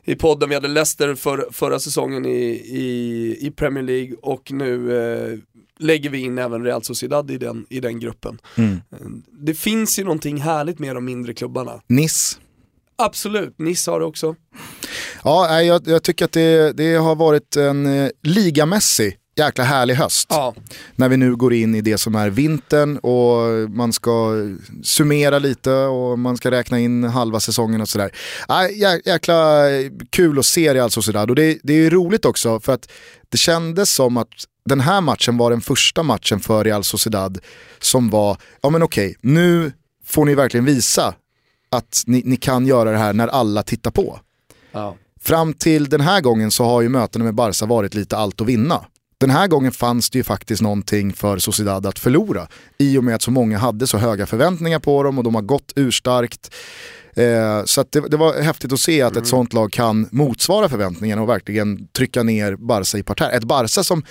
i 0.04 0.14
podden, 0.14 0.48
vi 0.48 0.54
hade 0.54 0.68
Leicester 0.68 1.14
för, 1.14 1.48
förra 1.52 1.78
säsongen 1.78 2.26
i, 2.26 2.44
i, 2.64 3.37
i 3.40 3.50
Premier 3.50 3.85
League 3.85 4.16
och 4.22 4.52
nu 4.52 4.98
eh, 4.98 5.38
lägger 5.79 6.11
vi 6.11 6.19
in 6.19 6.39
även 6.39 6.65
Real 6.65 6.85
Sociedad 6.85 7.31
i 7.31 7.39
den, 7.39 7.67
i 7.71 7.81
den 7.81 8.01
gruppen. 8.01 8.39
Mm. 8.57 8.81
Det 9.33 9.55
finns 9.55 9.99
ju 9.99 10.05
någonting 10.05 10.41
härligt 10.41 10.79
med 10.79 10.97
de 10.97 11.05
mindre 11.05 11.35
klubbarna. 11.35 11.81
Nice. 11.87 12.37
Absolut, 12.97 13.59
Nice 13.59 13.91
har 13.91 14.01
det 14.01 14.07
också. 14.07 14.37
Ja, 15.25 15.63
jag, 15.63 15.83
jag 15.87 16.03
tycker 16.03 16.25
att 16.25 16.33
det, 16.33 16.73
det 16.73 16.95
har 16.95 17.15
varit 17.15 17.57
en 17.57 17.87
eh, 17.87 18.11
ligamässig 18.23 19.19
jäkla 19.37 19.64
härlig 19.64 19.94
höst. 19.94 20.27
Ja. 20.31 20.55
När 20.97 21.09
vi 21.09 21.16
nu 21.16 21.37
går 21.37 21.53
in 21.53 21.75
i 21.75 21.81
det 21.81 21.99
som 21.99 22.14
är 22.14 22.31
vintern 22.31 22.99
och 22.99 23.70
man 23.70 23.92
ska 23.92 24.33
summera 24.83 25.38
lite 25.38 25.73
och 25.73 26.18
man 26.18 26.37
ska 26.37 26.51
räkna 26.51 26.81
in 26.81 27.05
halva 27.05 27.40
säsongen 27.40 27.81
och 27.81 27.88
sådär. 27.88 28.11
Äh, 28.49 28.99
jäkla 29.05 29.64
kul 30.11 30.38
att 30.38 30.47
se 30.47 30.73
det 30.73 30.81
alltså 30.81 31.03
sådär. 31.03 31.31
Och 31.31 31.37
det, 31.37 31.59
det 31.62 31.75
är 31.75 31.90
roligt 31.90 32.25
också 32.25 32.61
för 32.61 32.73
att 32.73 32.88
det 33.29 33.38
kändes 33.38 33.94
som 33.94 34.16
att 34.16 34.29
den 34.64 34.81
här 34.81 35.01
matchen 35.01 35.37
var 35.37 35.51
den 35.51 35.61
första 35.61 36.03
matchen 36.03 36.40
för 36.40 36.64
Real 36.64 36.85
Sociedad 36.85 37.38
som 37.81 38.11
var, 38.11 38.37
ja 38.61 38.70
men 38.70 38.83
okej, 38.83 39.16
nu 39.20 39.73
får 40.05 40.25
ni 40.25 40.35
verkligen 40.35 40.64
visa 40.64 41.14
att 41.70 42.03
ni, 42.07 42.23
ni 42.25 42.37
kan 42.37 42.66
göra 42.66 42.92
det 42.92 42.99
här 42.99 43.12
när 43.12 43.29
alla 43.29 43.62
tittar 43.62 43.90
på. 43.90 44.20
Ja. 44.73 44.97
Fram 45.20 45.55
till 45.55 45.88
den 45.88 46.01
här 46.01 46.20
gången 46.20 46.51
så 46.51 46.64
har 46.64 46.83
ju 46.83 46.88
mötena 46.88 47.25
med 47.25 47.35
Barca 47.35 47.66
varit 47.66 47.94
lite 47.94 48.16
allt 48.16 48.40
att 48.40 48.47
vinna. 48.47 48.85
Den 49.25 49.31
här 49.31 49.47
gången 49.47 49.73
fanns 49.73 50.11
det 50.11 50.19
ju 50.19 50.25
faktiskt 50.25 50.63
någonting 50.63 51.13
för 51.13 51.39
Sociedad 51.39 51.87
att 51.87 51.99
förlora. 51.99 52.49
I 52.79 52.99
och 52.99 53.05
med 53.05 53.15
att 53.15 53.23
så 53.23 53.31
många 53.31 53.59
hade 53.59 53.87
så 53.87 53.99
höga 53.99 54.27
förväntningar 54.27 54.79
på 54.79 55.03
dem 55.03 55.19
och 55.19 55.25
de 55.25 55.35
har 55.35 55.43
gått 55.43 55.73
urstarkt. 55.77 56.55
Eh, 57.17 57.65
så 57.65 57.85
det, 57.91 58.01
det, 58.01 58.17
var 58.17 58.43
häftigt 58.43 58.73
att 58.73 58.81
se 58.81 59.03
att 59.03 59.13
mm. 59.13 59.23
ett 59.23 59.29
sånt 59.29 59.53
lag 59.53 59.73
kan 59.73 60.09
motsvara 60.13 60.69
förväntningarna 60.69 61.23
och 61.23 61.29
verkligen 61.29 61.87
trycka 61.87 62.23
ner 62.23 62.57
Barca 62.57 62.99
i 62.99 63.03
parterre. 63.03 63.31
Ett 63.31 63.45
Barca 63.45 63.85
som, 63.85 64.05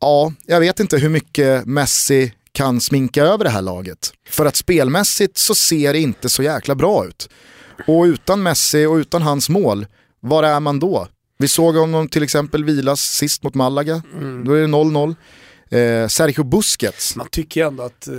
ja, 0.00 0.32
jag 0.46 0.60
vet 0.60 0.80
inte 0.80 0.98
hur 0.98 1.08
mycket 1.08 1.66
Messi 1.66 2.32
kan 2.52 2.80
sminka 2.80 3.22
över 3.22 3.44
det 3.44 3.50
här 3.50 3.62
laget. 3.62 4.12
För 4.28 4.46
att 4.46 4.56
spelmässigt 4.56 5.38
så 5.38 5.54
ser 5.54 5.92
det 5.92 6.00
inte 6.00 6.28
så 6.28 6.42
jäkla 6.42 6.74
bra 6.74 7.06
ut. 7.06 7.28
Och 7.86 8.04
utan 8.04 8.42
Messi 8.42 8.86
och 8.86 8.94
utan 8.94 9.22
hans 9.22 9.48
mål, 9.48 9.86
var 10.20 10.42
är 10.42 10.60
man 10.60 10.78
då? 10.78 11.08
Vi 11.38 11.48
såg 11.48 11.76
honom 11.76 12.08
till 12.08 12.22
exempel 12.22 12.64
vilas 12.64 13.00
sist 13.00 13.42
mot 13.42 13.54
Malaga, 13.54 14.02
mm. 14.14 14.44
då 14.44 14.52
är 14.52 14.60
det 14.60 14.66
0-0. 14.66 15.14
Eh, 15.74 16.08
Sergio 16.08 16.44
Busquets. 16.44 17.16
Man 17.16 17.28
tycker 17.30 17.66
ändå 17.66 17.82
att 17.82 18.08
eh, 18.08 18.14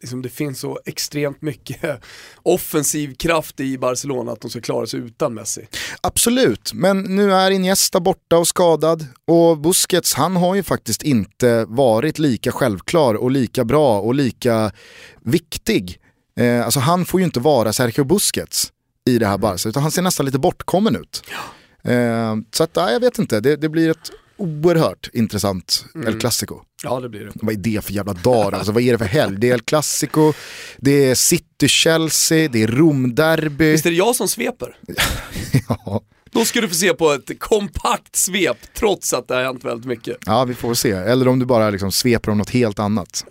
liksom 0.00 0.22
det 0.22 0.28
finns 0.28 0.60
så 0.60 0.80
extremt 0.86 1.42
mycket 1.42 2.02
offensiv 2.42 3.14
kraft 3.14 3.60
i 3.60 3.78
Barcelona 3.78 4.32
att 4.32 4.40
de 4.40 4.50
ska 4.50 4.60
klara 4.60 4.86
sig 4.86 5.00
utan 5.00 5.34
Messi. 5.34 5.66
Absolut, 6.00 6.72
men 6.72 7.02
nu 7.02 7.32
är 7.32 7.50
Iniesta 7.50 8.00
borta 8.00 8.38
och 8.38 8.48
skadad 8.48 9.06
och 9.26 9.58
Busquets 9.58 10.14
han 10.14 10.36
har 10.36 10.54
ju 10.54 10.62
faktiskt 10.62 11.02
inte 11.02 11.64
varit 11.68 12.18
lika 12.18 12.52
självklar 12.52 13.14
och 13.14 13.30
lika 13.30 13.64
bra 13.64 14.00
och 14.00 14.14
lika 14.14 14.72
viktig. 15.20 15.98
Eh, 16.36 16.64
alltså 16.64 16.80
han 16.80 17.04
får 17.04 17.20
ju 17.20 17.26
inte 17.26 17.40
vara 17.40 17.72
Sergio 17.72 18.04
Busquets 18.04 18.72
i 19.06 19.18
det 19.18 19.26
här 19.26 19.38
Barca 19.38 19.68
utan 19.68 19.82
han 19.82 19.92
ser 19.92 20.02
nästan 20.02 20.26
lite 20.26 20.38
bortkommen 20.38 20.96
ut. 20.96 21.22
Ja. 21.30 21.38
Eh, 21.82 22.36
så 22.52 22.64
att, 22.64 22.70
ja, 22.74 22.90
jag 22.90 23.00
vet 23.00 23.18
inte, 23.18 23.40
det, 23.40 23.56
det 23.56 23.68
blir 23.68 23.90
ett 23.90 24.10
oerhört 24.40 25.10
intressant 25.12 25.84
mm. 25.94 26.08
El 26.08 26.20
Clasico. 26.20 26.60
Ja 26.82 27.00
det 27.00 27.08
blir 27.08 27.20
det. 27.20 27.30
Vad 27.34 27.54
är 27.54 27.58
det 27.58 27.84
för 27.84 27.92
jävla 27.92 28.12
dag 28.12 28.54
alltså, 28.54 28.72
Vad 28.72 28.82
är 28.82 28.92
det 28.92 28.98
för 28.98 29.04
helg? 29.04 29.36
Det 29.38 29.50
är 29.50 29.54
El 29.54 29.60
Clasico, 29.60 30.32
det 30.78 30.90
är 30.90 31.14
City-Chelsea, 31.14 32.48
det 32.48 32.62
är 32.62 32.66
Rom-derby. 32.66 33.72
Visst 33.72 33.86
är 33.86 33.90
det 33.90 33.96
jag 33.96 34.16
som 34.16 34.28
sveper? 34.28 34.76
ja. 35.68 36.02
Då 36.32 36.44
ska 36.44 36.60
du 36.60 36.68
få 36.68 36.74
se 36.74 36.94
på 36.94 37.12
ett 37.12 37.38
kompakt 37.38 38.16
svep 38.16 38.56
trots 38.74 39.12
att 39.12 39.28
det 39.28 39.34
har 39.34 39.42
hänt 39.42 39.64
väldigt 39.64 39.86
mycket. 39.86 40.16
Ja 40.26 40.44
vi 40.44 40.54
får 40.54 40.74
se, 40.74 40.90
eller 40.90 41.28
om 41.28 41.38
du 41.38 41.46
bara 41.46 41.70
liksom 41.70 41.92
sveper 41.92 42.30
om 42.30 42.38
något 42.38 42.50
helt 42.50 42.78
annat. 42.78 43.24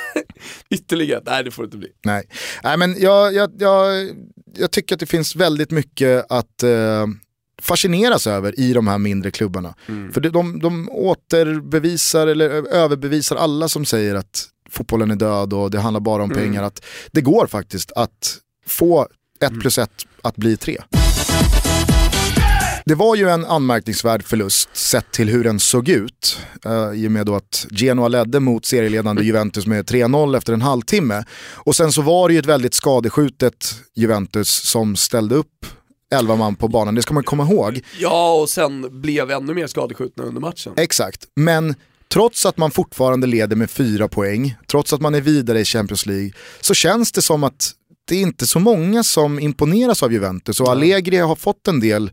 Ytterligare? 0.70 1.22
Nej 1.26 1.44
det 1.44 1.50
får 1.50 1.62
det 1.62 1.66
inte 1.66 1.76
bli. 1.76 1.88
Nej, 2.04 2.28
Nej 2.62 2.76
men 2.76 2.96
jag, 3.00 3.34
jag, 3.34 3.50
jag, 3.58 4.10
jag 4.56 4.70
tycker 4.70 4.94
att 4.94 5.00
det 5.00 5.06
finns 5.06 5.36
väldigt 5.36 5.70
mycket 5.70 6.26
att 6.28 6.62
eh, 6.62 7.06
fascineras 7.60 8.26
över 8.26 8.60
i 8.60 8.72
de 8.72 8.88
här 8.88 8.98
mindre 8.98 9.30
klubbarna. 9.30 9.74
Mm. 9.88 10.12
För 10.12 10.20
de, 10.20 10.60
de 10.60 10.88
återbevisar 10.90 12.26
eller 12.26 12.50
överbevisar 12.74 13.36
alla 13.36 13.68
som 13.68 13.84
säger 13.84 14.14
att 14.14 14.48
fotbollen 14.70 15.10
är 15.10 15.16
död 15.16 15.52
och 15.52 15.70
det 15.70 15.80
handlar 15.80 16.00
bara 16.00 16.22
om 16.22 16.30
mm. 16.30 16.42
pengar. 16.42 16.62
Att 16.62 16.84
det 17.12 17.20
går 17.20 17.46
faktiskt 17.46 17.92
att 17.92 18.36
få 18.66 19.08
ett 19.40 19.50
mm. 19.50 19.60
plus 19.60 19.78
ett 19.78 20.06
att 20.22 20.36
bli 20.36 20.56
tre. 20.56 20.78
Det 22.84 22.94
var 22.94 23.16
ju 23.16 23.28
en 23.28 23.44
anmärkningsvärd 23.44 24.24
förlust 24.24 24.76
sett 24.76 25.12
till 25.12 25.28
hur 25.28 25.44
den 25.44 25.60
såg 25.60 25.88
ut. 25.88 26.38
Uh, 26.66 26.92
I 26.94 27.06
och 27.06 27.12
med 27.12 27.26
då 27.26 27.34
att 27.34 27.66
Genoa 27.70 28.08
ledde 28.08 28.40
mot 28.40 28.66
serieledande 28.66 29.22
Juventus 29.22 29.66
med 29.66 29.90
3-0 29.90 30.36
efter 30.36 30.52
en 30.52 30.62
halvtimme. 30.62 31.24
Och 31.54 31.76
sen 31.76 31.92
så 31.92 32.02
var 32.02 32.28
det 32.28 32.34
ju 32.34 32.40
ett 32.40 32.46
väldigt 32.46 32.74
skadeskjutet 32.74 33.74
Juventus 33.94 34.48
som 34.48 34.96
ställde 34.96 35.34
upp 35.34 35.66
11 36.14 36.36
man 36.36 36.56
på 36.56 36.68
banan, 36.68 36.94
det 36.94 37.02
ska 37.02 37.14
man 37.14 37.24
komma 37.24 37.42
ihåg. 37.42 37.80
Ja, 37.98 38.32
och 38.32 38.48
sen 38.48 39.00
blev 39.00 39.30
ännu 39.30 39.54
mer 39.54 39.66
skadeskjutna 39.66 40.24
under 40.24 40.40
matchen. 40.40 40.72
Exakt, 40.76 41.24
men 41.36 41.74
trots 42.12 42.46
att 42.46 42.56
man 42.56 42.70
fortfarande 42.70 43.26
leder 43.26 43.56
med 43.56 43.70
fyra 43.70 44.08
poäng, 44.08 44.56
trots 44.66 44.92
att 44.92 45.00
man 45.00 45.14
är 45.14 45.20
vidare 45.20 45.60
i 45.60 45.64
Champions 45.64 46.06
League, 46.06 46.32
så 46.60 46.74
känns 46.74 47.12
det 47.12 47.22
som 47.22 47.44
att 47.44 47.72
det 48.08 48.16
är 48.16 48.20
inte 48.20 48.46
så 48.46 48.58
många 48.58 49.02
som 49.02 49.38
imponeras 49.38 50.02
av 50.02 50.12
Juventus 50.12 50.60
och 50.60 50.70
Allegri 50.70 51.16
har 51.16 51.36
fått 51.36 51.68
en 51.68 51.80
del 51.80 52.10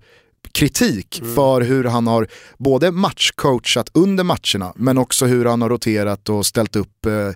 kritik 0.58 1.20
mm. 1.20 1.36
för 1.36 1.62
hur 1.62 1.84
han 1.84 2.08
har 2.08 2.28
både 2.58 2.92
matchcoachat 2.92 3.90
under 3.94 4.24
matcherna 4.24 4.74
men 4.76 4.98
också 4.98 5.26
hur 5.26 5.46
han 5.46 5.62
har 5.62 5.70
roterat 5.70 6.30
och 6.30 6.46
ställt 6.46 6.76
upp. 6.76 7.06
Eh, 7.06 7.30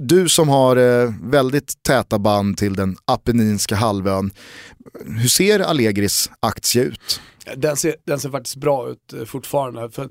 du 0.00 0.28
som 0.28 0.48
har 0.48 0.76
eh, 0.76 1.12
väldigt 1.22 1.82
täta 1.82 2.18
band 2.18 2.58
till 2.58 2.74
den 2.74 2.96
Apenninska 3.04 3.74
halvön, 3.74 4.30
hur 5.06 5.28
ser 5.28 5.60
Allegris 5.60 6.30
aktie 6.40 6.82
ut? 6.82 7.20
Den 7.56 7.76
ser, 7.76 7.94
den 8.06 8.20
ser 8.20 8.30
faktiskt 8.30 8.56
bra 8.56 8.88
ut 8.88 9.12
eh, 9.12 9.24
fortfarande. 9.24 9.90
För 9.90 10.08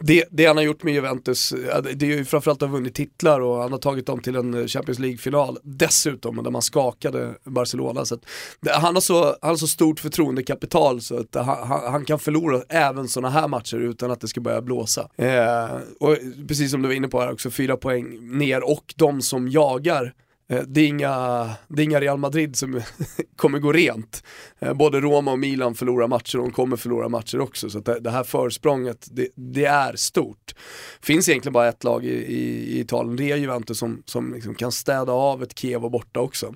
det, 0.00 0.24
det 0.30 0.46
han 0.46 0.56
har 0.56 0.64
gjort 0.64 0.82
med 0.82 0.94
Juventus, 0.94 1.54
det 1.94 2.06
är 2.06 2.16
ju 2.16 2.24
framförallt 2.24 2.62
att 2.62 2.68
ha 2.68 2.76
vunnit 2.76 2.94
titlar 2.94 3.40
och 3.40 3.62
han 3.62 3.72
har 3.72 3.78
tagit 3.78 4.06
dem 4.06 4.20
till 4.20 4.36
en 4.36 4.68
Champions 4.68 4.98
League-final 4.98 5.58
dessutom, 5.62 6.42
där 6.42 6.50
man 6.50 6.62
skakade 6.62 7.34
Barcelona. 7.44 8.04
Så 8.04 8.18
det, 8.60 8.70
han, 8.72 8.94
har 8.94 9.00
så, 9.00 9.24
han 9.24 9.50
har 9.50 9.56
så 9.56 9.66
stort 9.66 10.00
förtroendekapital 10.00 11.00
så 11.00 11.20
att 11.20 11.34
han, 11.34 11.80
han 11.92 12.04
kan 12.04 12.18
förlora 12.18 12.62
även 12.68 13.08
sådana 13.08 13.30
här 13.30 13.48
matcher 13.48 13.76
utan 13.76 14.10
att 14.10 14.20
det 14.20 14.28
ska 14.28 14.40
börja 14.40 14.62
blåsa. 14.62 15.08
Eh, 15.16 15.68
och 16.00 16.16
precis 16.48 16.70
som 16.70 16.82
du 16.82 16.88
var 16.88 16.94
inne 16.94 17.08
på 17.08 17.20
här 17.20 17.32
också, 17.32 17.50
fyra 17.50 17.76
poäng 17.76 18.38
ner 18.38 18.70
och 18.70 18.94
de 18.96 19.22
som 19.22 19.48
jagar 19.48 20.14
Eh, 20.48 20.62
det 20.66 20.80
är, 20.80 20.86
inga, 20.86 21.50
det 21.68 21.82
är 21.82 21.84
inga 21.84 22.00
Real 22.00 22.18
Madrid 22.18 22.56
som 22.56 22.80
kommer 23.36 23.58
gå 23.58 23.72
rent. 23.72 24.22
Eh, 24.58 24.72
både 24.72 25.00
Roma 25.00 25.32
och 25.32 25.38
Milan 25.38 25.74
förlorar 25.74 26.08
matcher 26.08 26.38
och 26.38 26.44
de 26.44 26.52
kommer 26.52 26.76
förlora 26.76 27.08
matcher 27.08 27.40
också. 27.40 27.70
Så 27.70 27.80
det, 27.80 28.00
det, 28.00 28.10
här 28.10 28.24
försprånget, 28.24 29.08
det, 29.10 29.28
det, 29.34 29.64
är 29.64 29.96
stort. 29.96 30.54
finns 31.02 31.28
egentligen 31.28 31.52
bara 31.52 31.68
ett 31.68 31.84
lag 31.84 32.04
i, 32.04 32.08
i, 32.08 32.76
i 32.76 32.80
Italien, 32.80 33.16
det 33.16 33.30
är 33.30 33.36
Juventus 33.36 33.78
som, 33.78 34.02
som 34.04 34.34
liksom 34.34 34.54
kan 34.54 34.72
städa 34.72 35.12
av 35.12 35.42
ett 35.42 35.58
Kiev 35.58 35.80
borta 35.80 36.20
också. 36.20 36.54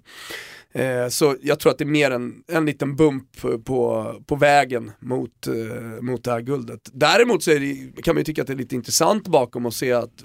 Eh, 0.74 1.08
så 1.08 1.36
jag 1.42 1.60
tror 1.60 1.72
att 1.72 1.78
det 1.78 1.84
är 1.84 1.86
mer 1.86 2.10
en, 2.10 2.42
en 2.48 2.66
liten 2.66 2.96
bump 2.96 3.40
på, 3.64 4.14
på 4.26 4.36
vägen 4.36 4.90
mot, 5.00 5.46
eh, 5.46 6.02
mot 6.02 6.24
det 6.24 6.30
här 6.30 6.40
guldet. 6.40 6.90
Däremot 6.92 7.42
så 7.42 7.50
det, 7.50 8.02
kan 8.02 8.14
man 8.14 8.20
ju 8.20 8.24
tycka 8.24 8.42
att 8.42 8.46
det 8.46 8.52
är 8.52 8.56
lite 8.56 8.74
intressant 8.74 9.28
bakom 9.28 9.66
att 9.66 9.74
se 9.74 9.92
att 9.92 10.24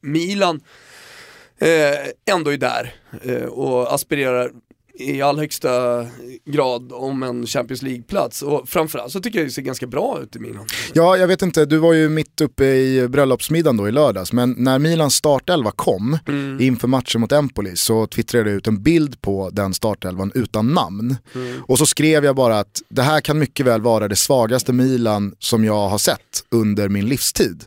Milan 0.00 0.60
eh, 1.62 2.34
ändå 2.34 2.52
är 2.52 2.56
där 2.56 2.94
eh, 3.22 3.44
och 3.44 3.94
aspirerar 3.94 4.50
i 4.94 5.22
all 5.22 5.38
högsta 5.38 6.06
grad 6.44 6.92
om 6.92 7.22
en 7.22 7.46
Champions 7.46 7.82
League-plats. 7.82 8.42
Och 8.42 8.68
framförallt 8.68 9.12
så 9.12 9.20
tycker 9.20 9.38
jag 9.38 9.48
det 9.48 9.52
ser 9.52 9.62
ganska 9.62 9.86
bra 9.86 10.18
ut 10.22 10.36
i 10.36 10.38
Milan. 10.38 10.66
Ja, 10.92 11.16
jag 11.16 11.26
vet 11.26 11.42
inte, 11.42 11.64
du 11.64 11.78
var 11.78 11.92
ju 11.92 12.08
mitt 12.08 12.40
uppe 12.40 12.64
i 12.64 13.08
bröllopsmiddagen 13.08 13.76
då 13.76 13.88
i 13.88 13.92
lördags, 13.92 14.32
men 14.32 14.54
när 14.58 14.78
Milans 14.78 15.14
startelva 15.14 15.70
kom 15.70 16.18
mm. 16.28 16.60
inför 16.60 16.88
matchen 16.88 17.20
mot 17.20 17.32
Empoli 17.32 17.76
så 17.76 18.06
twittrade 18.06 18.50
jag 18.50 18.56
ut 18.56 18.66
en 18.66 18.82
bild 18.82 19.20
på 19.20 19.50
den 19.52 19.74
startelvan 19.74 20.32
utan 20.34 20.74
namn. 20.74 21.16
Mm. 21.34 21.62
Och 21.62 21.78
så 21.78 21.86
skrev 21.86 22.24
jag 22.24 22.36
bara 22.36 22.58
att 22.58 22.82
det 22.88 23.02
här 23.02 23.20
kan 23.20 23.38
mycket 23.38 23.66
väl 23.66 23.80
vara 23.80 24.08
det 24.08 24.16
svagaste 24.16 24.72
Milan 24.72 25.34
som 25.38 25.64
jag 25.64 25.88
har 25.88 25.98
sett 25.98 26.18
under 26.50 26.88
min 26.88 27.08
livstid. 27.08 27.64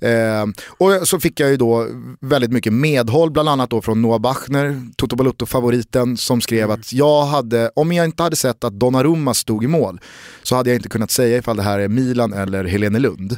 Eh, 0.00 0.46
och 0.68 1.08
så 1.08 1.20
fick 1.20 1.40
jag 1.40 1.50
ju 1.50 1.56
då 1.56 1.86
väldigt 2.20 2.52
mycket 2.52 2.72
medhåll, 2.72 3.30
bland 3.30 3.48
annat 3.48 3.70
då 3.70 3.82
från 3.82 4.02
Noah 4.02 4.18
Bachner, 4.18 4.82
Toto 4.96 5.16
Balutto-favoriten, 5.16 6.16
som 6.16 6.40
skrev 6.40 6.67
skrev 6.68 6.80
att 6.80 6.92
jag 6.92 7.26
hade, 7.26 7.70
om 7.76 7.92
jag 7.92 8.04
inte 8.04 8.22
hade 8.22 8.36
sett 8.36 8.64
att 8.64 8.80
Donnarumma 8.80 9.34
stod 9.34 9.64
i 9.64 9.66
mål 9.66 10.00
så 10.42 10.56
hade 10.56 10.70
jag 10.70 10.76
inte 10.76 10.88
kunnat 10.88 11.10
säga 11.10 11.38
ifall 11.38 11.56
det 11.56 11.62
här 11.62 11.78
är 11.78 11.88
Milan 11.88 12.32
eller 12.32 12.64
Helene 12.64 12.98
Lund. 12.98 13.36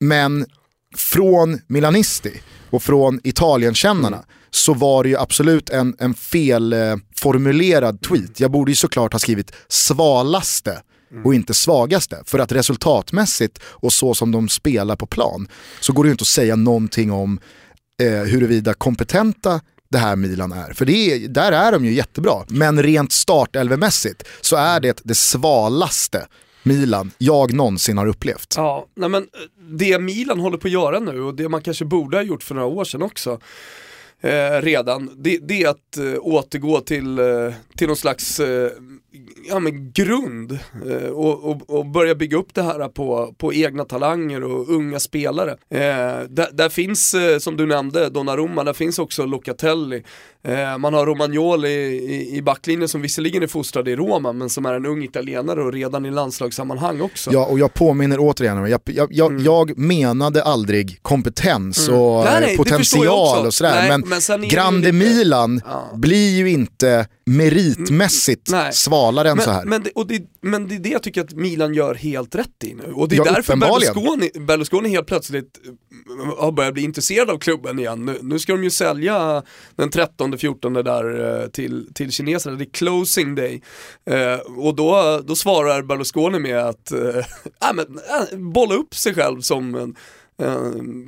Men 0.00 0.46
från 0.96 1.60
Milanisti 1.68 2.42
och 2.70 2.82
från 2.82 3.20
Italienkännarna 3.24 4.16
mm. 4.16 4.28
så 4.50 4.74
var 4.74 5.02
det 5.02 5.08
ju 5.08 5.16
absolut 5.16 5.70
en, 5.70 5.96
en 5.98 6.14
felformulerad 6.14 7.94
eh, 7.94 8.08
tweet. 8.08 8.40
Jag 8.40 8.50
borde 8.50 8.70
ju 8.70 8.76
såklart 8.76 9.12
ha 9.12 9.18
skrivit 9.18 9.52
svalaste 9.68 10.82
och 11.24 11.34
inte 11.34 11.54
svagaste. 11.54 12.22
För 12.26 12.38
att 12.38 12.52
resultatmässigt 12.52 13.58
och 13.62 13.92
så 13.92 14.14
som 14.14 14.32
de 14.32 14.48
spelar 14.48 14.96
på 14.96 15.06
plan 15.06 15.48
så 15.80 15.92
går 15.92 16.04
det 16.04 16.08
ju 16.08 16.12
inte 16.12 16.22
att 16.22 16.28
säga 16.28 16.56
någonting 16.56 17.12
om 17.12 17.40
eh, 18.02 18.30
huruvida 18.30 18.74
kompetenta 18.74 19.60
det 19.94 19.98
här 19.98 20.16
Milan 20.16 20.52
är. 20.52 20.72
För 20.72 20.84
det 20.84 21.12
är, 21.12 21.28
där 21.28 21.52
är 21.52 21.72
de 21.72 21.84
ju 21.84 21.92
jättebra. 21.92 22.44
Men 22.48 22.82
rent 22.82 23.12
startelvemässigt 23.12 24.22
så 24.40 24.56
är 24.56 24.80
det 24.80 25.00
det 25.04 25.14
svalaste 25.14 26.26
Milan 26.62 27.10
jag 27.18 27.52
någonsin 27.52 27.98
har 27.98 28.06
upplevt. 28.06 28.54
Ja, 28.56 28.86
nej 28.94 29.08
men 29.08 29.26
det 29.70 29.98
Milan 29.98 30.40
håller 30.40 30.58
på 30.58 30.66
att 30.66 30.72
göra 30.72 31.00
nu 31.00 31.22
och 31.22 31.34
det 31.34 31.48
man 31.48 31.62
kanske 31.62 31.84
borde 31.84 32.16
ha 32.16 32.22
gjort 32.22 32.42
för 32.42 32.54
några 32.54 32.68
år 32.68 32.84
sedan 32.84 33.02
också 33.02 33.40
eh, 34.20 34.62
redan, 34.62 35.10
det, 35.16 35.38
det, 35.38 35.62
är 35.62 35.68
att 35.68 35.96
eh, 35.96 36.14
återgå 36.20 36.80
till, 36.80 37.18
eh, 37.18 37.26
till 37.76 37.86
någon 37.86 37.96
slags 37.96 38.40
eh, 38.40 38.70
ja, 39.48 39.58
men 39.58 39.92
grund 39.92 40.58
eh, 40.90 41.08
och, 41.08 41.50
och, 41.50 41.70
och, 41.70 41.86
börja 41.86 42.14
bygga 42.14 42.36
upp 42.36 42.54
det 42.54 42.62
här 42.62 42.88
på, 42.88 43.34
på 43.38 43.54
egna 43.54 43.84
talanger 43.84 44.44
och 44.44 44.68
unga 44.68 45.00
spelare. 45.00 45.50
Eh, 45.50 45.78
där, 46.28 46.52
där, 46.52 46.68
finns, 46.68 47.14
eh, 47.14 47.38
som 47.38 47.56
du 47.56 47.66
nämnde, 47.66 48.08
Donnarumma, 48.08 48.64
där 48.64 48.72
finns 48.72 48.98
också 48.98 49.26
Locatelli. 49.26 50.02
Eh, 50.44 50.78
man 50.78 50.94
har 50.94 51.06
Romagnoli 51.06 51.68
i, 51.68 52.36
i 52.36 52.42
backlinjen 52.42 52.88
som 52.88 53.02
visserligen 53.02 53.42
är 53.42 53.46
fostrad 53.46 53.88
i 53.88 53.96
Roma 53.96 54.32
men 54.32 54.50
som 54.50 54.66
är 54.66 54.74
en 54.74 54.86
ung 54.86 55.02
italienare 55.02 55.62
och 55.62 55.72
redan 55.72 56.06
i 56.06 56.10
landslagssammanhang 56.10 57.00
också. 57.00 57.32
Ja, 57.32 57.46
och 57.46 57.58
jag 57.58 57.74
påminner 57.74 58.16
återigen, 58.20 58.70
jag, 58.70 58.80
jag, 58.84 59.08
jag, 59.10 59.30
mm. 59.30 59.44
jag 59.44 59.78
menade 59.78 60.42
aldrig 60.42 60.98
kompetens 61.02 61.88
mm. 61.88 62.00
och 62.00 62.24
nej, 62.24 62.56
potential 62.56 63.46
och 63.46 63.54
sådär, 63.54 63.74
nej, 63.74 63.88
men, 63.88 64.20
men 64.38 64.48
Grande 64.48 64.92
Milan 64.92 65.60
ja. 65.64 65.90
blir 65.94 66.36
ju 66.36 66.50
inte 66.50 67.06
meritmässigt 67.26 68.48
mm, 68.48 68.72
svalare 69.04 69.30
än 69.30 69.36
men, 69.36 69.44
så 69.44 69.50
här. 69.50 69.64
Men 69.64 69.82
det, 69.82 69.90
och 69.90 70.06
det, 70.06 70.22
men 70.40 70.68
det 70.68 70.74
är 70.74 70.78
det 70.78 70.88
jag 70.88 71.02
tycker 71.02 71.20
att 71.20 71.32
Milan 71.32 71.74
gör 71.74 71.94
helt 71.94 72.34
rätt 72.34 72.64
i 72.64 72.74
nu. 72.74 72.92
Och 72.92 73.08
det 73.08 73.16
är 73.16 73.26
ja, 73.26 73.32
därför 73.32 73.56
Berlusconi, 73.56 74.30
Berlusconi 74.34 74.88
helt 74.88 75.06
plötsligt 75.06 75.60
eh, 75.66 76.38
har 76.38 76.52
börjat 76.52 76.74
bli 76.74 76.82
intresserad 76.82 77.30
av 77.30 77.38
klubben 77.38 77.78
igen. 77.78 78.04
Nu, 78.04 78.18
nu 78.22 78.38
ska 78.38 78.52
de 78.52 78.64
ju 78.64 78.70
sälja 78.70 79.42
den 79.76 79.90
13-14 79.90 80.82
där 80.82 81.42
eh, 81.42 81.48
till, 81.48 81.94
till 81.94 82.10
kineserna, 82.10 82.56
det 82.56 82.64
är 82.64 82.72
closing 82.72 83.34
day. 83.34 83.62
Eh, 84.10 84.38
och 84.56 84.76
då, 84.76 85.20
då 85.24 85.36
svarar 85.36 85.82
Berlusconi 85.82 86.38
med 86.38 86.58
att 86.58 86.92
äh, 86.92 87.72
men, 87.74 87.98
äh, 88.32 88.38
bolla 88.38 88.74
upp 88.74 88.94
sig 88.94 89.14
själv 89.14 89.40
som 89.40 89.74
en 89.74 89.96
Eh, 90.23 90.23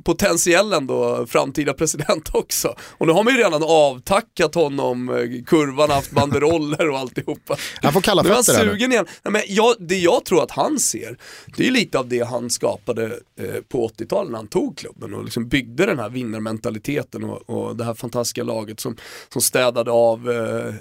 potentiell 0.03 0.73
ändå 0.73 1.25
framtida 1.25 1.73
president 1.73 2.29
också. 2.33 2.75
Och 2.79 3.07
nu 3.07 3.13
har 3.13 3.23
man 3.23 3.33
ju 3.33 3.39
redan 3.39 3.63
avtackat 3.63 4.55
honom, 4.55 5.09
eh, 5.09 5.43
kurvan, 5.45 5.89
haft 5.89 6.11
banderoller 6.11 6.89
och 6.89 6.97
alltihopa. 6.97 7.57
Han 7.81 7.93
får 7.93 8.01
kalla 8.01 8.23
fötter 8.23 8.53
Nu 8.53 8.59
är 8.59 8.65
han 8.65 8.73
sugen 8.73 8.91
igen. 8.91 9.05
Nej, 9.23 9.31
men 9.31 9.41
jag, 9.47 9.75
det 9.79 9.97
jag 9.97 10.25
tror 10.25 10.43
att 10.43 10.51
han 10.51 10.79
ser, 10.79 11.17
det 11.57 11.67
är 11.67 11.71
lite 11.71 11.99
av 11.99 12.07
det 12.07 12.27
han 12.27 12.49
skapade 12.49 13.05
eh, 13.39 13.61
på 13.67 13.87
80-talet 13.87 14.31
när 14.31 14.37
han 14.37 14.47
tog 14.47 14.77
klubben 14.77 15.13
och 15.13 15.23
liksom 15.23 15.47
byggde 15.47 15.85
den 15.85 15.99
här 15.99 16.09
vinnarmentaliteten 16.09 17.23
och, 17.23 17.49
och 17.49 17.75
det 17.75 17.83
här 17.83 17.93
fantastiska 17.93 18.43
laget 18.43 18.79
som, 18.79 18.97
som 19.33 19.41
städade 19.41 19.91
av 19.91 20.31
eh, 20.31 20.73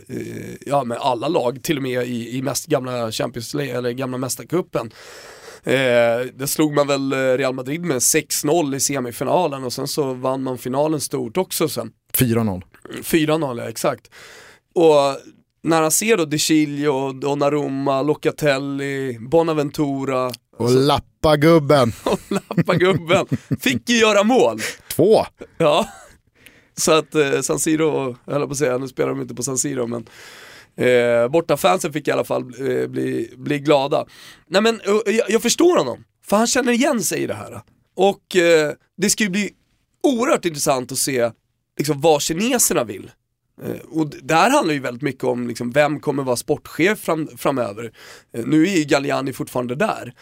ja, 0.67 0.85
med 0.85 0.99
alla 0.99 1.29
lag, 1.29 1.63
till 1.63 1.77
och 1.77 1.83
med 1.83 2.07
i, 2.07 2.37
i 2.37 2.43
mest 2.43 2.67
gamla 2.67 3.13
Champions 3.13 3.55
League, 3.55 3.79
eller 3.79 3.91
gamla 3.91 4.19
mästarcupen. 4.19 4.91
Eh, 5.67 6.27
det 6.35 6.47
slog 6.47 6.75
man 6.75 6.87
väl 6.87 7.13
eh, 7.13 7.17
Real 7.17 7.55
Madrid 7.55 7.85
med 7.85 7.97
6-0 7.97 8.77
i 8.77 8.81
semifinalen 8.81 9.65
och 9.65 9.73
sen 9.73 9.89
så 9.89 10.13
vann 10.13 10.43
man 10.43 10.59
finalen 10.59 11.01
stort 11.01 11.37
också 11.37 11.69
sen. 11.69 11.91
4-0. 12.19 12.63
4-0 13.03 13.59
ja, 13.59 13.69
exakt. 13.69 14.11
Och 14.75 14.93
när 15.63 15.83
han 15.83 15.91
ser 15.91 16.17
då 16.17 16.25
De 16.25 16.39
Chilio, 16.39 17.13
Donnarumma, 17.13 18.03
Locatelli, 18.03 19.19
Bonaventura. 19.21 20.33
Och 20.57 20.71
Lappa-gubben. 20.71 21.93
och 22.05 22.21
Lappa-gubben. 22.29 23.27
Fick 23.61 23.89
ju 23.89 23.97
göra 23.97 24.25
mål. 24.25 24.61
Två. 24.89 25.25
Ja. 25.59 25.89
Så 26.77 26.93
att 26.93 27.15
eh, 27.15 27.41
San 27.41 27.59
Siro, 27.59 28.17
jag 28.25 28.33
höll 28.33 28.47
på 28.47 28.53
att 28.53 28.59
säga, 28.59 28.79
nu 28.79 28.89
spelar 28.89 29.09
de 29.09 29.21
inte 29.21 29.35
på 29.35 29.43
San 29.43 29.59
Siro 29.59 29.87
men 29.87 30.07
Eh, 30.77 31.29
bortafansen 31.29 31.93
fick 31.93 32.09
i 32.09 32.11
alla 32.11 32.25
fall 32.25 32.43
eh, 32.43 32.87
bli, 32.87 33.35
bli 33.37 33.59
glada. 33.59 34.07
Nej 34.47 34.63
men 34.63 34.81
eh, 34.81 35.15
jag, 35.15 35.31
jag, 35.31 35.43
förstår 35.43 35.79
honom, 35.79 36.05
för 36.25 36.37
han 36.37 36.47
känner 36.47 36.73
igen 36.73 37.03
sig 37.03 37.23
i 37.23 37.27
det 37.27 37.35
här. 37.35 37.63
Och 37.97 38.37
eh, 38.37 38.73
det 38.97 39.11
ska 39.11 39.25
ju 39.25 39.31
bli 39.31 39.51
oerhört 40.03 40.45
intressant 40.45 40.93
att 40.93 40.99
se 40.99 41.31
liksom, 41.79 42.01
vad 42.01 42.23
kineserna 42.23 42.85
vill. 42.85 43.11
Eh, 43.63 43.81
och 43.91 44.09
där 44.23 44.51
handlar 44.51 44.75
ju 44.75 44.81
väldigt 44.81 45.03
mycket 45.03 45.25
om 45.25 45.49
liksom, 45.49 45.71
vem 45.71 46.01
kommer 46.01 46.23
vara 46.23 46.37
sportchef 46.37 46.99
fram, 46.99 47.29
framöver. 47.37 47.93
Eh, 48.33 48.45
nu 48.47 48.63
är 48.67 48.77
ju 48.77 48.85
Galliani 48.85 49.33
fortfarande 49.33 49.75
där. 49.75 50.15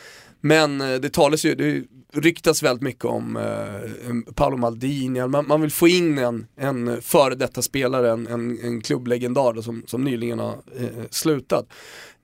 Men 0.45 0.81
eh, 0.81 0.95
det 0.95 1.13
talas 1.13 1.45
ju, 1.45 1.55
det 1.55 1.85
ryktas 2.21 2.63
väldigt 2.63 2.83
mycket 2.83 3.05
om 3.05 3.37
eh, 3.37 4.33
Paolo 4.35 4.57
Maldini, 4.57 5.27
man, 5.27 5.47
man, 5.47 5.61
vill 5.61 5.71
få 5.71 5.89
in 5.89 6.19
en, 6.19 6.47
en 6.57 7.03
före 7.03 7.35
detta 7.35 7.63
spelare, 7.63 8.11
en, 8.11 8.27
en, 8.27 8.59
en 8.63 8.81
klubblegendar 8.81 9.63
som, 9.63 9.83
som 9.87 10.05
nyligen 10.05 10.39
har 10.39 10.53
eh, 10.53 11.05
slutat. 11.11 11.67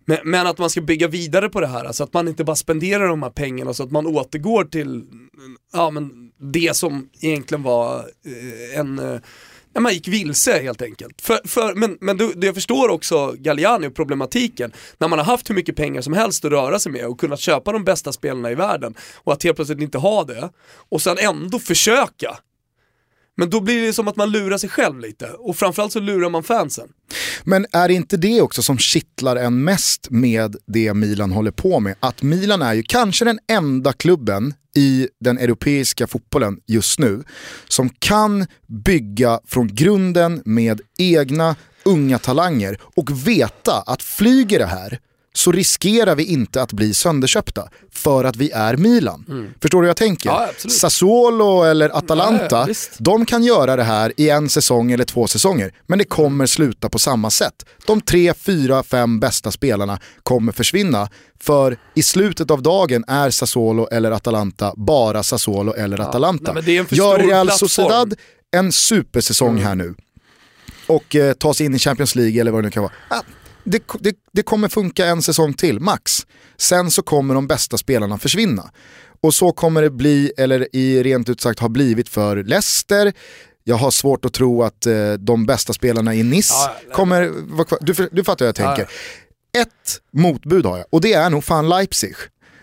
Men, 0.05 0.19
men, 0.25 0.47
att 0.47 0.59
man 0.59 0.71
ska 0.71 0.81
bygga 0.81 1.09
vidare 1.09 1.49
på 1.49 1.61
det 1.61 1.67
här, 1.67 1.85
alltså 1.85 2.05
att 2.05 2.13
man 2.13 2.29
inte 2.29 2.45
bara 2.45 2.57
spenderar 2.57 3.09
de 3.09 3.23
här 3.23 3.31
pengarna 3.31 3.75
så 3.75 3.83
att 3.83 3.91
man 3.91 4.07
återgår 4.07 4.65
till 4.65 5.05
ja, 5.73 5.91
men 5.91 6.33
det 6.39 6.77
som 6.77 7.09
egentligen 7.21 7.63
var 7.63 7.99
eh, 7.99 8.81
en 8.81 8.99
eh, 8.99 9.21
Ja, 9.73 9.81
man 9.81 9.93
gick 9.93 10.09
vilse 10.09 10.63
helt 10.63 10.83
enkelt. 10.83 11.21
För, 11.21 11.41
för, 11.45 11.75
men 11.75 11.99
men 12.01 12.17
du, 12.17 12.35
jag 12.41 12.55
förstår 12.55 12.89
också 12.89 13.35
Galliani 13.39 13.87
och 13.87 13.95
problematiken. 13.95 14.73
När 14.99 15.09
man 15.09 15.19
har 15.19 15.27
haft 15.27 15.51
hur 15.51 15.55
mycket 15.55 15.77
pengar 15.77 16.01
som 16.01 16.13
helst 16.13 16.45
att 16.45 16.51
röra 16.51 16.79
sig 16.79 16.93
med 16.93 17.07
och 17.07 17.21
kunnat 17.21 17.41
köpa 17.41 17.73
de 17.73 17.85
bästa 17.85 18.13
spelarna 18.13 18.51
i 18.51 18.55
världen 18.55 18.95
och 19.15 19.33
att 19.33 19.43
helt 19.43 19.57
plötsligt 19.57 19.81
inte 19.81 19.99
ha 19.99 20.25
det 20.25 20.51
och 20.89 21.03
sen 21.03 21.19
ändå 21.19 21.59
försöka 21.59 22.39
men 23.41 23.51
då 23.51 23.61
blir 23.61 23.83
det 23.83 23.93
som 23.93 24.09
att 24.09 24.17
man 24.17 24.31
lurar 24.31 24.59
sig 24.59 24.71
själv 24.71 25.01
lite 25.01 25.27
och 25.27 25.57
framförallt 25.57 25.93
så 25.93 26.01
lurar 26.01 26.31
man 26.31 26.43
fansen. 26.43 26.89
Men 27.45 27.67
är 27.73 27.89
det 27.89 27.95
inte 27.95 28.17
det 28.17 28.41
också 28.41 28.63
som 28.63 28.79
kittlar 28.79 29.37
en 29.37 29.65
mest 29.65 30.11
med 30.11 30.57
det 30.67 30.95
Milan 30.95 31.33
håller 31.33 31.51
på 31.51 31.81
med? 31.81 31.95
Att 32.01 32.23
Milan 32.23 32.63
är 32.63 32.75
ju 32.75 32.83
kanske 32.83 33.25
den 33.25 33.39
enda 33.53 33.93
klubben 33.93 34.55
i 34.77 35.09
den 35.21 35.39
europeiska 35.39 36.07
fotbollen 36.07 36.59
just 36.67 36.99
nu 36.99 37.23
som 37.69 37.89
kan 37.89 38.47
bygga 38.67 39.41
från 39.47 39.75
grunden 39.75 40.43
med 40.45 40.81
egna 40.99 41.57
unga 41.85 42.19
talanger 42.19 42.79
och 42.83 43.29
veta 43.29 43.83
att 43.87 44.03
flyger 44.03 44.59
det 44.59 44.67
här 44.67 44.99
så 45.35 45.53
riskerar 45.53 46.15
vi 46.15 46.25
inte 46.25 46.63
att 46.63 46.73
bli 46.73 46.95
sönderköpta 46.95 47.69
för 47.93 48.25
att 48.25 48.37
vi 48.37 48.51
är 48.51 48.77
Milan. 48.77 49.53
Förstår 49.63 49.79
du 49.81 49.85
hur 49.85 49.89
jag 49.89 49.97
tänker? 49.97 50.31
Ja. 50.31 50.49
Sassuolo 50.57 51.63
eller 51.63 51.97
Atalanta, 51.99 52.67
Ja, 52.69 52.75
de 52.99 53.27
kan 53.27 53.43
göra 53.45 53.77
det 53.77 53.83
här 53.83 54.13
i 54.17 54.29
en 54.31 54.49
säsong 54.49 54.93
eller 54.93 55.05
två 55.05 55.27
säsonger, 55.29 55.73
men 55.87 55.99
det 55.99 56.05
kommer 56.05 56.47
sluta 56.47 56.89
på 56.89 56.99
samma 56.99 57.31
sätt. 57.31 57.67
De 57.87 58.01
tre, 58.01 58.35
fyra, 58.35 58.83
fem 58.83 59.21
bästa 59.21 59.51
spelarna 59.51 59.99
kommer 60.23 60.53
försvinna, 60.53 61.09
för 61.41 61.77
i 61.95 62.03
slutet 62.03 62.51
av 62.51 62.63
dagen 62.63 63.05
är 63.09 63.31
Sassuolo 63.31 63.87
eller 63.93 64.11
Atalanta 64.11 64.73
bara 64.77 65.23
Sassuolo 65.23 65.73
eller 65.75 65.99
Atalanta. 66.01 66.53
nej, 66.53 66.85
Gör 66.91 67.19
Real. 67.19 67.51
Sociedad 67.51 68.15
en 68.57 68.73
supersäsong 68.73 69.51
Mm. 69.51 69.65
här 69.65 69.75
nu 69.75 69.95
och 70.87 71.17
eh, 71.17 71.33
ta 71.33 71.55
sig 71.55 71.67
in 71.67 71.75
i 71.75 71.79
Champions 71.79 72.15
League 72.15 72.41
eller 72.41 72.51
vad 72.51 72.63
det 72.63 72.67
nu 72.67 72.71
kan 72.71 72.83
vara. 72.83 72.93
Det, 73.65 73.83
det, 74.01 74.17
det 74.33 74.43
kommer 74.43 74.69
funka 74.69 75.07
en 75.07 75.23
säsong 75.23 75.55
till, 75.55 75.81
max. 75.81 76.27
Sen 76.57 76.91
så 76.91 77.03
kommer 77.03 77.35
de 77.35 77.47
bästa 77.47 77.79
spelarna 77.79 78.19
försvinna. 78.19 78.71
Och 79.23 79.35
så 79.35 79.53
kommer 79.53 79.83
det 79.83 79.91
bli, 79.91 80.33
eller 80.37 80.77
i 80.77 81.03
rent 81.03 81.29
ut 81.29 81.41
sagt 81.41 81.59
har 81.61 81.69
blivit 81.69 82.09
för 82.09 82.45
Leicester. 82.45 83.13
Jag 83.65 83.77
har 83.77 83.91
svårt 83.91 84.25
att 84.25 84.33
tro 84.33 84.63
att 84.63 84.87
eh, 84.87 85.13
de 85.13 85.47
bästa 85.47 85.73
spelarna 85.73 86.15
i 86.15 86.23
Nice 86.23 86.55
Ja, 86.57 86.95
kommer 86.95 87.29
vara 87.57 87.65
kvar. 87.65 87.79
Du, 87.83 88.09
du 88.13 88.25
fattar 88.25 88.45
hur 88.45 88.53
jag 88.57 88.71
Ja, 88.71 88.77
tänker. 88.77 88.93
Ett 89.63 90.01
motbud 90.13 90.67
har 90.67 90.77
jag 90.79 90.87
och 90.91 91.01
det 91.01 91.13
är 91.13 91.31
nog 91.31 91.45
fan 91.45 91.69
Leipzig. 91.69 92.15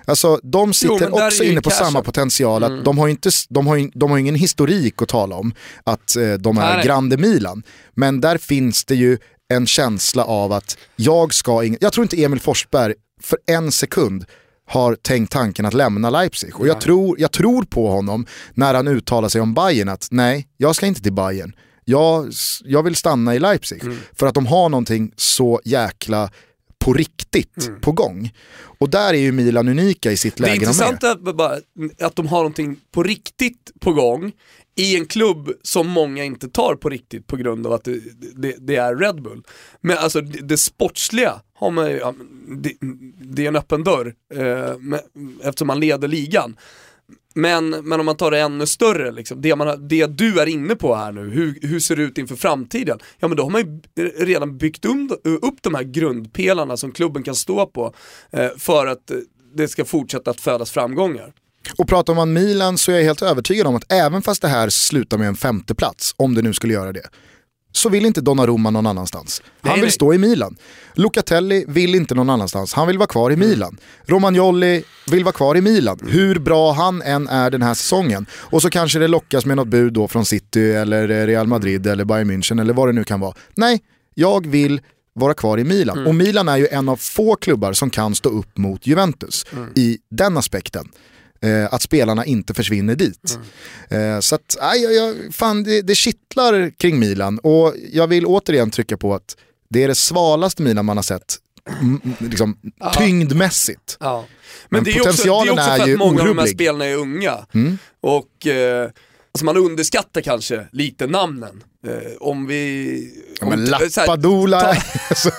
Alltså 0.06 0.40
de 0.44 0.74
sitter 0.74 1.06
är 1.06 1.26
också 1.28 1.44
inne 1.44 1.62
på 1.62 1.70
cashen. 1.70 1.86
samma 1.86 2.02
potential, 2.02 2.64
att 2.64 2.86
de, 2.86 2.98
har 2.98 3.08
inte, 3.08 3.30
de, 3.50 3.68
har 3.68 4.00
de 4.00 4.12
har 4.12 4.18
ingen 4.18 4.36
historik 4.36 5.02
att 5.02 5.08
tala 5.10 5.36
om 5.36 5.54
att 5.84 6.16
eh, 6.16 6.34
de 6.34 6.58
är 6.58 6.76
nej. 6.76 6.86
Grande 6.86 7.18
Milan. 7.18 7.64
Men 7.94 8.22
där 8.22 8.38
finns 8.38 8.86
det 8.86 8.96
ju 8.96 9.18
en 9.54 9.68
känsla 9.68 10.24
av 10.24 10.52
att 10.52 10.78
jag 10.96 11.34
ska, 11.34 11.52
ing- 11.64 11.78
jag 11.82 11.94
tror 11.94 12.04
inte 12.04 12.24
Emil 12.24 12.40
Forsberg 12.40 12.94
för 13.22 13.40
en 13.48 13.72
sekund 13.72 14.26
har 14.70 14.96
tänkt 14.96 15.32
tanken 15.32 15.66
att 15.66 15.74
lämna 15.74 16.10
Leipzig. 16.10 16.60
Och 16.60 16.68
jag 16.68 16.82
tror, 16.82 17.20
jag 17.20 17.32
tror 17.32 17.64
på 17.64 17.88
honom 17.92 18.26
när 18.54 18.74
han 18.74 18.88
uttalar 18.88 19.30
sig 19.30 19.42
om 19.42 19.54
Bayern 19.54 19.90
att 19.90 20.08
nej, 20.12 20.48
jag 20.58 20.76
ska 20.76 20.86
inte 20.86 21.02
till 21.02 21.14
Bayern. 21.14 21.56
Jag, 21.86 22.32
jag 22.64 22.84
vill 22.84 22.96
stanna 22.96 23.36
i 23.36 23.40
Leipzig. 23.40 23.84
Mm. 23.84 23.98
För 24.14 24.28
att 24.28 24.34
de 24.34 24.46
har 24.46 24.70
någonting 24.70 25.12
så 25.16 25.62
jäkla 25.66 26.30
på 26.88 26.94
riktigt 26.94 27.68
Mm. 27.68 27.82
på 27.82 27.92
gång. 27.92 28.32
Och 28.80 28.90
där 28.90 29.14
är 29.14 29.18
ju 29.18 29.32
Milan 29.32 29.68
unika 29.68 30.12
i 30.12 30.18
sitt 30.18 30.36
Det 30.36 30.42
läge 30.44 30.54
de 30.54 30.60
är. 30.60 30.70
intressanta 30.70 31.12
är 31.12 32.06
att 32.06 32.16
de 32.16 32.28
har 32.28 32.38
någonting 32.38 32.80
på 32.92 33.04
riktigt 33.04 33.72
på 33.80 33.94
gång 33.94 34.32
i 34.76 34.96
en 34.96 35.06
klubb 35.06 35.50
som 35.64 35.88
många 35.88 36.24
inte 36.24 36.50
tar 36.50 36.76
på 36.76 36.90
riktigt 36.90 37.28
på 37.28 37.36
grund 37.38 37.68
av 37.68 37.74
att 37.74 37.84
det, 37.84 38.00
det, 38.36 38.56
det 38.60 38.76
är 38.76 38.96
Red 38.96 39.22
Bull. 39.22 39.44
Men 39.82 39.98
alltså 39.98 40.22
det, 40.22 40.42
det 40.48 40.58
sportsliga 40.58 41.42
har 41.54 41.72
man 41.72 41.92
ju, 41.92 42.00
det, 42.58 42.74
det 43.22 43.44
är 43.44 43.48
en 43.48 43.56
öppen 43.56 43.84
dörr 43.84 44.14
eh, 44.36 44.78
men, 44.80 45.00
eftersom 45.44 45.68
man 45.68 45.80
leder 45.80 46.08
ligan. 46.08 46.58
Men, 47.38 47.70
men 47.70 48.00
om 48.00 48.06
man 48.06 48.18
tar 48.18 48.32
det 48.32 48.40
ännu 48.40 48.66
större, 48.66 49.12
liksom, 49.12 49.42
det, 49.42 49.56
man, 49.56 49.88
det 49.88 50.06
du 50.06 50.40
är 50.40 50.46
inne 50.46 50.76
på 50.76 50.96
här 50.96 51.12
nu, 51.12 51.30
hur, 51.30 51.60
hur 51.62 51.80
ser 51.80 51.96
det 51.96 52.02
ut 52.02 52.18
inför 52.18 52.36
framtiden? 52.36 53.00
Ja 53.20 53.28
men 53.28 53.38
då 53.38 53.44
har 53.44 53.50
man 53.50 53.62
ju 53.62 54.08
redan 54.10 54.58
byggt 54.58 54.86
um, 54.86 55.10
upp 55.24 55.56
de 55.62 55.76
här 55.76 55.84
grundpelarna 55.84 56.78
som 56.78 56.92
klubben 56.92 57.24
kan 57.24 57.36
stå 57.36 57.66
på 57.66 57.94
eh, 58.32 58.50
för 58.58 58.88
att 58.88 59.12
eh, 59.12 59.18
det 59.56 59.68
ska 59.68 59.86
fortsätta 59.86 60.32
att 60.32 60.42
födas 60.42 60.72
framgångar. 60.72 61.34
Och 61.78 61.88
pratar 61.88 62.14
man 62.14 62.34
Milan 62.34 62.78
så 62.78 62.92
är 62.92 62.96
jag 62.96 63.04
helt 63.04 63.22
övertygad 63.22 63.68
om 63.68 63.76
att 63.76 63.92
även 63.92 64.22
fast 64.22 64.42
det 64.42 64.48
här 64.48 64.70
slutar 64.70 65.18
med 65.18 65.28
en 65.28 65.36
femteplats, 65.36 66.14
om 66.18 66.34
det 66.34 66.42
nu 66.42 66.54
skulle 66.54 66.74
göra 66.74 66.92
det, 66.94 67.10
så 67.78 67.90
vill 67.90 68.06
inte 68.06 68.22
Donnarumma 68.22 68.70
någon 68.70 68.88
annanstans. 68.88 69.42
Han 69.62 69.70
Nej, 69.70 69.74
vill 69.76 69.82
nej. 69.84 69.92
stå 69.92 70.14
i 70.14 70.18
Milan. 70.18 70.56
Locatelli 70.94 71.66
vill 71.68 71.96
inte 71.96 72.16
någon 72.16 72.30
annanstans, 72.30 72.74
han 72.74 72.88
vill 72.88 72.98
vara 72.98 73.08
kvar 73.08 73.32
i 73.32 73.34
Mm. 73.34 73.50
Milan. 73.50 73.78
Romagnoli 74.06 74.84
vill 75.12 75.24
vara 75.24 75.34
kvar 75.34 75.58
i 75.58 75.62
Milan, 75.62 76.00
hur 76.08 76.40
bra 76.40 76.72
han 76.72 77.02
än 77.02 77.28
är 77.28 77.52
den 77.52 77.62
här 77.62 77.74
säsongen. 77.74 78.26
Och 78.34 78.62
så 78.62 78.70
kanske 78.70 79.00
det 79.00 79.08
lockas 79.08 79.46
med 79.46 79.58
något 79.58 79.68
bud 79.68 79.94
då 79.94 80.08
från 80.08 80.26
City 80.26 80.72
eller 80.72 81.08
Real 81.28 81.48
Madrid 81.48 81.88
eller 81.88 82.06
Bayern 82.06 82.32
München 82.32 82.62
eller 82.62 82.74
vad 82.74 82.88
det 82.90 82.94
nu 82.94 83.04
kan 83.04 83.20
vara. 83.20 83.34
Nej, 83.56 83.80
jag 84.14 84.48
vill 84.48 84.82
vara 85.14 85.34
kvar 85.34 85.58
i 85.60 85.64
Milan. 85.64 85.98
Mm. 85.98 86.08
Och 86.08 86.16
Milan 86.16 86.48
är 86.50 86.58
ju 86.58 86.68
en 86.68 86.90
av 86.90 86.96
få 86.96 87.36
klubbar 87.36 87.74
som 87.74 87.90
kan 87.90 88.16
stå 88.16 88.30
upp 88.30 88.58
mot 88.58 88.88
Juventus 88.88 89.46
Mm. 89.54 89.70
i 89.76 89.98
den 90.12 90.38
aspekten. 90.38 90.88
Eh, 91.42 91.74
att 91.74 91.82
spelarna 91.82 92.26
inte 92.26 92.54
försvinner 92.54 92.96
dit. 92.96 93.38
Mm. 93.90 94.16
Eh, 94.16 94.20
så 94.20 94.36
att, 94.36 94.58
aj, 94.60 94.86
aj, 94.86 95.32
fan, 95.32 95.64
det, 95.64 95.82
det 95.82 95.96
kittlar 95.96 96.70
kring 96.70 97.00
Milan 97.00 97.40
och 97.40 97.74
jag 97.92 98.08
vill 98.08 98.26
återigen 98.26 98.72
trycka 98.72 98.98
på 98.98 99.16
att 99.16 99.38
det 99.70 99.84
är 99.84 99.88
det 99.88 99.96
svalaste 99.96 100.62
Milan 100.62 100.86
man 100.86 100.98
har 100.98 101.04
sett 101.04 101.38
liksom, 102.18 102.58
tyngdmässigt. 102.98 103.98
Ja. 104.00 104.26
Men 104.70 104.78
Men, 104.78 104.84
det 104.84 104.92
är 104.92 104.94
ju 104.94 105.02
också, 105.02 105.24
det 105.24 105.30
är 105.30 105.34
potentialen 105.34 105.54
också 105.54 105.86
för 105.86 105.94
att 105.94 106.00
många 106.00 106.12
av 106.12 106.16
de 106.16 106.22
här 106.22 106.32
orubblig. 106.32 106.56
spelarna 106.56 106.86
är 106.86 106.96
unga. 106.96 107.46
Mm. 107.54 107.78
Och 108.02 108.48
eh, 108.48 108.90
alltså 109.32 109.46
man 109.46 109.58
underskattar 109.58 110.22
kanske 110.22 110.68
lite 110.72 111.08
namnen. 111.08 111.64
Eh, 111.88 112.12
om 112.20 112.48
vi... 112.48 113.24
Ja, 113.40 113.50
men 113.50 113.66
Lappadula, 113.66 114.60
ta- 114.60 114.68
alltså, 115.10 115.30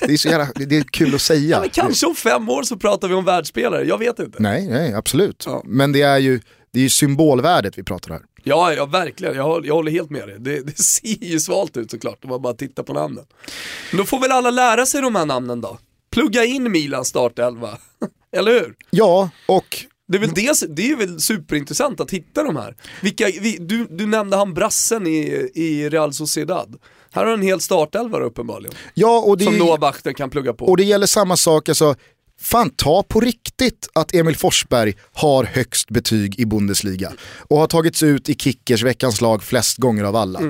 det 0.00 0.12
är 0.12 0.16
så 0.16 0.28
jävla, 0.28 0.48
det 0.54 0.76
är 0.76 0.82
kul 0.82 1.14
att 1.14 1.20
säga. 1.20 1.48
Ja, 1.48 1.60
men 1.60 1.70
kanske 1.70 2.06
om 2.06 2.14
fem 2.14 2.48
år 2.48 2.62
så 2.62 2.76
pratar 2.76 3.08
vi 3.08 3.14
om 3.14 3.24
världsspelare, 3.24 3.84
jag 3.84 3.98
vet 3.98 4.18
inte. 4.18 4.42
Nej, 4.42 4.66
nej, 4.68 4.94
absolut. 4.94 5.44
Ja. 5.46 5.62
Men 5.64 5.92
det 5.92 6.02
är 6.02 6.18
ju 6.18 6.40
det 6.72 6.78
är 6.78 6.82
ju 6.82 6.88
symbolvärdet 6.88 7.78
vi 7.78 7.82
pratar 7.82 8.10
här. 8.10 8.22
Ja, 8.42 8.72
ja 8.72 8.86
verkligen, 8.86 9.34
jag 9.36 9.42
håller, 9.44 9.66
jag 9.66 9.74
håller 9.74 9.92
helt 9.92 10.10
med 10.10 10.28
dig. 10.28 10.36
Det, 10.38 10.60
det 10.60 10.78
ser 10.82 11.24
ju 11.24 11.40
svalt 11.40 11.76
ut 11.76 11.90
såklart, 11.90 12.24
om 12.24 12.30
man 12.30 12.42
bara 12.42 12.54
tittar 12.54 12.82
på 12.82 12.92
namnen. 12.92 13.24
Men 13.90 13.98
då 13.98 14.04
får 14.04 14.20
väl 14.20 14.32
alla 14.32 14.50
lära 14.50 14.86
sig 14.86 15.02
de 15.02 15.14
här 15.16 15.26
namnen 15.26 15.60
då? 15.60 15.78
Plugga 16.12 16.44
in 16.44 16.72
Milans 16.72 17.08
startelva, 17.08 17.78
eller 18.36 18.52
hur? 18.52 18.74
Ja, 18.90 19.30
och 19.46 19.84
Det 20.10 20.16
är 20.16 20.20
väl 20.20 20.34
det, 20.34 20.76
det 20.76 20.90
är 20.90 20.96
väl 20.96 21.20
superintressant 21.20 22.00
att 22.00 22.10
hitta 22.10 22.42
de 22.42 22.56
här. 22.56 22.76
Vilka, 23.02 23.26
vi, 23.26 23.56
du, 23.60 23.86
du 23.90 24.06
nämnde 24.06 24.36
han 24.36 24.54
brassen 24.54 25.06
i, 25.06 25.50
i 25.54 25.88
Real 25.88 26.12
Sociedad. 26.12 26.76
Här 27.12 27.24
har 27.24 27.32
en 27.32 27.42
hel 27.42 27.60
startelva 27.60 28.18
uppenbarligen. 28.18 28.74
Ja, 28.94 29.18
och 29.26 29.38
det, 29.38 29.44
Som 29.44 29.58
Noah 29.58 29.92
kan 29.92 30.30
plugga 30.30 30.52
på. 30.52 30.66
och 30.66 30.76
det 30.76 30.84
gäller 30.84 31.06
samma 31.06 31.36
sak, 31.36 31.68
alltså, 31.68 31.94
fan 32.40 32.70
ta 32.70 33.02
på 33.02 33.20
riktigt 33.20 33.88
att 33.92 34.14
Emil 34.14 34.36
Forsberg 34.36 34.94
har 35.12 35.44
högst 35.44 35.90
betyg 35.90 36.40
i 36.40 36.46
Bundesliga 36.46 37.12
och 37.48 37.58
har 37.58 37.66
tagits 37.66 38.02
ut 38.02 38.28
i 38.28 38.34
Kickers 38.34 38.82
veckans 38.82 39.20
lag 39.20 39.42
flest 39.42 39.76
gånger 39.76 40.04
av 40.04 40.16
alla. 40.16 40.40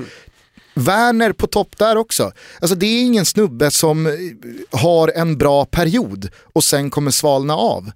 Werner 0.74 1.32
på 1.32 1.46
topp 1.46 1.78
där 1.78 1.96
också. 1.96 2.32
Alltså 2.60 2.76
det 2.76 2.86
är 2.86 3.02
ingen 3.02 3.26
snubbe 3.26 3.70
som 3.70 4.18
har 4.70 5.12
en 5.14 5.38
bra 5.38 5.64
period 5.64 6.28
och 6.52 6.64
sen 6.64 6.90
kommer 6.90 7.10
svalna 7.10 7.56
av. 7.56 7.90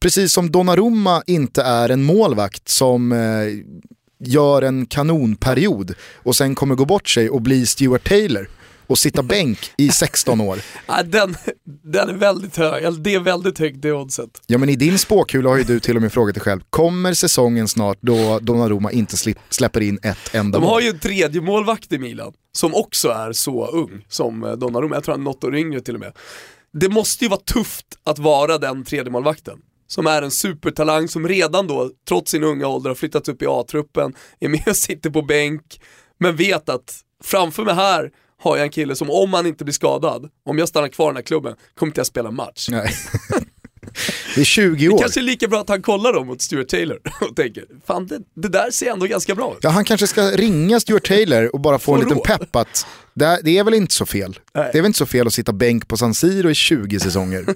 Precis 0.00 0.32
som 0.32 0.50
Donnarumma 0.50 1.22
inte 1.26 1.62
är 1.62 1.88
en 1.88 2.02
målvakt 2.02 2.68
som 2.68 3.12
eh, 3.12 3.18
gör 4.28 4.62
en 4.62 4.86
kanonperiod 4.86 5.94
och 6.14 6.36
sen 6.36 6.54
kommer 6.54 6.74
gå 6.74 6.84
bort 6.84 7.08
sig 7.08 7.30
och 7.30 7.42
bli 7.42 7.66
Stuart 7.66 8.08
Taylor 8.08 8.48
och 8.86 8.98
sitta 8.98 9.22
bänk 9.22 9.58
i 9.76 9.88
16 9.92 10.40
år. 10.40 10.58
Ja, 10.86 11.02
den, 11.02 11.36
den 11.84 12.08
är 12.08 12.14
väldigt 12.14 12.56
hög, 12.56 12.84
eller 12.84 12.98
det 12.98 13.14
är 13.14 13.20
väldigt 13.20 13.58
högt 13.58 13.82
det 13.82 13.92
oddset. 13.92 14.42
Ja 14.46 14.58
men 14.58 14.68
i 14.68 14.76
din 14.76 14.98
spåkula 14.98 15.48
har 15.50 15.56
ju 15.56 15.64
du 15.64 15.80
till 15.80 15.96
och 15.96 16.02
med 16.02 16.12
frågat 16.12 16.34
dig 16.34 16.42
själv, 16.42 16.60
kommer 16.70 17.14
säsongen 17.14 17.68
snart 17.68 17.98
då 18.00 18.38
Donnarumma 18.38 18.92
inte 18.92 19.16
släpper 19.50 19.80
in 19.80 19.98
ett 20.02 20.34
enda 20.34 20.58
De 20.58 20.64
har 20.64 20.72
mål? 20.72 20.82
ju 20.82 20.88
en 20.88 20.98
tredje 20.98 21.40
målvakt 21.40 21.92
i 21.92 21.98
Milan, 21.98 22.32
som 22.52 22.74
också 22.74 23.08
är 23.08 23.32
så 23.32 23.66
ung 23.66 24.04
som 24.08 24.44
eh, 24.44 24.52
Donnarumma, 24.52 24.96
jag 24.96 25.04
tror 25.04 25.12
han 25.12 25.20
är 25.20 25.24
något 25.24 25.44
år 25.44 25.56
yngre 25.56 25.80
till 25.80 25.94
och 25.94 26.00
med. 26.00 26.12
Det 26.72 26.88
måste 26.88 27.24
ju 27.24 27.28
vara 27.28 27.40
tufft 27.40 27.86
att 28.04 28.18
vara 28.18 28.58
den 28.58 28.84
tredje 28.84 29.10
målvakten 29.12 29.58
som 29.90 30.06
är 30.06 30.22
en 30.22 30.30
supertalang 30.30 31.08
som 31.08 31.28
redan 31.28 31.66
då, 31.66 31.90
trots 32.08 32.30
sin 32.30 32.44
unga 32.44 32.66
ålder, 32.66 32.90
har 32.90 32.94
flyttats 32.94 33.28
upp 33.28 33.42
i 33.42 33.46
A-truppen, 33.48 34.14
är 34.40 34.48
med 34.48 34.68
och 34.68 34.76
sitter 34.76 35.10
på 35.10 35.22
bänk, 35.22 35.80
men 36.20 36.36
vet 36.36 36.68
att 36.68 37.00
framför 37.24 37.64
mig 37.64 37.74
här 37.74 38.10
har 38.42 38.56
jag 38.56 38.64
en 38.64 38.70
kille 38.70 38.94
som 38.96 39.10
om 39.10 39.32
han 39.34 39.46
inte 39.46 39.64
blir 39.64 39.72
skadad, 39.74 40.28
om 40.46 40.58
jag 40.58 40.68
stannar 40.68 40.88
kvar 40.88 41.06
i 41.06 41.08
den 41.10 41.16
här 41.16 41.22
klubben, 41.22 41.54
kommer 41.78 41.90
inte 41.90 41.98
jag 42.00 42.06
spela 42.06 42.30
match. 42.30 42.68
Nej. 42.70 42.94
det 44.34 44.40
är 44.40 44.44
20 44.44 44.88
år. 44.88 44.98
Kanske 44.98 45.20
är 45.20 45.22
lika 45.22 45.48
bra 45.48 45.60
att 45.60 45.68
han 45.68 45.82
kollar 45.82 46.12
då 46.12 46.24
mot 46.24 46.42
Stuart 46.42 46.68
Taylor 46.68 46.98
och 47.30 47.36
tänker, 47.36 47.64
fan 47.86 48.06
det, 48.06 48.20
det 48.34 48.48
där 48.48 48.70
ser 48.70 48.90
ändå 48.92 49.06
ganska 49.06 49.34
bra 49.34 49.52
ut. 49.52 49.58
Ja, 49.62 49.70
han 49.70 49.84
kanske 49.84 50.06
ska 50.06 50.22
ringa 50.30 50.80
Stuart 50.80 51.08
Taylor 51.08 51.54
och 51.54 51.60
bara 51.60 51.78
få 51.78 51.94
en 51.94 52.00
liten 52.00 52.18
pepp 52.26 52.56
att 52.56 52.86
det, 53.14 53.24
är- 53.24 53.42
det 53.42 53.58
är 53.58 53.64
väl 53.64 53.74
inte 53.74 53.94
så 53.94 54.06
fel. 54.06 54.38
Nej. 54.54 54.70
Det 54.72 54.78
är 54.78 54.82
väl 54.82 54.86
inte 54.88 54.98
så 54.98 55.06
fel 55.06 55.26
att 55.26 55.32
sitta 55.32 55.52
bänk 55.52 55.88
på 55.88 55.96
San 55.96 56.14
Siro 56.14 56.50
i 56.50 56.54
20 56.54 57.00
säsonger. 57.00 57.44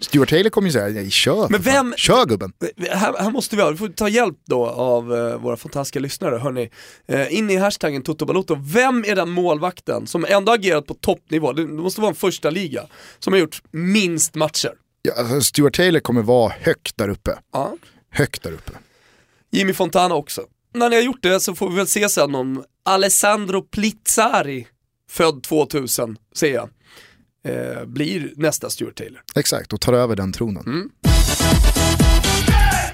Stuart 0.00 0.28
Taylor 0.28 0.50
kommer 0.50 0.68
ju 0.68 0.72
säga, 0.72 0.86
nej 0.88 1.10
kör 1.10 1.48
Men 1.48 1.62
vem- 1.62 1.94
Kör 1.96 2.26
gubben. 2.26 2.52
Här, 2.90 3.22
här 3.22 3.30
måste 3.30 3.56
vi 3.56 3.62
ha, 3.62 3.70
vi 3.70 3.76
får 3.76 3.88
ta 3.88 4.08
hjälp 4.08 4.36
då 4.46 4.66
av 4.66 5.14
eh, 5.16 5.38
våra 5.38 5.56
fantastiska 5.56 6.00
lyssnare, 6.00 6.36
hörni. 6.38 6.70
Eh, 7.08 7.34
in 7.38 7.50
i 7.50 7.56
hashtaggen 7.56 8.02
Toto. 8.02 8.54
Vem 8.60 9.04
är 9.04 9.16
den 9.16 9.30
målvakten 9.30 10.06
som 10.06 10.24
ändå 10.28 10.52
agerat 10.52 10.86
på 10.86 10.94
toppnivå, 10.94 11.52
det, 11.52 11.62
det 11.62 11.72
måste 11.72 12.00
vara 12.00 12.08
en 12.08 12.14
första 12.14 12.50
liga 12.50 12.86
som 13.18 13.32
har 13.32 13.40
gjort 13.40 13.62
minst 13.70 14.34
matcher? 14.34 14.72
Ja, 15.02 15.12
alltså, 15.18 15.40
Stuart 15.40 15.76
Taylor 15.76 16.00
kommer 16.00 16.22
vara 16.22 16.52
högt 16.60 16.96
där 16.96 17.08
uppe. 17.08 17.38
Ja. 17.52 17.76
Högt 18.10 18.42
där 18.42 18.52
uppe. 18.52 18.72
Jimmy 19.50 19.72
Fontana 19.72 20.14
också. 20.14 20.42
När 20.74 20.90
ni 20.90 20.96
har 20.96 21.02
gjort 21.02 21.22
det 21.22 21.40
så 21.40 21.54
får 21.54 21.70
vi 21.70 21.76
väl 21.76 21.86
se 21.86 22.08
sen 22.08 22.34
om 22.34 22.64
Alessandro 22.84 23.62
Plizzari, 23.62 24.66
född 25.10 25.42
2000, 25.42 26.16
ser 26.34 26.54
jag. 26.54 26.68
Eh, 27.44 27.84
blir 27.84 28.32
nästa 28.36 28.70
Stuart 28.70 28.96
Taylor. 28.96 29.20
Exakt, 29.34 29.72
och 29.72 29.80
tar 29.80 29.92
över 29.92 30.16
den 30.16 30.32
tronen. 30.32 30.62
Mm. 30.66 30.90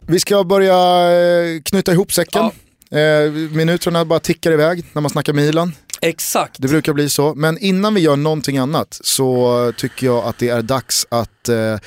Vi 0.07 0.21
ska 0.21 0.45
börja 0.45 1.11
eh, 1.13 1.61
knyta 1.63 1.93
ihop 1.93 2.13
säcken. 2.13 2.51
Eh, 2.91 3.31
minuterna 3.33 4.05
bara 4.05 4.21
tickar 4.21 4.53
iväg 4.53 4.85
när 4.93 5.03
man 5.03 5.11
snackar 5.11 5.33
Milan. 5.33 5.73
Exakt. 6.01 6.63
Det 6.63 6.69
brukar 6.69 6.93
bli 6.93 7.09
så. 7.09 7.35
Men 7.35 7.59
innan 7.59 7.95
vi 7.95 8.01
gör 8.01 8.17
någonting 8.17 8.59
annat 8.59 8.99
så 9.05 9.73
tycker 9.77 10.07
jag 10.07 10.25
att 10.25 10.39
det 10.39 10.49
är 10.49 10.63
dags 10.63 11.07
att 11.09 11.49
eh, 11.49 11.79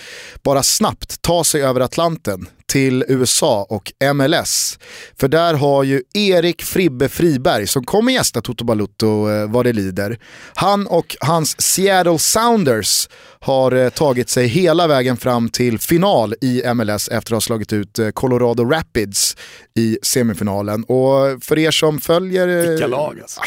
bara 0.44 0.64
snabbt 0.64 1.22
ta 1.22 1.44
sig 1.44 1.62
över 1.64 1.82
Atlanten 1.82 2.48
till 2.68 3.06
USA 3.08 3.66
och 3.70 3.92
MLS. 4.16 4.80
För 5.20 5.28
där 5.28 5.54
har 5.54 5.84
ju 5.84 6.02
Erik 6.14 6.62
Fribbe 6.62 7.10
Friberg 7.10 7.68
som 7.68 7.84
kommer 7.84 8.12
gästa 8.12 8.42
Toto 8.42 8.66
Balutto 8.66 9.30
eh, 9.30 9.52
vad 9.52 9.66
det 9.66 9.74
lider. 9.74 10.20
Han 10.56 10.88
och 10.88 11.16
hans 11.20 11.62
Seattle 11.62 12.20
Sounders 12.20 13.10
har 13.40 13.72
eh, 13.72 13.90
tagit 13.90 14.30
sig 14.30 14.48
hela 14.48 14.88
vägen 14.88 15.18
fram 15.18 15.50
till 15.50 15.80
final 15.80 16.36
i 16.42 16.74
MLS 16.74 17.08
efter 17.08 17.18
att 17.18 17.36
ha 17.36 17.42
slagit 17.42 17.74
ut 17.74 18.00
eh, 18.00 18.10
Colorado 18.10 18.66
Rapids 18.66 19.38
i 19.76 19.98
semifinalen. 20.02 20.84
Och 20.84 21.44
för 21.44 21.60
er 21.60 21.72
som 21.72 22.00
följer... 22.00 22.70
Vilka 22.70 22.88
lag 22.88 23.20
alltså. 23.22 23.42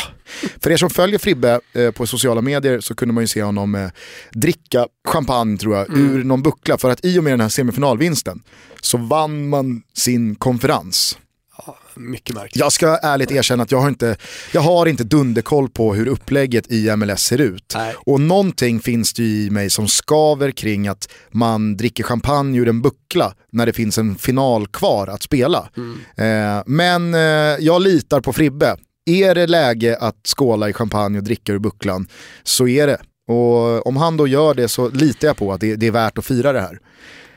för 0.62 0.70
er 0.70 0.76
som 0.76 0.90
följer 0.90 1.18
Fribbe 1.18 1.60
på 1.94 2.06
sociala 2.06 2.40
medier 2.40 2.80
så 2.80 2.94
kunde 2.94 3.14
man 3.14 3.22
ju 3.22 3.28
se 3.28 3.42
honom 3.42 3.90
dricka 4.32 4.86
champagne 5.08 5.58
tror 5.58 5.76
jag, 5.76 5.96
ur 5.98 6.24
någon 6.24 6.42
buckla. 6.42 6.78
För 6.78 6.90
att 6.90 7.04
i 7.04 7.18
och 7.18 7.24
med 7.24 7.32
den 7.32 7.40
här 7.40 7.48
semifinalvinsten 7.48 8.42
så 8.80 8.98
vann 8.98 9.48
man 9.48 9.82
sin 9.94 10.34
konferens. 10.34 11.18
Mycket 11.94 12.34
märkligt. 12.34 12.56
Jag 12.56 12.72
ska 12.72 12.96
ärligt 12.96 13.30
erkänna 13.30 13.62
att 13.62 13.72
jag 13.72 13.80
har 13.80 13.88
inte, 13.88 14.16
jag 14.52 14.60
har 14.60 14.86
inte 14.86 15.04
dunderkoll 15.04 15.68
på 15.68 15.94
hur 15.94 16.08
upplägget 16.08 16.72
i 16.72 16.96
MLS 16.96 17.22
ser 17.22 17.40
ut. 17.40 17.72
Nej. 17.76 17.94
Och 17.96 18.20
någonting 18.20 18.80
finns 18.80 19.12
det 19.12 19.22
ju 19.22 19.46
i 19.46 19.50
mig 19.50 19.70
som 19.70 19.88
skaver 19.88 20.50
kring 20.50 20.88
att 20.88 21.08
man 21.30 21.76
dricker 21.76 22.04
champagne 22.04 22.58
ur 22.58 22.68
en 22.68 22.82
buckla 22.82 23.34
när 23.52 23.66
det 23.66 23.72
finns 23.72 23.98
en 23.98 24.14
final 24.14 24.66
kvar 24.66 25.06
att 25.06 25.22
spela. 25.22 25.68
Eh, 26.16 26.62
men 26.66 27.14
eh, 27.14 27.20
jag 27.60 27.82
litar 27.82 28.20
på 28.20 28.32
Fribbe. 28.32 28.76
Är 29.06 29.34
det 29.34 29.46
läge 29.46 29.96
att 30.00 30.26
skåla 30.36 30.68
i 30.68 30.72
champagne 30.72 31.18
och 31.18 31.24
dricka 31.24 31.52
ur 31.52 31.58
bucklan 31.58 32.08
så 32.42 32.68
är 32.68 32.86
det. 32.86 32.98
Och 33.28 33.86
om 33.86 33.96
han 33.96 34.16
då 34.16 34.26
gör 34.26 34.54
det 34.54 34.68
så 34.68 34.88
litar 34.88 35.28
jag 35.28 35.36
på 35.36 35.52
att 35.52 35.60
det, 35.60 35.76
det 35.76 35.86
är 35.86 35.90
värt 35.90 36.18
att 36.18 36.24
fira 36.24 36.52
det 36.52 36.60
här. 36.60 36.78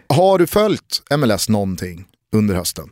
Har 0.07 0.37
du 0.37 0.47
följt 0.47 1.03
MLS 1.17 1.49
någonting 1.49 2.05
under 2.31 2.55
hösten? 2.55 2.89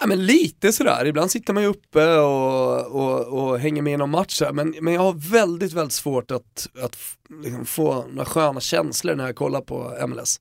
Ja, 0.00 0.06
men 0.06 0.26
lite 0.26 0.72
sådär, 0.72 1.06
ibland 1.06 1.30
sitter 1.30 1.52
man 1.52 1.62
ju 1.62 1.68
uppe 1.68 2.16
och, 2.16 2.86
och, 2.86 3.26
och 3.26 3.58
hänger 3.58 3.82
med 3.82 3.92
i 3.92 3.96
någon 3.96 4.10
match 4.10 4.40
här. 4.40 4.52
Men, 4.52 4.74
men 4.80 4.94
jag 4.94 5.00
har 5.00 5.30
väldigt, 5.30 5.72
väldigt 5.72 5.92
svårt 5.92 6.30
att, 6.30 6.68
att 6.82 6.96
liksom 7.42 7.66
få 7.66 8.06
några 8.08 8.24
sköna 8.24 8.60
känslor 8.60 9.14
när 9.14 9.26
jag 9.26 9.36
kollar 9.36 9.60
på 9.60 10.06
MLS. 10.08 10.40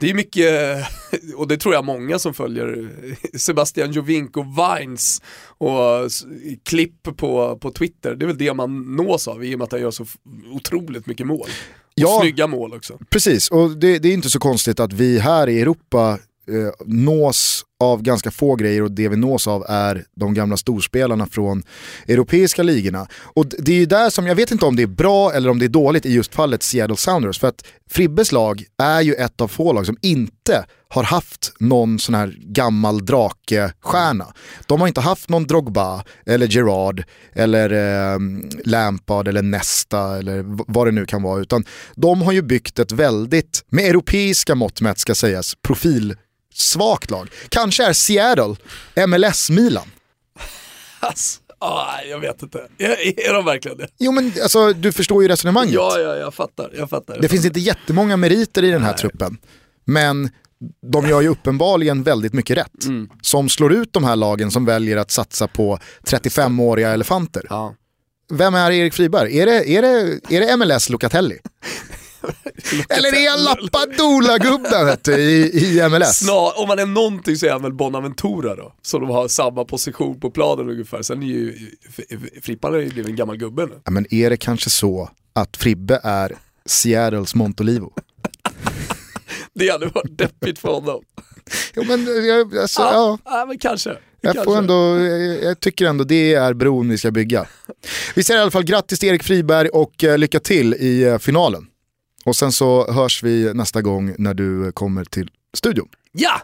Det 0.00 0.10
är 0.10 0.14
mycket, 0.14 0.86
och 1.36 1.48
det 1.48 1.56
tror 1.56 1.74
jag 1.74 1.84
många 1.84 2.18
som 2.18 2.34
följer 2.34 2.90
Sebastian 3.38 3.92
Jovinko 3.92 4.42
Vines 4.42 5.22
och 5.46 6.10
klipp 6.62 7.02
på, 7.16 7.58
på 7.58 7.70
Twitter. 7.70 8.14
Det 8.14 8.24
är 8.24 8.26
väl 8.26 8.38
det 8.38 8.54
man 8.54 8.96
nås 8.96 9.28
av 9.28 9.44
i 9.44 9.54
och 9.54 9.58
med 9.58 9.64
att 9.64 9.72
han 9.72 9.80
gör 9.80 9.90
så 9.90 10.06
otroligt 10.52 11.06
mycket 11.06 11.26
mål. 11.26 11.48
Och 11.96 12.02
Ja. 12.02 12.18
snygga 12.20 12.46
mål 12.46 12.74
också. 12.74 12.98
Precis, 13.10 13.48
och 13.50 13.70
det, 13.70 13.98
det 13.98 14.08
är 14.08 14.12
inte 14.14 14.30
så 14.30 14.38
konstigt 14.38 14.80
att 14.80 14.92
vi 14.92 15.18
här 15.18 15.48
i 15.48 15.60
Europa 15.60 16.18
eh, 16.48 16.84
nås 16.86 17.64
av 17.80 18.02
ganska 18.02 18.30
få 18.30 18.56
grejer 18.56 18.82
och 18.82 18.90
det 18.90 19.08
vi 19.08 19.16
nås 19.16 19.46
av 19.48 19.64
är 19.68 20.04
de 20.16 20.34
gamla 20.34 20.56
storspelarna 20.56 21.26
från 21.26 21.62
europeiska 22.08 22.62
ligorna. 22.62 23.06
Och 23.12 23.46
det 23.46 23.72
är 23.72 23.76
ju 23.76 23.86
där 23.86 24.10
som, 24.10 24.26
jag 24.26 24.34
vet 24.34 24.50
inte 24.50 24.66
om 24.66 24.76
det 24.76 24.82
är 24.82 24.86
bra 24.86 25.32
eller 25.32 25.50
om 25.50 25.58
det 25.58 25.64
är 25.64 25.68
dåligt 25.68 26.06
i 26.06 26.14
just 26.14 26.34
fallet 26.34 26.62
Seattle 26.62 26.96
Sounders, 26.96 27.38
för 27.38 27.48
att 27.48 27.64
Fribbes 27.90 28.32
lag 28.32 28.64
är 28.78 29.00
ju 29.00 29.14
ett 29.14 29.40
av 29.40 29.48
få 29.48 29.72
lag 29.72 29.86
som 29.86 29.96
inte 30.02 30.64
har 30.88 31.02
haft 31.02 31.52
någon 31.58 31.98
sån 31.98 32.14
här 32.14 32.36
gammal 32.40 33.06
drake-stjärna. 33.06 34.26
De 34.66 34.80
har 34.80 34.88
inte 34.88 35.00
haft 35.00 35.28
någon 35.28 35.46
Drogba 35.46 36.04
eller 36.26 36.46
Gerard 36.46 37.04
eller 37.32 37.70
eh, 37.72 38.18
Lampard 38.64 39.28
eller 39.28 39.42
Nesta 39.42 40.18
eller 40.18 40.44
vad 40.72 40.86
det 40.86 40.92
nu 40.92 41.06
kan 41.06 41.22
vara. 41.22 41.40
Utan 41.40 41.64
de 41.94 42.22
har 42.22 42.32
ju 42.32 42.42
byggt 42.42 42.78
ett 42.78 42.92
väldigt, 42.92 43.64
med 43.68 43.84
europeiska 43.84 44.54
mått 44.54 44.80
mätt 44.80 44.98
ska 44.98 45.14
sägas, 45.14 45.54
profil 45.62 46.16
profilsvagt 46.54 47.10
lag. 47.10 47.30
Kanske 47.48 47.84
är 47.84 47.92
Seattle 47.92 48.56
MLS-Milan. 49.06 49.88
Alltså, 51.00 51.40
ah, 51.58 52.00
jag 52.10 52.20
vet 52.20 52.42
inte. 52.42 52.58
Är, 52.78 53.28
är 53.28 53.32
de 53.32 53.44
verkligen 53.44 53.78
det? 53.78 53.88
Jo 53.98 54.12
men 54.12 54.32
alltså 54.42 54.72
du 54.72 54.92
förstår 54.92 55.22
ju 55.22 55.28
resonemanget. 55.28 55.74
Ja, 55.74 55.98
ja, 55.98 56.16
jag 56.16 56.34
fattar. 56.34 56.70
Jag 56.78 56.90
fattar. 56.90 57.18
Det 57.20 57.28
finns 57.28 57.44
inte 57.44 57.60
jättemånga 57.60 58.16
meriter 58.16 58.62
i 58.64 58.70
den 58.70 58.82
här 58.82 58.92
truppen. 58.92 59.36
Men 59.84 60.30
de 60.92 61.08
gör 61.08 61.20
ju 61.20 61.28
uppenbarligen 61.28 62.02
väldigt 62.02 62.32
mycket 62.32 62.56
rätt. 62.56 62.84
Mm. 62.84 63.08
Som 63.22 63.48
slår 63.48 63.72
ut 63.72 63.92
de 63.92 64.04
här 64.04 64.16
lagen 64.16 64.50
som 64.50 64.64
väljer 64.64 64.96
att 64.96 65.10
satsa 65.10 65.48
på 65.48 65.78
35-åriga 66.06 66.90
elefanter. 66.90 67.42
Ja. 67.48 67.74
Vem 68.32 68.54
är 68.54 68.70
Erik 68.70 68.94
Friberg? 68.94 69.38
Är 69.38 69.46
det, 69.46 69.70
är 69.70 69.82
det, 69.82 70.20
är 70.28 70.40
det 70.40 70.56
MLS 70.56 70.88
Locatelli? 70.88 71.38
Eller 72.88 73.08
är 73.08 73.30
vet 74.84 75.04
du, 75.04 75.12
i, 75.14 75.64
i 75.64 75.88
MLS? 75.88 76.18
Snar, 76.18 76.60
om 76.60 76.68
man 76.68 76.78
är 76.78 76.86
någonting 76.86 77.36
så 77.36 77.46
är 77.46 77.50
han 77.50 77.62
väl 77.62 77.72
Bonaventura 77.72 78.54
då, 78.54 78.74
som 78.82 79.00
de 79.00 79.10
har 79.10 79.28
samma 79.28 79.64
position 79.64 80.20
på 80.20 80.30
planen 80.30 80.70
ungefär. 80.70 81.02
Sen 81.02 81.22
är 81.22 81.26
ju, 81.26 81.70
Frippan 82.42 82.72
har 82.72 82.80
ju 82.80 82.88
blivit 82.88 83.10
en 83.10 83.16
gammal 83.16 83.36
gubbe 83.36 83.66
nu. 83.66 83.80
Ja, 83.84 83.90
men 83.90 84.14
är 84.14 84.30
det 84.30 84.36
kanske 84.36 84.70
så 84.70 85.10
att 85.32 85.56
Fribbe 85.56 86.00
är 86.02 86.36
Seattles 86.66 87.34
Montolivo? 87.34 87.92
Det 89.54 89.68
hade 89.68 89.86
varit 89.86 90.18
deppigt 90.18 90.58
för 90.58 90.68
honom. 90.68 91.02
Jo, 91.74 91.84
men, 91.86 92.26
jag, 92.26 92.58
alltså, 92.58 92.82
ja. 92.82 93.18
ja 93.24 93.44
men 93.48 93.58
kanske. 93.58 93.96
Jag, 94.20 94.44
får 94.44 94.58
ändå, 94.58 94.98
jag, 94.98 95.42
jag 95.42 95.60
tycker 95.60 95.86
ändå 95.86 96.04
det 96.04 96.34
är 96.34 96.54
bron 96.54 96.88
vi 96.88 96.98
ska 96.98 97.10
bygga. 97.10 97.46
Vi 98.14 98.24
säger 98.24 98.40
i 98.40 98.42
alla 98.42 98.50
fall 98.50 98.64
grattis 98.64 98.98
till 98.98 99.08
Erik 99.08 99.22
Friberg 99.22 99.68
och 99.68 100.04
eh, 100.04 100.18
lycka 100.18 100.40
till 100.40 100.74
i 100.74 101.02
eh, 101.02 101.18
finalen. 101.18 101.66
Och 102.24 102.36
sen 102.36 102.52
så 102.52 102.92
hörs 102.92 103.22
vi 103.22 103.54
nästa 103.54 103.82
gång 103.82 104.14
när 104.18 104.34
du 104.34 104.72
kommer 104.72 105.04
till 105.04 105.30
studion. 105.54 105.88
Ja! 106.12 106.40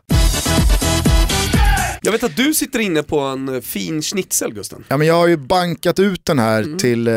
Jag 2.02 2.12
vet 2.12 2.22
att 2.24 2.36
du 2.36 2.54
sitter 2.54 2.78
inne 2.78 3.02
på 3.02 3.20
en 3.20 3.62
fin 3.62 4.02
schnitzel 4.02 4.54
Gusten. 4.54 4.84
Ja, 4.88 4.96
men 4.96 5.06
jag 5.06 5.14
har 5.14 5.26
ju 5.26 5.36
bankat 5.36 5.98
ut 5.98 6.24
den 6.24 6.38
här 6.38 6.78
till 6.78 7.08
eh, 7.08 7.14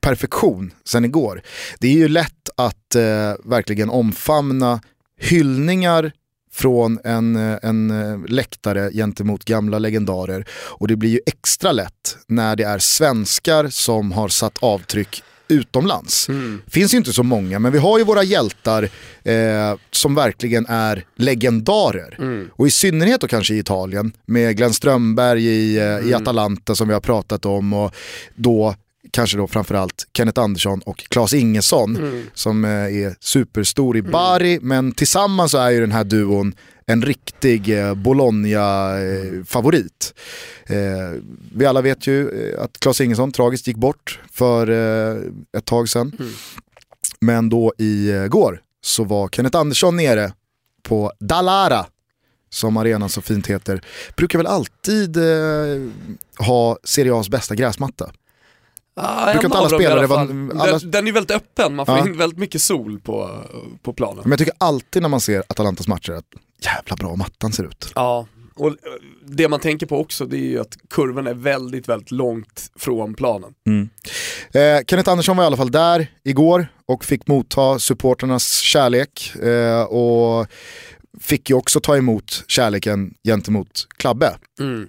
perfektion 0.00 0.70
sen 0.84 1.04
igår. 1.04 1.42
Det 1.78 1.88
är 1.88 1.92
ju 1.92 2.08
lätt 2.08 2.48
att 2.56 2.94
eh, 2.94 3.02
verkligen 3.44 3.90
omfamna 3.90 4.80
hyllningar 5.20 6.12
från 6.52 6.98
en, 7.04 7.36
eh, 7.36 7.58
en 7.62 7.90
eh, 7.90 8.26
läktare 8.28 8.90
gentemot 8.92 9.44
gamla 9.44 9.78
legendarer. 9.78 10.48
Och 10.52 10.88
det 10.88 10.96
blir 10.96 11.10
ju 11.10 11.20
extra 11.26 11.72
lätt 11.72 12.16
när 12.26 12.56
det 12.56 12.64
är 12.64 12.78
svenskar 12.78 13.68
som 13.68 14.12
har 14.12 14.28
satt 14.28 14.58
avtryck 14.60 15.22
utomlands. 15.52 16.28
Finns 16.70 16.94
ju 16.94 16.98
inte 16.98 17.12
så 17.12 17.22
många, 17.22 17.58
men 17.58 17.72
vi 17.72 17.78
har 17.78 17.98
ju 17.98 18.04
våra 18.04 18.22
hjältar 18.22 18.82
eh, 19.24 19.76
som 19.90 20.14
verkligen 20.14 20.66
är 20.66 21.04
legendarer. 21.16 22.18
Och 22.52 22.66
i 22.66 22.70
synnerhet 22.70 23.20
då 23.20 23.28
kanske 23.28 23.54
i 23.54 23.58
Italien 23.58 24.12
med 24.26 24.56
Glenn 24.56 24.72
Strömberg 24.72 25.44
i, 25.46 25.78
eh, 25.78 26.08
i 26.08 26.14
Atalanta 26.14 26.74
som 26.74 26.88
vi 26.88 26.94
har 26.94 27.00
pratat 27.00 27.46
om 27.46 27.72
och 27.72 27.94
då 28.34 28.74
kanske 29.10 29.36
då 29.36 29.46
framförallt 29.46 30.06
Kenneth 30.16 30.40
Andersson 30.40 30.80
och 30.80 30.98
Claes 30.98 31.34
Ingesson 31.34 32.22
som 32.34 32.64
eh, 32.64 32.70
är 32.70 33.16
superstor 33.20 33.96
i 33.96 34.02
Bari 34.02 34.58
men 34.62 34.92
tillsammans 34.92 35.50
så 35.50 35.58
är 35.58 35.70
ju 35.70 35.80
den 35.80 35.92
här 35.92 36.04
duon 36.04 36.54
en 36.86 37.02
riktig 37.02 37.78
eh, 37.78 37.94
Bologna-favorit. 37.94 40.14
Eh, 40.66 40.76
vi 41.54 41.66
alla 41.66 41.80
vet 41.80 42.06
ju 42.06 42.50
eh, 42.54 42.62
att 42.64 42.80
Claes 42.80 43.00
Ingesson 43.00 43.32
tragiskt 43.32 43.66
gick 43.66 43.76
bort 43.76 44.20
för 44.32 44.70
eh, 44.70 45.16
ett 45.58 45.64
tag 45.64 45.88
sedan. 45.88 46.12
Men 47.20 47.48
då 47.48 47.72
igår 47.78 48.60
så 48.80 49.04
var 49.04 49.28
Kenneth 49.28 49.58
Andersson 49.58 49.96
nere 49.96 50.32
på 50.82 51.12
Dalara, 51.20 51.86
som 52.50 52.76
arenan 52.76 53.08
så 53.08 53.20
fint 53.20 53.46
heter. 53.46 53.82
Brukar 54.16 54.38
väl 54.38 54.46
alltid 54.46 55.16
eh, 55.16 55.22
ha 56.38 56.78
Serie 56.84 57.12
A's 57.12 57.30
bästa 57.30 57.54
gräsmatta. 57.54 58.12
Ah, 58.96 59.24
Brukar 59.32 59.44
inte 59.44 59.58
alla 59.58 59.68
spelare 59.68 60.06
vara- 60.06 60.20
alla- 60.20 60.78
Den, 60.78 60.90
den 60.90 61.08
är 61.08 61.12
väldigt 61.12 61.36
öppen, 61.36 61.74
man 61.74 61.86
får 61.86 61.98
Ja. 61.98 62.06
in 62.06 62.18
väldigt 62.18 62.38
mycket 62.38 62.62
sol 62.62 63.00
på, 63.00 63.30
på 63.82 63.92
planen. 63.92 64.20
Men 64.22 64.30
jag 64.30 64.38
tycker 64.38 64.54
alltid 64.58 65.02
när 65.02 65.08
man 65.08 65.20
ser 65.20 65.42
Atalantas 65.48 65.88
matcher 65.88 66.12
att 66.12 66.24
jävla 66.64 66.96
bra 66.96 67.16
mattan 67.16 67.52
ser 67.52 67.64
ut. 67.64 67.92
Ja, 67.94 68.26
och 68.54 68.68
eh, 68.68 68.74
det 69.26 69.48
man 69.48 69.60
tänker 69.60 69.86
på 69.86 70.00
också 70.00 70.26
det 70.26 70.36
är 70.36 70.48
ju 70.48 70.60
att 70.60 70.76
kurvan 70.90 71.26
är 71.26 71.34
väldigt, 71.34 71.88
väldigt 71.88 72.10
långt 72.10 72.70
från 72.76 73.14
planen. 73.14 73.54
Eh, 74.52 74.84
Kenneth 74.86 75.10
Andersson 75.10 75.36
var 75.36 75.44
i 75.44 75.46
alla 75.46 75.56
fall 75.56 75.70
där 75.70 76.06
igår 76.24 76.66
och 76.86 77.04
fick 77.04 77.26
motta 77.26 77.78
supporternas 77.78 78.58
kärlek 78.58 79.34
eh, 79.36 79.82
och 79.82 80.46
fick 81.20 81.50
ju 81.50 81.56
också 81.56 81.80
ta 81.80 81.96
emot 81.96 82.44
kärleken 82.46 83.14
gentemot 83.24 83.86
Klabbe. 83.96 84.36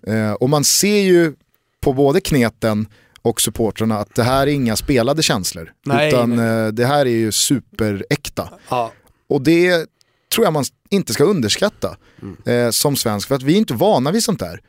Eh, 0.07 0.33
och 0.33 0.49
man 0.49 0.63
ser 0.63 1.01
ju 1.01 1.33
på 1.81 1.93
både 1.93 2.21
kneten 2.21 2.87
och 3.21 3.41
supportrarna 3.41 3.99
att 3.99 4.15
det 4.15 4.23
här 4.23 4.47
är 4.47 4.51
inga 4.51 4.75
spelade 4.75 5.23
känslor. 5.23 5.71
Nej, 5.85 6.07
utan 6.07 6.35
nej. 6.35 6.65
eh, 6.65 6.67
det 6.67 6.85
här 6.85 7.05
är 7.05 7.09
ju 7.09 7.31
superäkta. 7.31 8.49
Ja. 8.69 8.91
Och 9.29 9.41
det 9.41 9.87
tror 10.33 10.45
jag 10.45 10.53
man 10.53 10.63
inte 10.89 11.13
ska 11.13 11.23
underskatta 11.23 11.97
Mm. 12.21 12.65
eh, 12.65 12.71
som 12.71 12.95
svensk, 12.95 13.27
för 13.27 13.35
att 13.35 13.43
vi 13.43 13.53
är 13.53 13.57
inte 13.57 13.73
vana 13.73 14.11
vid 14.11 14.23
sånt 14.23 14.39
där. 14.39 14.59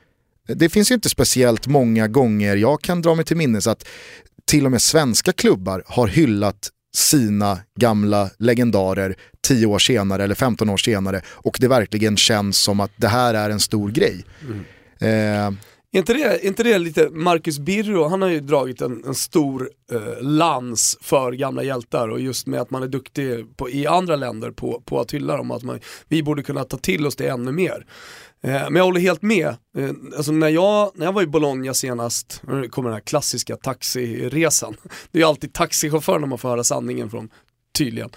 Det 0.49 0.69
finns 0.69 0.91
ju 0.91 0.95
inte 0.95 1.09
speciellt 1.09 1.67
många 1.67 2.09
gånger 2.09 2.57
jag 2.57 2.83
kan 2.83 3.03
dra 3.03 3.15
mig 3.15 3.25
till 3.25 3.37
minnes 3.37 3.67
att 3.67 3.87
till 4.47 4.65
och 4.65 4.71
med 4.71 4.83
svenska 4.83 5.33
klubbar 5.33 5.83
har 5.87 6.07
hyllat 6.09 6.71
sina 6.97 7.59
gamla 7.81 8.31
legendarer 8.39 9.17
10 9.47 9.67
år 9.67 9.79
senare 9.79 10.25
eller 10.25 10.35
15 10.35 10.71
år 10.71 10.77
senare 10.77 11.23
och 11.29 11.57
det 11.61 11.69
verkligen 11.69 12.17
känns 12.17 12.59
som 12.59 12.81
att 12.81 12.91
det 12.97 13.09
här 13.09 13.35
är 13.35 13.51
en 13.51 13.61
stor 13.61 13.91
grej. 13.91 14.25
Eh, 15.01 15.51
Är 15.95 15.99
inte 15.99 16.13
det, 16.13 16.23
är 16.23 16.45
inte 16.45 16.63
det 16.63 16.79
lite, 16.79 17.09
Marcus 17.11 17.59
Birro, 17.59 18.09
han 18.09 18.23
har 18.23 18.29
ju 18.29 18.41
dragit 18.41 18.81
en, 18.81 19.05
en 19.07 19.15
stor 19.15 19.71
eh, 19.93 20.23
lans 20.23 20.99
för 21.01 21.33
gamla 21.33 21.63
hjältar 21.63 22.09
och 22.09 22.21
just 22.21 22.47
med 22.47 22.61
att 22.61 22.71
man 22.71 22.83
är 22.83 22.87
duktig 22.87 23.57
på, 23.57 23.71
i 23.71 23.87
andra 23.87 24.17
länder 24.17 24.51
på, 24.51 24.83
på 24.85 25.01
att 25.01 25.15
hylla 25.15 25.37
dem, 25.37 25.51
att 25.51 25.63
man, 25.63 25.81
vi 26.09 26.23
borde 26.23 26.43
kunna 26.43 26.65
ta 26.65 26.77
till 26.77 27.07
oss 27.07 27.17
det 27.17 27.29
ännu 27.29 27.53
mer. 27.53 27.87
Eh, 28.43 28.51
men 28.51 28.75
jag 28.75 28.85
håller 28.85 29.01
helt 29.01 29.23
med, 29.23 29.47
eh, 29.47 29.91
alltså 30.17 30.33
när 30.33 30.49
jag, 30.49 30.93
när 30.95 31.07
jag 31.07 31.13
var 31.13 31.23
i 31.23 31.27
Bologna 31.27 31.75
senast, 31.75 32.43
nu 32.49 32.69
kommer 32.69 32.89
den 32.89 32.97
här 32.97 33.05
klassiska 33.05 33.57
taxiresan, 33.57 34.77
det 35.11 35.19
är 35.19 35.21
ju 35.21 35.29
alltid 35.29 35.53
taxichauffören 35.53 36.29
man 36.29 36.39
får 36.39 36.49
höra 36.49 36.65
sanningen 36.65 37.11
från, 37.11 37.29
tydligen. 37.79 38.11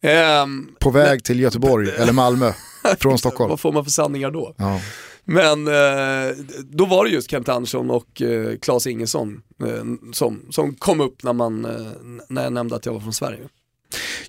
Ehm, 0.00 0.68
på 0.80 0.90
väg 0.90 1.24
till 1.24 1.40
Göteborg 1.40 1.90
eller 1.90 2.12
Malmö 2.12 2.52
från 2.98 3.18
Stockholm. 3.18 3.50
vad 3.50 3.60
får 3.60 3.72
man 3.72 3.84
för 3.84 3.90
sanningar 3.90 4.30
då? 4.30 4.54
Ja. 4.56 4.80
Men 5.24 5.68
eh, 5.68 6.36
då 6.70 6.84
var 6.84 7.04
det 7.04 7.10
just 7.10 7.30
Kent 7.30 7.48
Andersson 7.48 7.90
och 7.90 8.22
eh, 8.22 8.56
Claes 8.58 8.86
Ingesson 8.86 9.42
eh, 9.64 10.12
som, 10.12 10.40
som 10.50 10.74
kom 10.74 11.00
upp 11.00 11.22
när, 11.22 11.32
man, 11.32 11.64
eh, 11.64 11.92
när 12.28 12.42
jag 12.42 12.52
nämnde 12.52 12.76
att 12.76 12.86
jag 12.86 12.92
var 12.92 13.00
från 13.00 13.12
Sverige. 13.12 13.40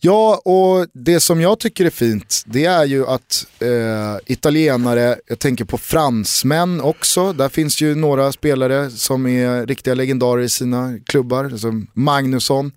Ja, 0.01 0.41
och 0.45 0.87
det 0.93 1.19
som 1.19 1.41
jag 1.41 1.59
tycker 1.59 1.85
är 1.85 1.89
fint, 1.89 2.43
det 2.45 2.65
är 2.65 2.85
ju 2.85 3.05
att 3.05 3.47
eh, 3.59 4.17
italienare, 4.25 5.19
jag 5.27 5.39
tänker 5.39 5.65
på 5.65 5.77
fransmän 5.77 6.81
också, 6.81 7.33
där 7.33 7.49
finns 7.49 7.81
ju 7.81 7.95
några 7.95 8.31
spelare 8.31 8.89
som 8.89 9.27
är 9.27 9.65
riktiga 9.65 9.93
legendarer 9.93 10.41
i 10.41 10.49
sina 10.49 10.99
klubbar, 11.05 11.57
som 11.57 11.87
Magnusson. 11.93 12.71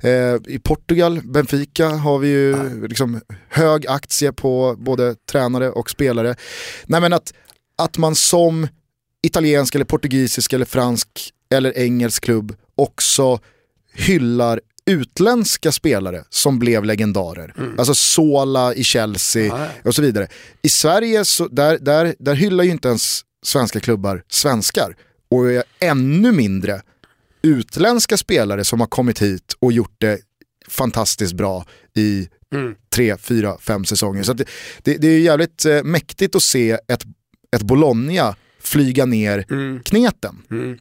Eh, 0.00 0.36
I 0.46 0.60
Portugal, 0.64 1.20
Benfica, 1.24 1.88
har 1.88 2.18
vi 2.18 2.28
ju 2.28 2.56
liksom 2.88 3.20
hög 3.48 3.86
aktie 3.86 4.32
på 4.32 4.76
både 4.78 5.14
tränare 5.14 5.70
och 5.70 5.90
spelare. 5.90 6.34
Nej 6.86 7.00
men 7.00 7.12
att, 7.12 7.32
att 7.76 7.98
man 7.98 8.14
som 8.14 8.68
italiensk 9.22 9.74
eller 9.74 9.84
portugisisk 9.84 10.52
eller 10.52 10.64
fransk 10.64 11.08
eller 11.54 11.78
engelsk 11.78 12.24
klubb 12.24 12.56
också 12.74 13.38
hyllar 13.92 14.60
utländska 14.86 15.72
spelare 15.72 16.24
som 16.30 16.58
blev 16.58 16.84
legendarer. 16.84 17.54
Alltså 17.78 17.94
Sola 17.94 18.74
i 18.74 18.84
Chelsea 18.84 19.56
Nej. 19.56 19.68
och 19.84 19.94
så 19.94 20.02
vidare. 20.02 20.28
I 20.62 20.68
Sverige, 20.68 21.24
så, 21.24 21.48
där, 21.48 21.78
där, 21.78 22.14
där 22.18 22.34
hyllar 22.34 22.64
ju 22.64 22.70
inte 22.70 22.88
ens 22.88 23.20
svenska 23.42 23.80
klubbar 23.80 24.22
svenskar. 24.28 24.96
Och 25.30 25.44
ännu 25.80 26.32
mindre 26.32 26.82
utländska 27.42 28.16
spelare 28.16 28.64
som 28.64 28.80
har 28.80 28.86
kommit 28.86 29.22
hit 29.22 29.56
och 29.58 29.72
gjort 29.72 29.94
det 29.98 30.18
fantastiskt 30.68 31.32
bra 31.34 31.66
i 31.96 32.28
Mm. 32.54 32.74
tre, 32.94 33.16
fyra, 33.16 33.58
fem 33.60 33.84
säsonger. 33.84 34.22
Så 34.22 34.32
det, 34.32 34.44
det, 34.82 34.96
det 34.96 35.08
är 35.08 35.18
jävligt 35.20 35.64
eh, 35.64 35.82
mäktigt 35.82 36.34
att 36.34 36.42
se 36.42 36.70
ett, 36.70 37.04
ett 37.56 37.62
Bologna 37.62 38.34
flyga 38.62 39.06
ner 39.06 39.44
Mm. 39.50 39.80
kneten 39.82 40.42
Mm. 40.50 40.78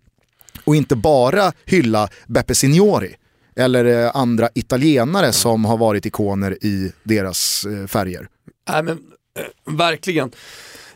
och 0.63 0.75
inte 0.75 0.95
bara 0.95 1.51
hylla 1.65 2.09
Beppe 2.27 2.55
Signori 2.55 3.15
eller 3.55 3.85
eh, 3.85 4.11
andra 4.15 4.49
italienare 4.55 5.33
som 5.33 5.65
har 5.65 5.77
varit 5.77 6.05
ikoner 6.05 6.57
i 6.65 6.91
deras 7.03 7.65
eh, 7.65 7.87
färger. 7.87 8.27
Nej 8.69 8.83
men 8.83 8.97
eh, 9.39 9.73
verkligen. 9.73 10.31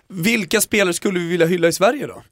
Vilka 0.08 0.62
spelare 0.62 0.94
skulle 0.94 1.20
vi 1.20 1.28
vilja 1.28 1.48
hylla 1.48 1.68
i 1.68 1.74
Sverige 1.74 2.08
då? 2.08 2.24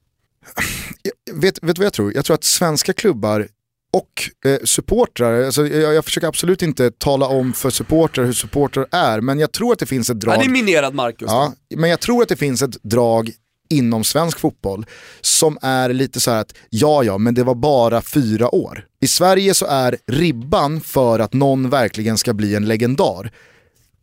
Jag- 1.04 1.12
Vet, 1.42 1.64
vet 1.64 1.76
du 1.76 1.80
vad 1.80 1.86
jag 1.86 1.94
tror? 1.94 2.14
Jag 2.16 2.26
tror 2.26 2.34
att 2.34 2.44
svenska 2.44 2.94
klubbar 2.94 3.48
och 3.92 4.50
eh, 4.52 4.60
supportrar, 4.64 5.44
alltså, 5.44 5.68
jag, 5.68 5.94
jag 5.94 6.06
försöker 6.06 6.28
absolut 6.28 6.62
inte 6.62 6.92
tala 6.92 7.28
om 7.28 7.54
för 7.54 7.70
supportrar 7.70 8.26
hur 8.26 8.34
supportrar 8.34 8.88
är, 8.92 9.22
men 9.22 9.40
jag 9.40 9.52
tror 9.52 9.74
att 9.74 9.80
det 9.80 9.86
finns 9.86 10.10
ett 10.10 10.20
drag 10.20 10.40
det 10.40 10.46
är 10.46 10.50
minerad 10.50 10.94
mark 10.94 11.22
just 11.22 11.32
Ja, 11.32 11.54
men 11.76 11.90
jag 11.90 12.00
tror 12.00 12.22
att 12.22 12.30
det 12.30 12.36
finns 12.36 12.62
ett 12.62 12.84
drag 12.84 13.32
inom 13.70 14.04
svensk 14.04 14.40
fotboll 14.40 14.86
som 15.22 15.58
är 15.62 15.94
lite 15.94 16.20
så 16.20 16.32
här 16.32 16.42
att 16.42 16.54
ja, 16.70 17.04
ja, 17.04 17.18
men 17.18 17.34
det 17.34 17.44
var 17.44 17.56
bara 17.56 18.02
fyra 18.02 18.56
år. 18.56 18.86
I 19.02 19.08
Sverige 19.08 19.54
så 19.54 19.66
är 19.66 19.98
ribban 20.08 20.82
för 20.82 21.20
att 21.20 21.34
någon 21.34 21.70
verkligen 21.70 22.18
ska 22.18 22.34
bli 22.34 22.56
en 22.56 22.66
legendar 22.66 23.32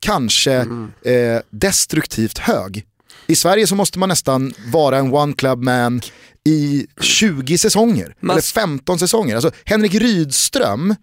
kanske 0.01 0.55
eh, 1.03 1.41
destruktivt 1.51 2.39
hög. 2.39 2.85
I 3.29 3.37
Sverige 3.37 3.67
så 3.67 3.75
måste 3.75 3.99
man 3.99 4.09
nästan 4.09 4.53
vara 4.73 4.99
en 4.99 5.13
one 5.15 5.33
club 5.33 5.63
man 5.63 6.01
i 6.45 6.87
20 7.01 7.59
säsonger, 7.59 8.15
Man- 8.21 8.31
eller 8.35 8.43
15 8.43 8.99
säsonger. 8.99 9.35
Alltså 9.35 9.51
Henrik 9.65 9.95
Rydström, 9.95 10.95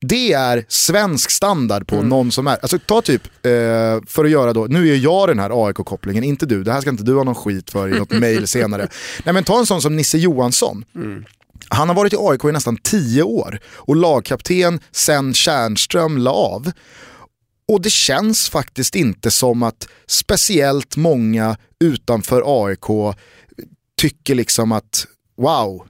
det 0.00 0.32
är 0.32 0.64
svensk 0.68 1.30
standard 1.30 1.86
på 1.86 2.02
någon 2.02 2.32
som 2.32 2.46
är, 2.46 2.58
alltså 2.62 2.78
ta 2.78 3.02
typ, 3.02 3.22
eh, 3.26 3.50
för 4.06 4.24
att 4.24 4.30
göra 4.30 4.52
då, 4.52 4.64
nu 4.64 4.88
är 4.92 4.96
jag 4.96 5.28
den 5.28 5.38
här 5.38 5.66
AIK-kopplingen, 5.66 6.24
inte 6.24 6.46
du, 6.46 6.64
det 6.64 6.72
här 6.72 6.80
ska 6.80 6.90
inte 6.90 7.02
du 7.02 7.14
ha 7.16 7.24
någon 7.24 7.34
skit 7.34 7.70
för 7.70 7.94
i 7.94 7.98
något 7.98 8.10
mail 8.20 8.46
senare. 8.48 8.88
Nej 9.24 9.32
men 9.32 9.44
ta 9.44 9.58
en 9.58 9.66
sån 9.66 9.82
som 9.82 9.96
Nisse 9.96 10.18
Johansson. 10.18 10.84
Han 11.68 11.88
har 11.88 11.96
varit 11.96 12.12
i 12.12 12.16
AIK 12.20 12.44
i 12.44 12.52
nästan 12.52 12.76
10 12.76 13.22
år 13.22 13.58
och 13.66 13.96
lagkapten 13.96 14.80
sen 14.92 15.34
Tjärnström 15.34 16.18
la 16.18 16.30
av. 16.30 16.72
Och 17.68 17.80
det 17.80 17.90
känns 17.90 18.48
faktiskt 18.48 18.94
inte 18.94 19.30
som 19.30 19.62
att 19.62 19.88
speciellt 20.06 20.96
många 20.96 21.56
utanför 21.84 22.66
AIK 22.66 23.16
tycker 23.96 24.34
liksom 24.34 24.72
att 24.72 25.06
wow, 25.36 25.86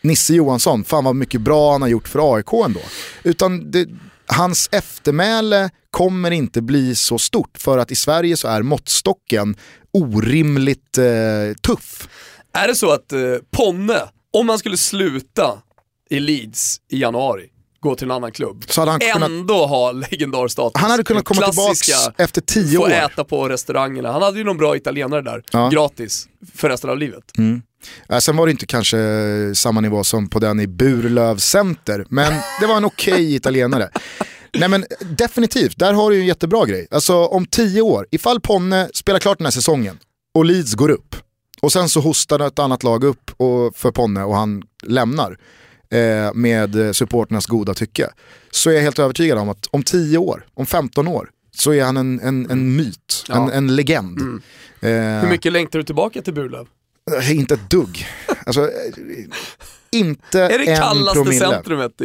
Nisse 0.00 0.34
Johansson, 0.34 0.84
fan 0.84 1.04
vad 1.04 1.16
mycket 1.16 1.40
bra 1.40 1.72
han 1.72 1.82
har 1.82 1.88
gjort 1.88 2.08
för 2.08 2.34
AIK 2.34 2.52
ändå. 2.66 2.80
Utan 3.22 3.70
det, 3.70 3.88
hans 4.26 4.68
eftermäle 4.72 5.70
kommer 5.90 6.30
inte 6.30 6.62
bli 6.62 6.94
så 6.94 7.18
stort 7.18 7.58
för 7.58 7.78
att 7.78 7.90
i 7.90 7.96
Sverige 7.96 8.36
så 8.36 8.48
är 8.48 8.62
måttstocken 8.62 9.56
orimligt 9.92 10.98
eh, 10.98 11.54
tuff. 11.62 12.08
Är 12.52 12.68
det 12.68 12.74
så 12.74 12.90
att 12.90 13.12
eh, 13.12 13.20
Ponne, 13.50 14.02
om 14.32 14.46
man 14.46 14.58
skulle 14.58 14.76
sluta 14.76 15.62
i 16.10 16.20
Leeds 16.20 16.80
i 16.90 17.00
januari, 17.00 17.50
gå 17.88 17.94
till 17.96 18.04
en 18.04 18.10
annan 18.10 18.32
klubb, 18.32 18.64
Så 18.68 18.80
hade 18.80 18.90
han 18.90 19.00
kunnat- 19.00 19.30
ändå 19.30 19.66
ha 19.66 19.92
legendarstatus. 19.92 20.80
Han 20.82 20.90
hade 20.90 21.04
kunnat 21.04 21.24
komma 21.24 21.42
tillbaka 21.42 22.14
efter 22.22 22.40
tio 22.40 22.76
Få 22.78 22.82
år. 22.84 22.90
äta 22.90 23.24
på 23.24 23.48
restaurangerna. 23.48 24.12
Han 24.12 24.22
hade 24.22 24.38
ju 24.38 24.44
någon 24.44 24.56
bra 24.56 24.76
italienare 24.76 25.22
där, 25.22 25.42
Ja. 25.52 25.68
gratis, 25.68 26.28
för 26.54 26.68
resten 26.68 26.90
av 26.90 26.98
livet. 26.98 27.24
Äh, 28.08 28.18
sen 28.18 28.36
var 28.36 28.46
det 28.46 28.50
inte 28.50 28.66
kanske 28.66 28.98
samma 29.54 29.80
nivå 29.80 30.04
som 30.04 30.28
på 30.28 30.38
den 30.38 30.60
i 30.60 30.66
Burlöv 30.66 31.36
Center, 31.38 32.04
men 32.08 32.32
det 32.60 32.66
var 32.66 32.76
en 32.76 32.84
okej 32.84 33.34
italienare. 33.40 33.88
Nej 34.58 34.68
men 34.68 34.84
definitivt, 35.00 35.78
där 35.78 35.92
har 35.92 36.10
du 36.10 36.16
ju 36.16 36.22
en 36.22 36.26
jättebra 36.26 36.64
grej. 36.66 36.86
Alltså 36.90 37.14
om 37.26 37.46
tio 37.46 37.80
år, 37.82 38.06
ifall 38.10 38.40
Ponne 38.40 38.88
spelar 38.94 39.18
klart 39.18 39.38
den 39.38 39.46
här 39.46 39.50
säsongen 39.52 39.98
och 40.34 40.44
Leeds 40.44 40.74
går 40.74 40.90
upp 40.90 41.16
och 41.62 41.72
sen 41.72 41.88
så 41.88 42.00
hostar 42.00 42.40
ett 42.46 42.58
annat 42.58 42.82
lag 42.82 43.04
upp 43.04 43.30
och, 43.36 43.76
för 43.76 43.90
Ponne 43.90 44.22
och 44.24 44.36
han 44.36 44.62
lämnar 44.86 45.36
eh, 45.90 46.34
med 46.34 46.96
supporternas 46.96 47.46
goda 47.46 47.74
tycke. 47.74 48.10
Så 48.50 48.70
är 48.70 48.74
jag 48.74 48.82
helt 48.82 48.98
övertygad 48.98 49.38
om 49.38 49.48
att 49.48 49.66
om 49.70 49.82
10 49.82 50.18
år, 50.18 50.46
om 50.54 50.66
15 50.66 51.08
år, 51.08 51.30
så 51.56 51.72
är 51.72 51.84
han 51.84 51.96
en, 51.96 52.20
en, 52.20 52.50
en 52.50 52.76
myt, 52.76 53.24
Ja. 53.28 53.34
en, 53.34 53.50
en 53.50 53.76
legend. 53.76 54.20
Eh, 54.80 54.90
Hur 54.90 55.28
mycket 55.28 55.52
längtar 55.52 55.78
du 55.78 55.82
tillbaka 55.84 56.22
till 56.22 56.34
Burlöv? 56.34 56.66
Eh, 57.18 57.36
Inte 57.36 57.54
ett 57.54 57.70
dugg. 57.70 58.06
Alltså, 58.46 58.62
eh, 58.62 58.68
inte 59.92 60.40
Är 60.42 60.58
det 60.58 60.76
kallaste 60.76 61.14
promille. 61.14 61.38
centrumet 61.38 62.00
i, 62.00 62.04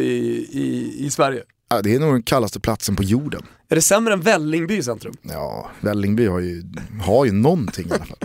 i, 0.51 0.95
i 0.99 1.09
Sverige? 1.09 1.43
Ja, 1.69 1.81
det 1.81 1.95
är 1.95 1.99
nog 1.99 2.13
den 2.13 2.23
kallaste 2.23 2.59
platsen 2.59 2.95
på 2.95 3.03
jorden. 3.03 3.41
Är 3.69 3.75
det 3.75 3.81
sämre 3.81 4.13
än 4.13 4.21
Vällingby 4.21 4.83
centrum? 4.83 5.13
Ja, 5.21 5.71
Vällingby 5.79 6.25
har 6.27 6.39
ju, 6.39 6.63
har 7.01 7.25
ju 7.25 7.31
någonting 7.31 7.87
i 7.87 7.91
alla 7.93 8.05
fall. 8.05 8.17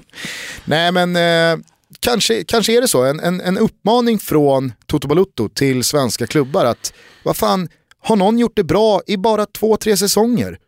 Nej 0.64 0.92
men 0.92 1.16
eh, 1.16 1.64
kanske, 2.10 2.44
kanske 2.44 2.76
är 2.76 2.80
det 2.80 2.88
så, 2.88 3.04
en, 3.04 3.20
en, 3.20 3.40
en 3.40 3.58
uppmaning 3.58 4.18
från 4.18 4.72
Toto 4.86 5.08
Balutto 5.08 5.48
till 5.48 5.84
svenska 5.84 6.26
klubbar 6.26 6.64
att 6.64 6.92
vad 7.24 7.36
fan, 7.36 7.68
har 8.02 8.16
någon 8.16 8.38
gjort 8.38 8.56
det 8.56 8.64
bra 8.64 9.00
i 9.06 9.16
bara 9.16 9.46
två, 9.46 9.76
tre 9.76 9.96
säsonger? 9.96 10.58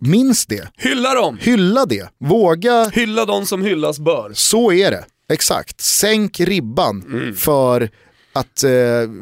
Minns 0.00 0.46
det, 0.46 0.68
Hylla 0.78 1.14
dem! 1.14 1.38
hylla 1.40 1.86
det, 1.86 2.08
våga 2.20 2.88
Hylla 2.94 3.24
de 3.24 3.46
som 3.46 3.62
hyllas 3.64 3.98
bör. 3.98 4.30
Så 4.34 4.72
är 4.72 4.90
det, 4.90 5.04
exakt. 5.32 5.80
Sänk 5.80 6.40
ribban 6.40 7.02
Mm. 7.08 7.34
för 7.36 7.90
att 8.32 8.64
eh, 8.64 8.70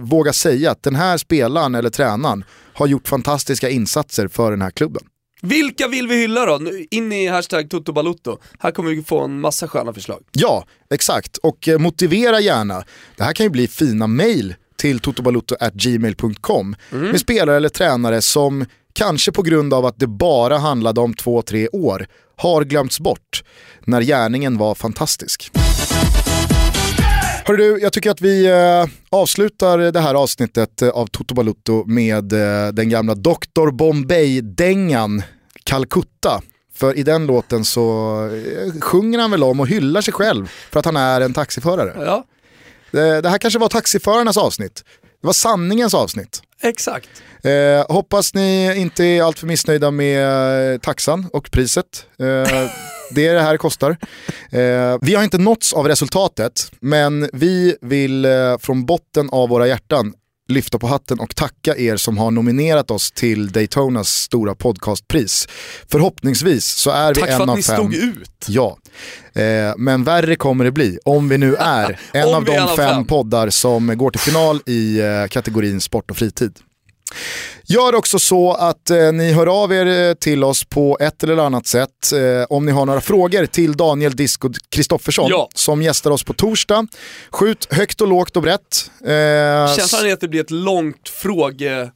våga 0.00 0.32
säga 0.32 0.70
att 0.70 0.82
den 0.82 0.94
här 0.94 1.18
spelaren 1.18 1.74
eller 1.74 1.90
tränaren 1.90 2.44
har 2.74 2.86
gjort 2.86 3.08
fantastiska 3.08 3.68
insatser 3.70 4.28
för 4.28 4.50
den 4.50 4.62
här 4.62 4.70
klubben. 4.70 5.02
Vilka 5.46 5.88
vill 5.88 6.08
vi 6.08 6.16
hylla 6.16 6.46
då? 6.46 6.58
Nu, 6.58 6.86
In 6.90 7.12
i 7.12 7.26
hashtag 7.26 7.70
Toto. 7.70 8.38
Här 8.58 8.70
kommer 8.70 8.90
vi 8.90 9.02
få 9.02 9.20
en 9.24 9.40
massa 9.40 9.68
sköna 9.68 9.92
förslag. 9.92 10.22
Ja, 10.32 10.64
exakt. 10.90 11.36
Och 11.36 11.68
eh, 11.68 11.78
motivera 11.78 12.40
gärna. 12.40 12.84
Det 13.16 13.24
här 13.24 13.32
kan 13.32 13.46
ju 13.46 13.50
bli 13.50 13.68
fina 13.68 14.06
mail 14.06 14.54
till 14.76 15.00
totobalutto.gmail.com 15.00 16.76
med 16.90 17.20
spelare 17.20 17.56
eller 17.56 17.68
tränare 17.68 18.22
som 18.22 18.64
kanske 18.92 19.32
på 19.32 19.42
grund 19.42 19.74
av 19.74 19.86
att 19.86 19.98
det 19.98 20.06
bara 20.06 20.58
handlade 20.58 21.00
om 21.00 21.14
två, 21.14 21.42
tre 21.42 21.68
år 21.68 22.06
har 22.36 22.64
glömts 22.64 23.00
bort 23.00 23.42
när 23.84 24.00
gärningen 24.02 24.58
var 24.58 24.74
fantastisk. 24.74 25.50
Hörru 27.44 27.56
du, 27.56 27.78
jag 27.82 27.92
tycker 27.92 28.10
att 28.10 28.20
vi 28.20 28.46
eh, 28.46 28.86
avslutar 29.10 29.78
det 29.78 30.00
här 30.00 30.14
avsnittet 30.14 30.82
eh, 30.82 30.88
av 30.88 31.06
Toto 31.06 31.34
Balutto 31.34 31.84
med 31.86 32.32
eh, 32.32 32.72
den 32.72 32.88
gamla 32.88 33.14
Dr. 33.14 33.70
Bombay-dängan 33.70 35.22
Calcutta. 35.66 36.42
För 36.74 36.98
i 36.98 37.02
den 37.02 37.26
låten 37.26 37.64
så 37.64 38.14
eh, 38.74 38.80
sjunger 38.80 39.18
han 39.18 39.30
väl 39.30 39.42
om 39.42 39.60
och 39.60 39.68
hyllar 39.68 40.00
sig 40.00 40.14
själv 40.14 40.46
för 40.70 40.78
att 40.80 40.84
han 40.86 40.96
är 40.96 41.20
en 41.20 41.34
taxiförare. 41.34 41.92
Ja, 42.04 42.24
Det, 42.90 43.20
det 43.20 43.28
här 43.28 43.38
kanske 43.38 43.58
var 43.58 43.68
taxiförarnas 43.68 44.36
avsnitt. 44.36 44.84
Det 45.20 45.26
var 45.26 45.32
sanningens 45.32 45.94
avsnitt. 45.94 46.42
exakt. 46.62 47.08
Eh, 47.42 47.94
hoppas 47.94 48.34
ni 48.34 48.74
inte 48.76 49.04
är 49.04 49.22
alltför 49.22 49.46
missnöjda 49.46 49.90
med 49.90 50.72
eh, 50.74 50.78
taxan 50.78 51.26
och 51.32 51.50
priset. 51.50 52.06
Eh, 52.18 52.26
det 53.10 53.26
är 53.26 53.34
det 53.34 53.40
här 53.40 53.52
det 53.52 53.58
kostar. 53.58 53.90
Eh, 54.50 54.98
vi 55.00 55.14
har 55.14 55.24
inte 55.24 55.38
nåtts 55.38 55.72
av 55.72 55.88
resultatet, 55.88 56.70
men 56.80 57.30
vi 57.32 57.76
vill 57.80 58.24
eh, 58.24 58.58
från 58.58 58.86
botten 58.86 59.28
av 59.32 59.48
våra 59.48 59.66
hjärtan 59.66 60.14
lyfta 60.48 60.78
på 60.78 60.86
hatten 60.86 61.20
och 61.20 61.36
tacka 61.36 61.76
er 61.76 61.96
som 61.96 62.18
har 62.18 62.30
nominerat 62.30 62.90
oss 62.90 63.12
till 63.12 63.48
Daytonas 63.52 64.08
stora 64.08 64.54
podcastpris. 64.54 65.48
Förhoppningsvis 65.90 66.64
så 66.66 66.90
är 66.90 67.14
vi 67.14 67.20
Tack 67.20 67.30
en 67.30 67.36
för 67.36 67.42
att 67.44 67.50
av 67.50 67.56
ni 67.56 67.62
fem. 67.62 67.76
stod 67.76 67.94
ut. 67.94 68.46
Ja, 68.48 68.78
eh, 69.34 69.74
men 69.76 70.04
värre 70.04 70.36
kommer 70.36 70.64
det 70.64 70.72
bli 70.72 70.98
om 71.04 71.28
vi 71.28 71.38
nu 71.38 71.54
är 71.58 72.00
en 72.12 72.34
av 72.34 72.44
de 72.44 72.58
av 72.58 72.66
fem 72.66 72.76
fem. 72.76 73.04
poddar 73.04 73.50
som 73.50 73.98
går 73.98 74.10
till 74.10 74.20
final 74.20 74.60
i 74.66 75.00
eh, 75.00 75.26
kategorin 75.30 75.80
sport 75.80 76.10
och 76.10 76.16
fritid. 76.16 76.58
Gör 77.68 77.94
också 77.94 78.18
så 78.18 78.52
att 78.52 78.90
eh, 78.90 79.12
ni 79.12 79.32
hör 79.32 79.46
av 79.62 79.72
er 79.72 79.86
eh, 79.86 80.14
till 80.14 80.44
oss 80.44 80.64
på 80.64 80.98
ett 81.00 81.22
eller 81.24 81.36
annat 81.36 81.66
sätt 81.66 82.12
eh, 82.12 82.44
om 82.48 82.66
ni 82.66 82.72
har 82.72 82.86
några 82.86 83.00
frågor 83.00 83.46
till 83.46 83.72
Daniel 83.76 84.16
Disco 84.16 84.50
Kristoffersson 84.70 85.26
Ja. 85.30 85.48
som 85.54 85.82
gästar 85.82 86.10
oss 86.10 86.24
på 86.24 86.32
torsdag. 86.32 86.86
Skjut 87.30 87.66
högt 87.70 88.00
och 88.00 88.08
lågt 88.08 88.36
och 88.36 88.42
brett. 88.42 88.90
Eh, 89.04 89.76
Känslan 89.76 90.06
är 90.06 90.12
att 90.12 90.20
det 90.20 90.28
blir 90.28 90.40
ett 90.40 90.50
långt 90.50 91.08
frågesegment. 91.08 91.92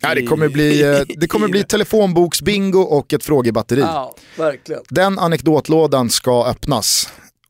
ja, 0.00 0.14
det 0.14 0.20
i- 0.20 0.26
kommer 0.26 0.48
bli, 0.48 0.82
eh, 0.82 1.00
det 1.16 1.26
kommer 1.26 1.48
bli 1.48 1.64
telefonboksbingo 1.64 2.78
och 2.80 3.12
ett 3.12 3.24
frågebatteri. 3.24 3.80
Ja, 3.80 4.14
verkligen. 4.36 4.82
Den 4.88 5.18
anekdotlådan 5.18 6.10
ska 6.10 6.46
öppnas 6.46 7.08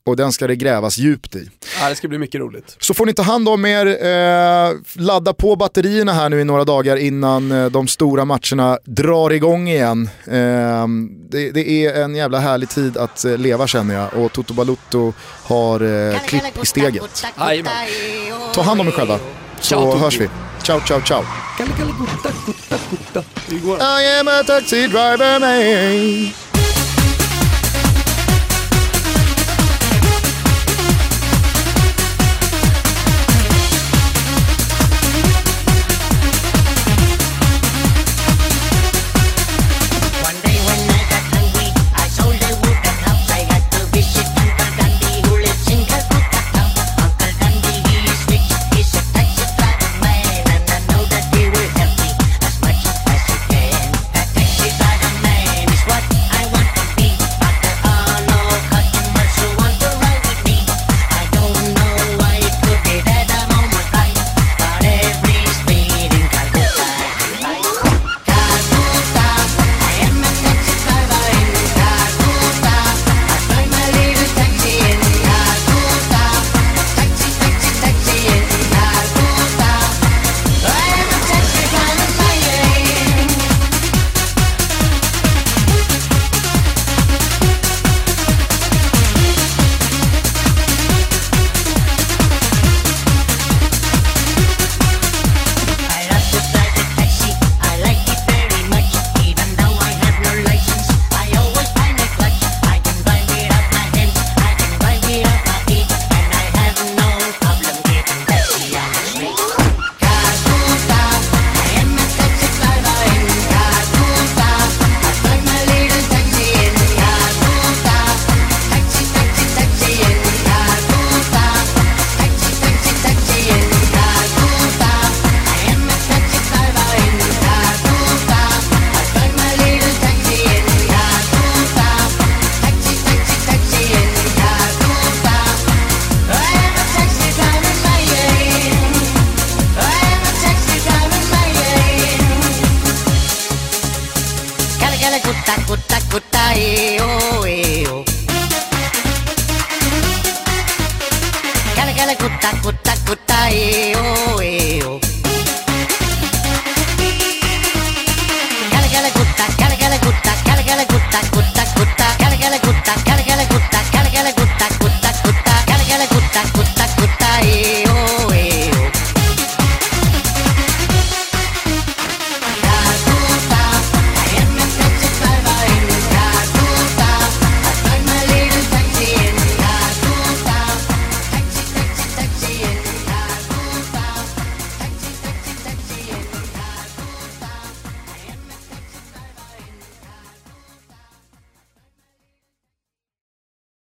och 0.09 0.15
den 0.15 0.31
ska 0.31 0.47
det 0.47 0.55
grävas 0.55 0.97
djupt 0.97 1.35
i. 1.35 1.49
Ja, 1.81 1.89
det 1.89 1.95
ska 1.95 2.07
bli 2.07 2.17
mycket 2.17 2.41
roligt. 2.41 2.75
Så 2.79 2.93
får 2.93 3.05
ni 3.05 3.13
ta 3.13 3.21
hand 3.21 3.49
om 3.49 3.65
er, 3.65 3.85
eh, 3.85 4.75
ladda 4.93 5.33
på 5.33 5.55
batterierna 5.55 6.13
här 6.13 6.29
nu 6.29 6.41
i 6.41 6.43
några 6.43 6.63
dagar 6.63 6.95
innan 6.95 7.51
eh, 7.51 7.65
de 7.65 7.87
stora 7.87 8.25
matcherna 8.25 8.79
drar 8.85 9.29
igång 9.29 9.69
igen. 9.69 10.09
Eh, 10.25 10.87
det, 11.29 11.51
det 11.51 11.69
är 11.69 12.03
en 12.03 12.15
jävla 12.15 12.39
härlig 12.39 12.69
tid 12.69 12.97
att 12.97 13.25
eh, 13.25 13.37
leva 13.37 13.67
känner 13.67 13.95
jag 13.95 14.23
och 14.23 14.33
Toto 14.33 14.53
Balutto 14.53 15.13
har 15.43 16.11
eh, 16.11 16.19
klipp 16.19 16.63
i 16.63 16.65
steget. 16.65 17.25
Jajamän. 17.39 17.71
Ta 18.53 18.61
hand 18.61 18.81
om 18.81 18.87
er 18.87 18.91
själva 18.91 19.19
så 19.61 19.75
Ciao, 19.75 19.97
hörs 19.97 20.19
vi. 20.19 20.29
Ciao, 20.63 20.79
ciao, 20.87 21.01
ciao. 21.01 21.23
I 23.79 24.19
am 24.19 24.27
a 24.27 24.43
taxi 24.43 24.87
driver 24.87 25.39
man. 25.39 26.48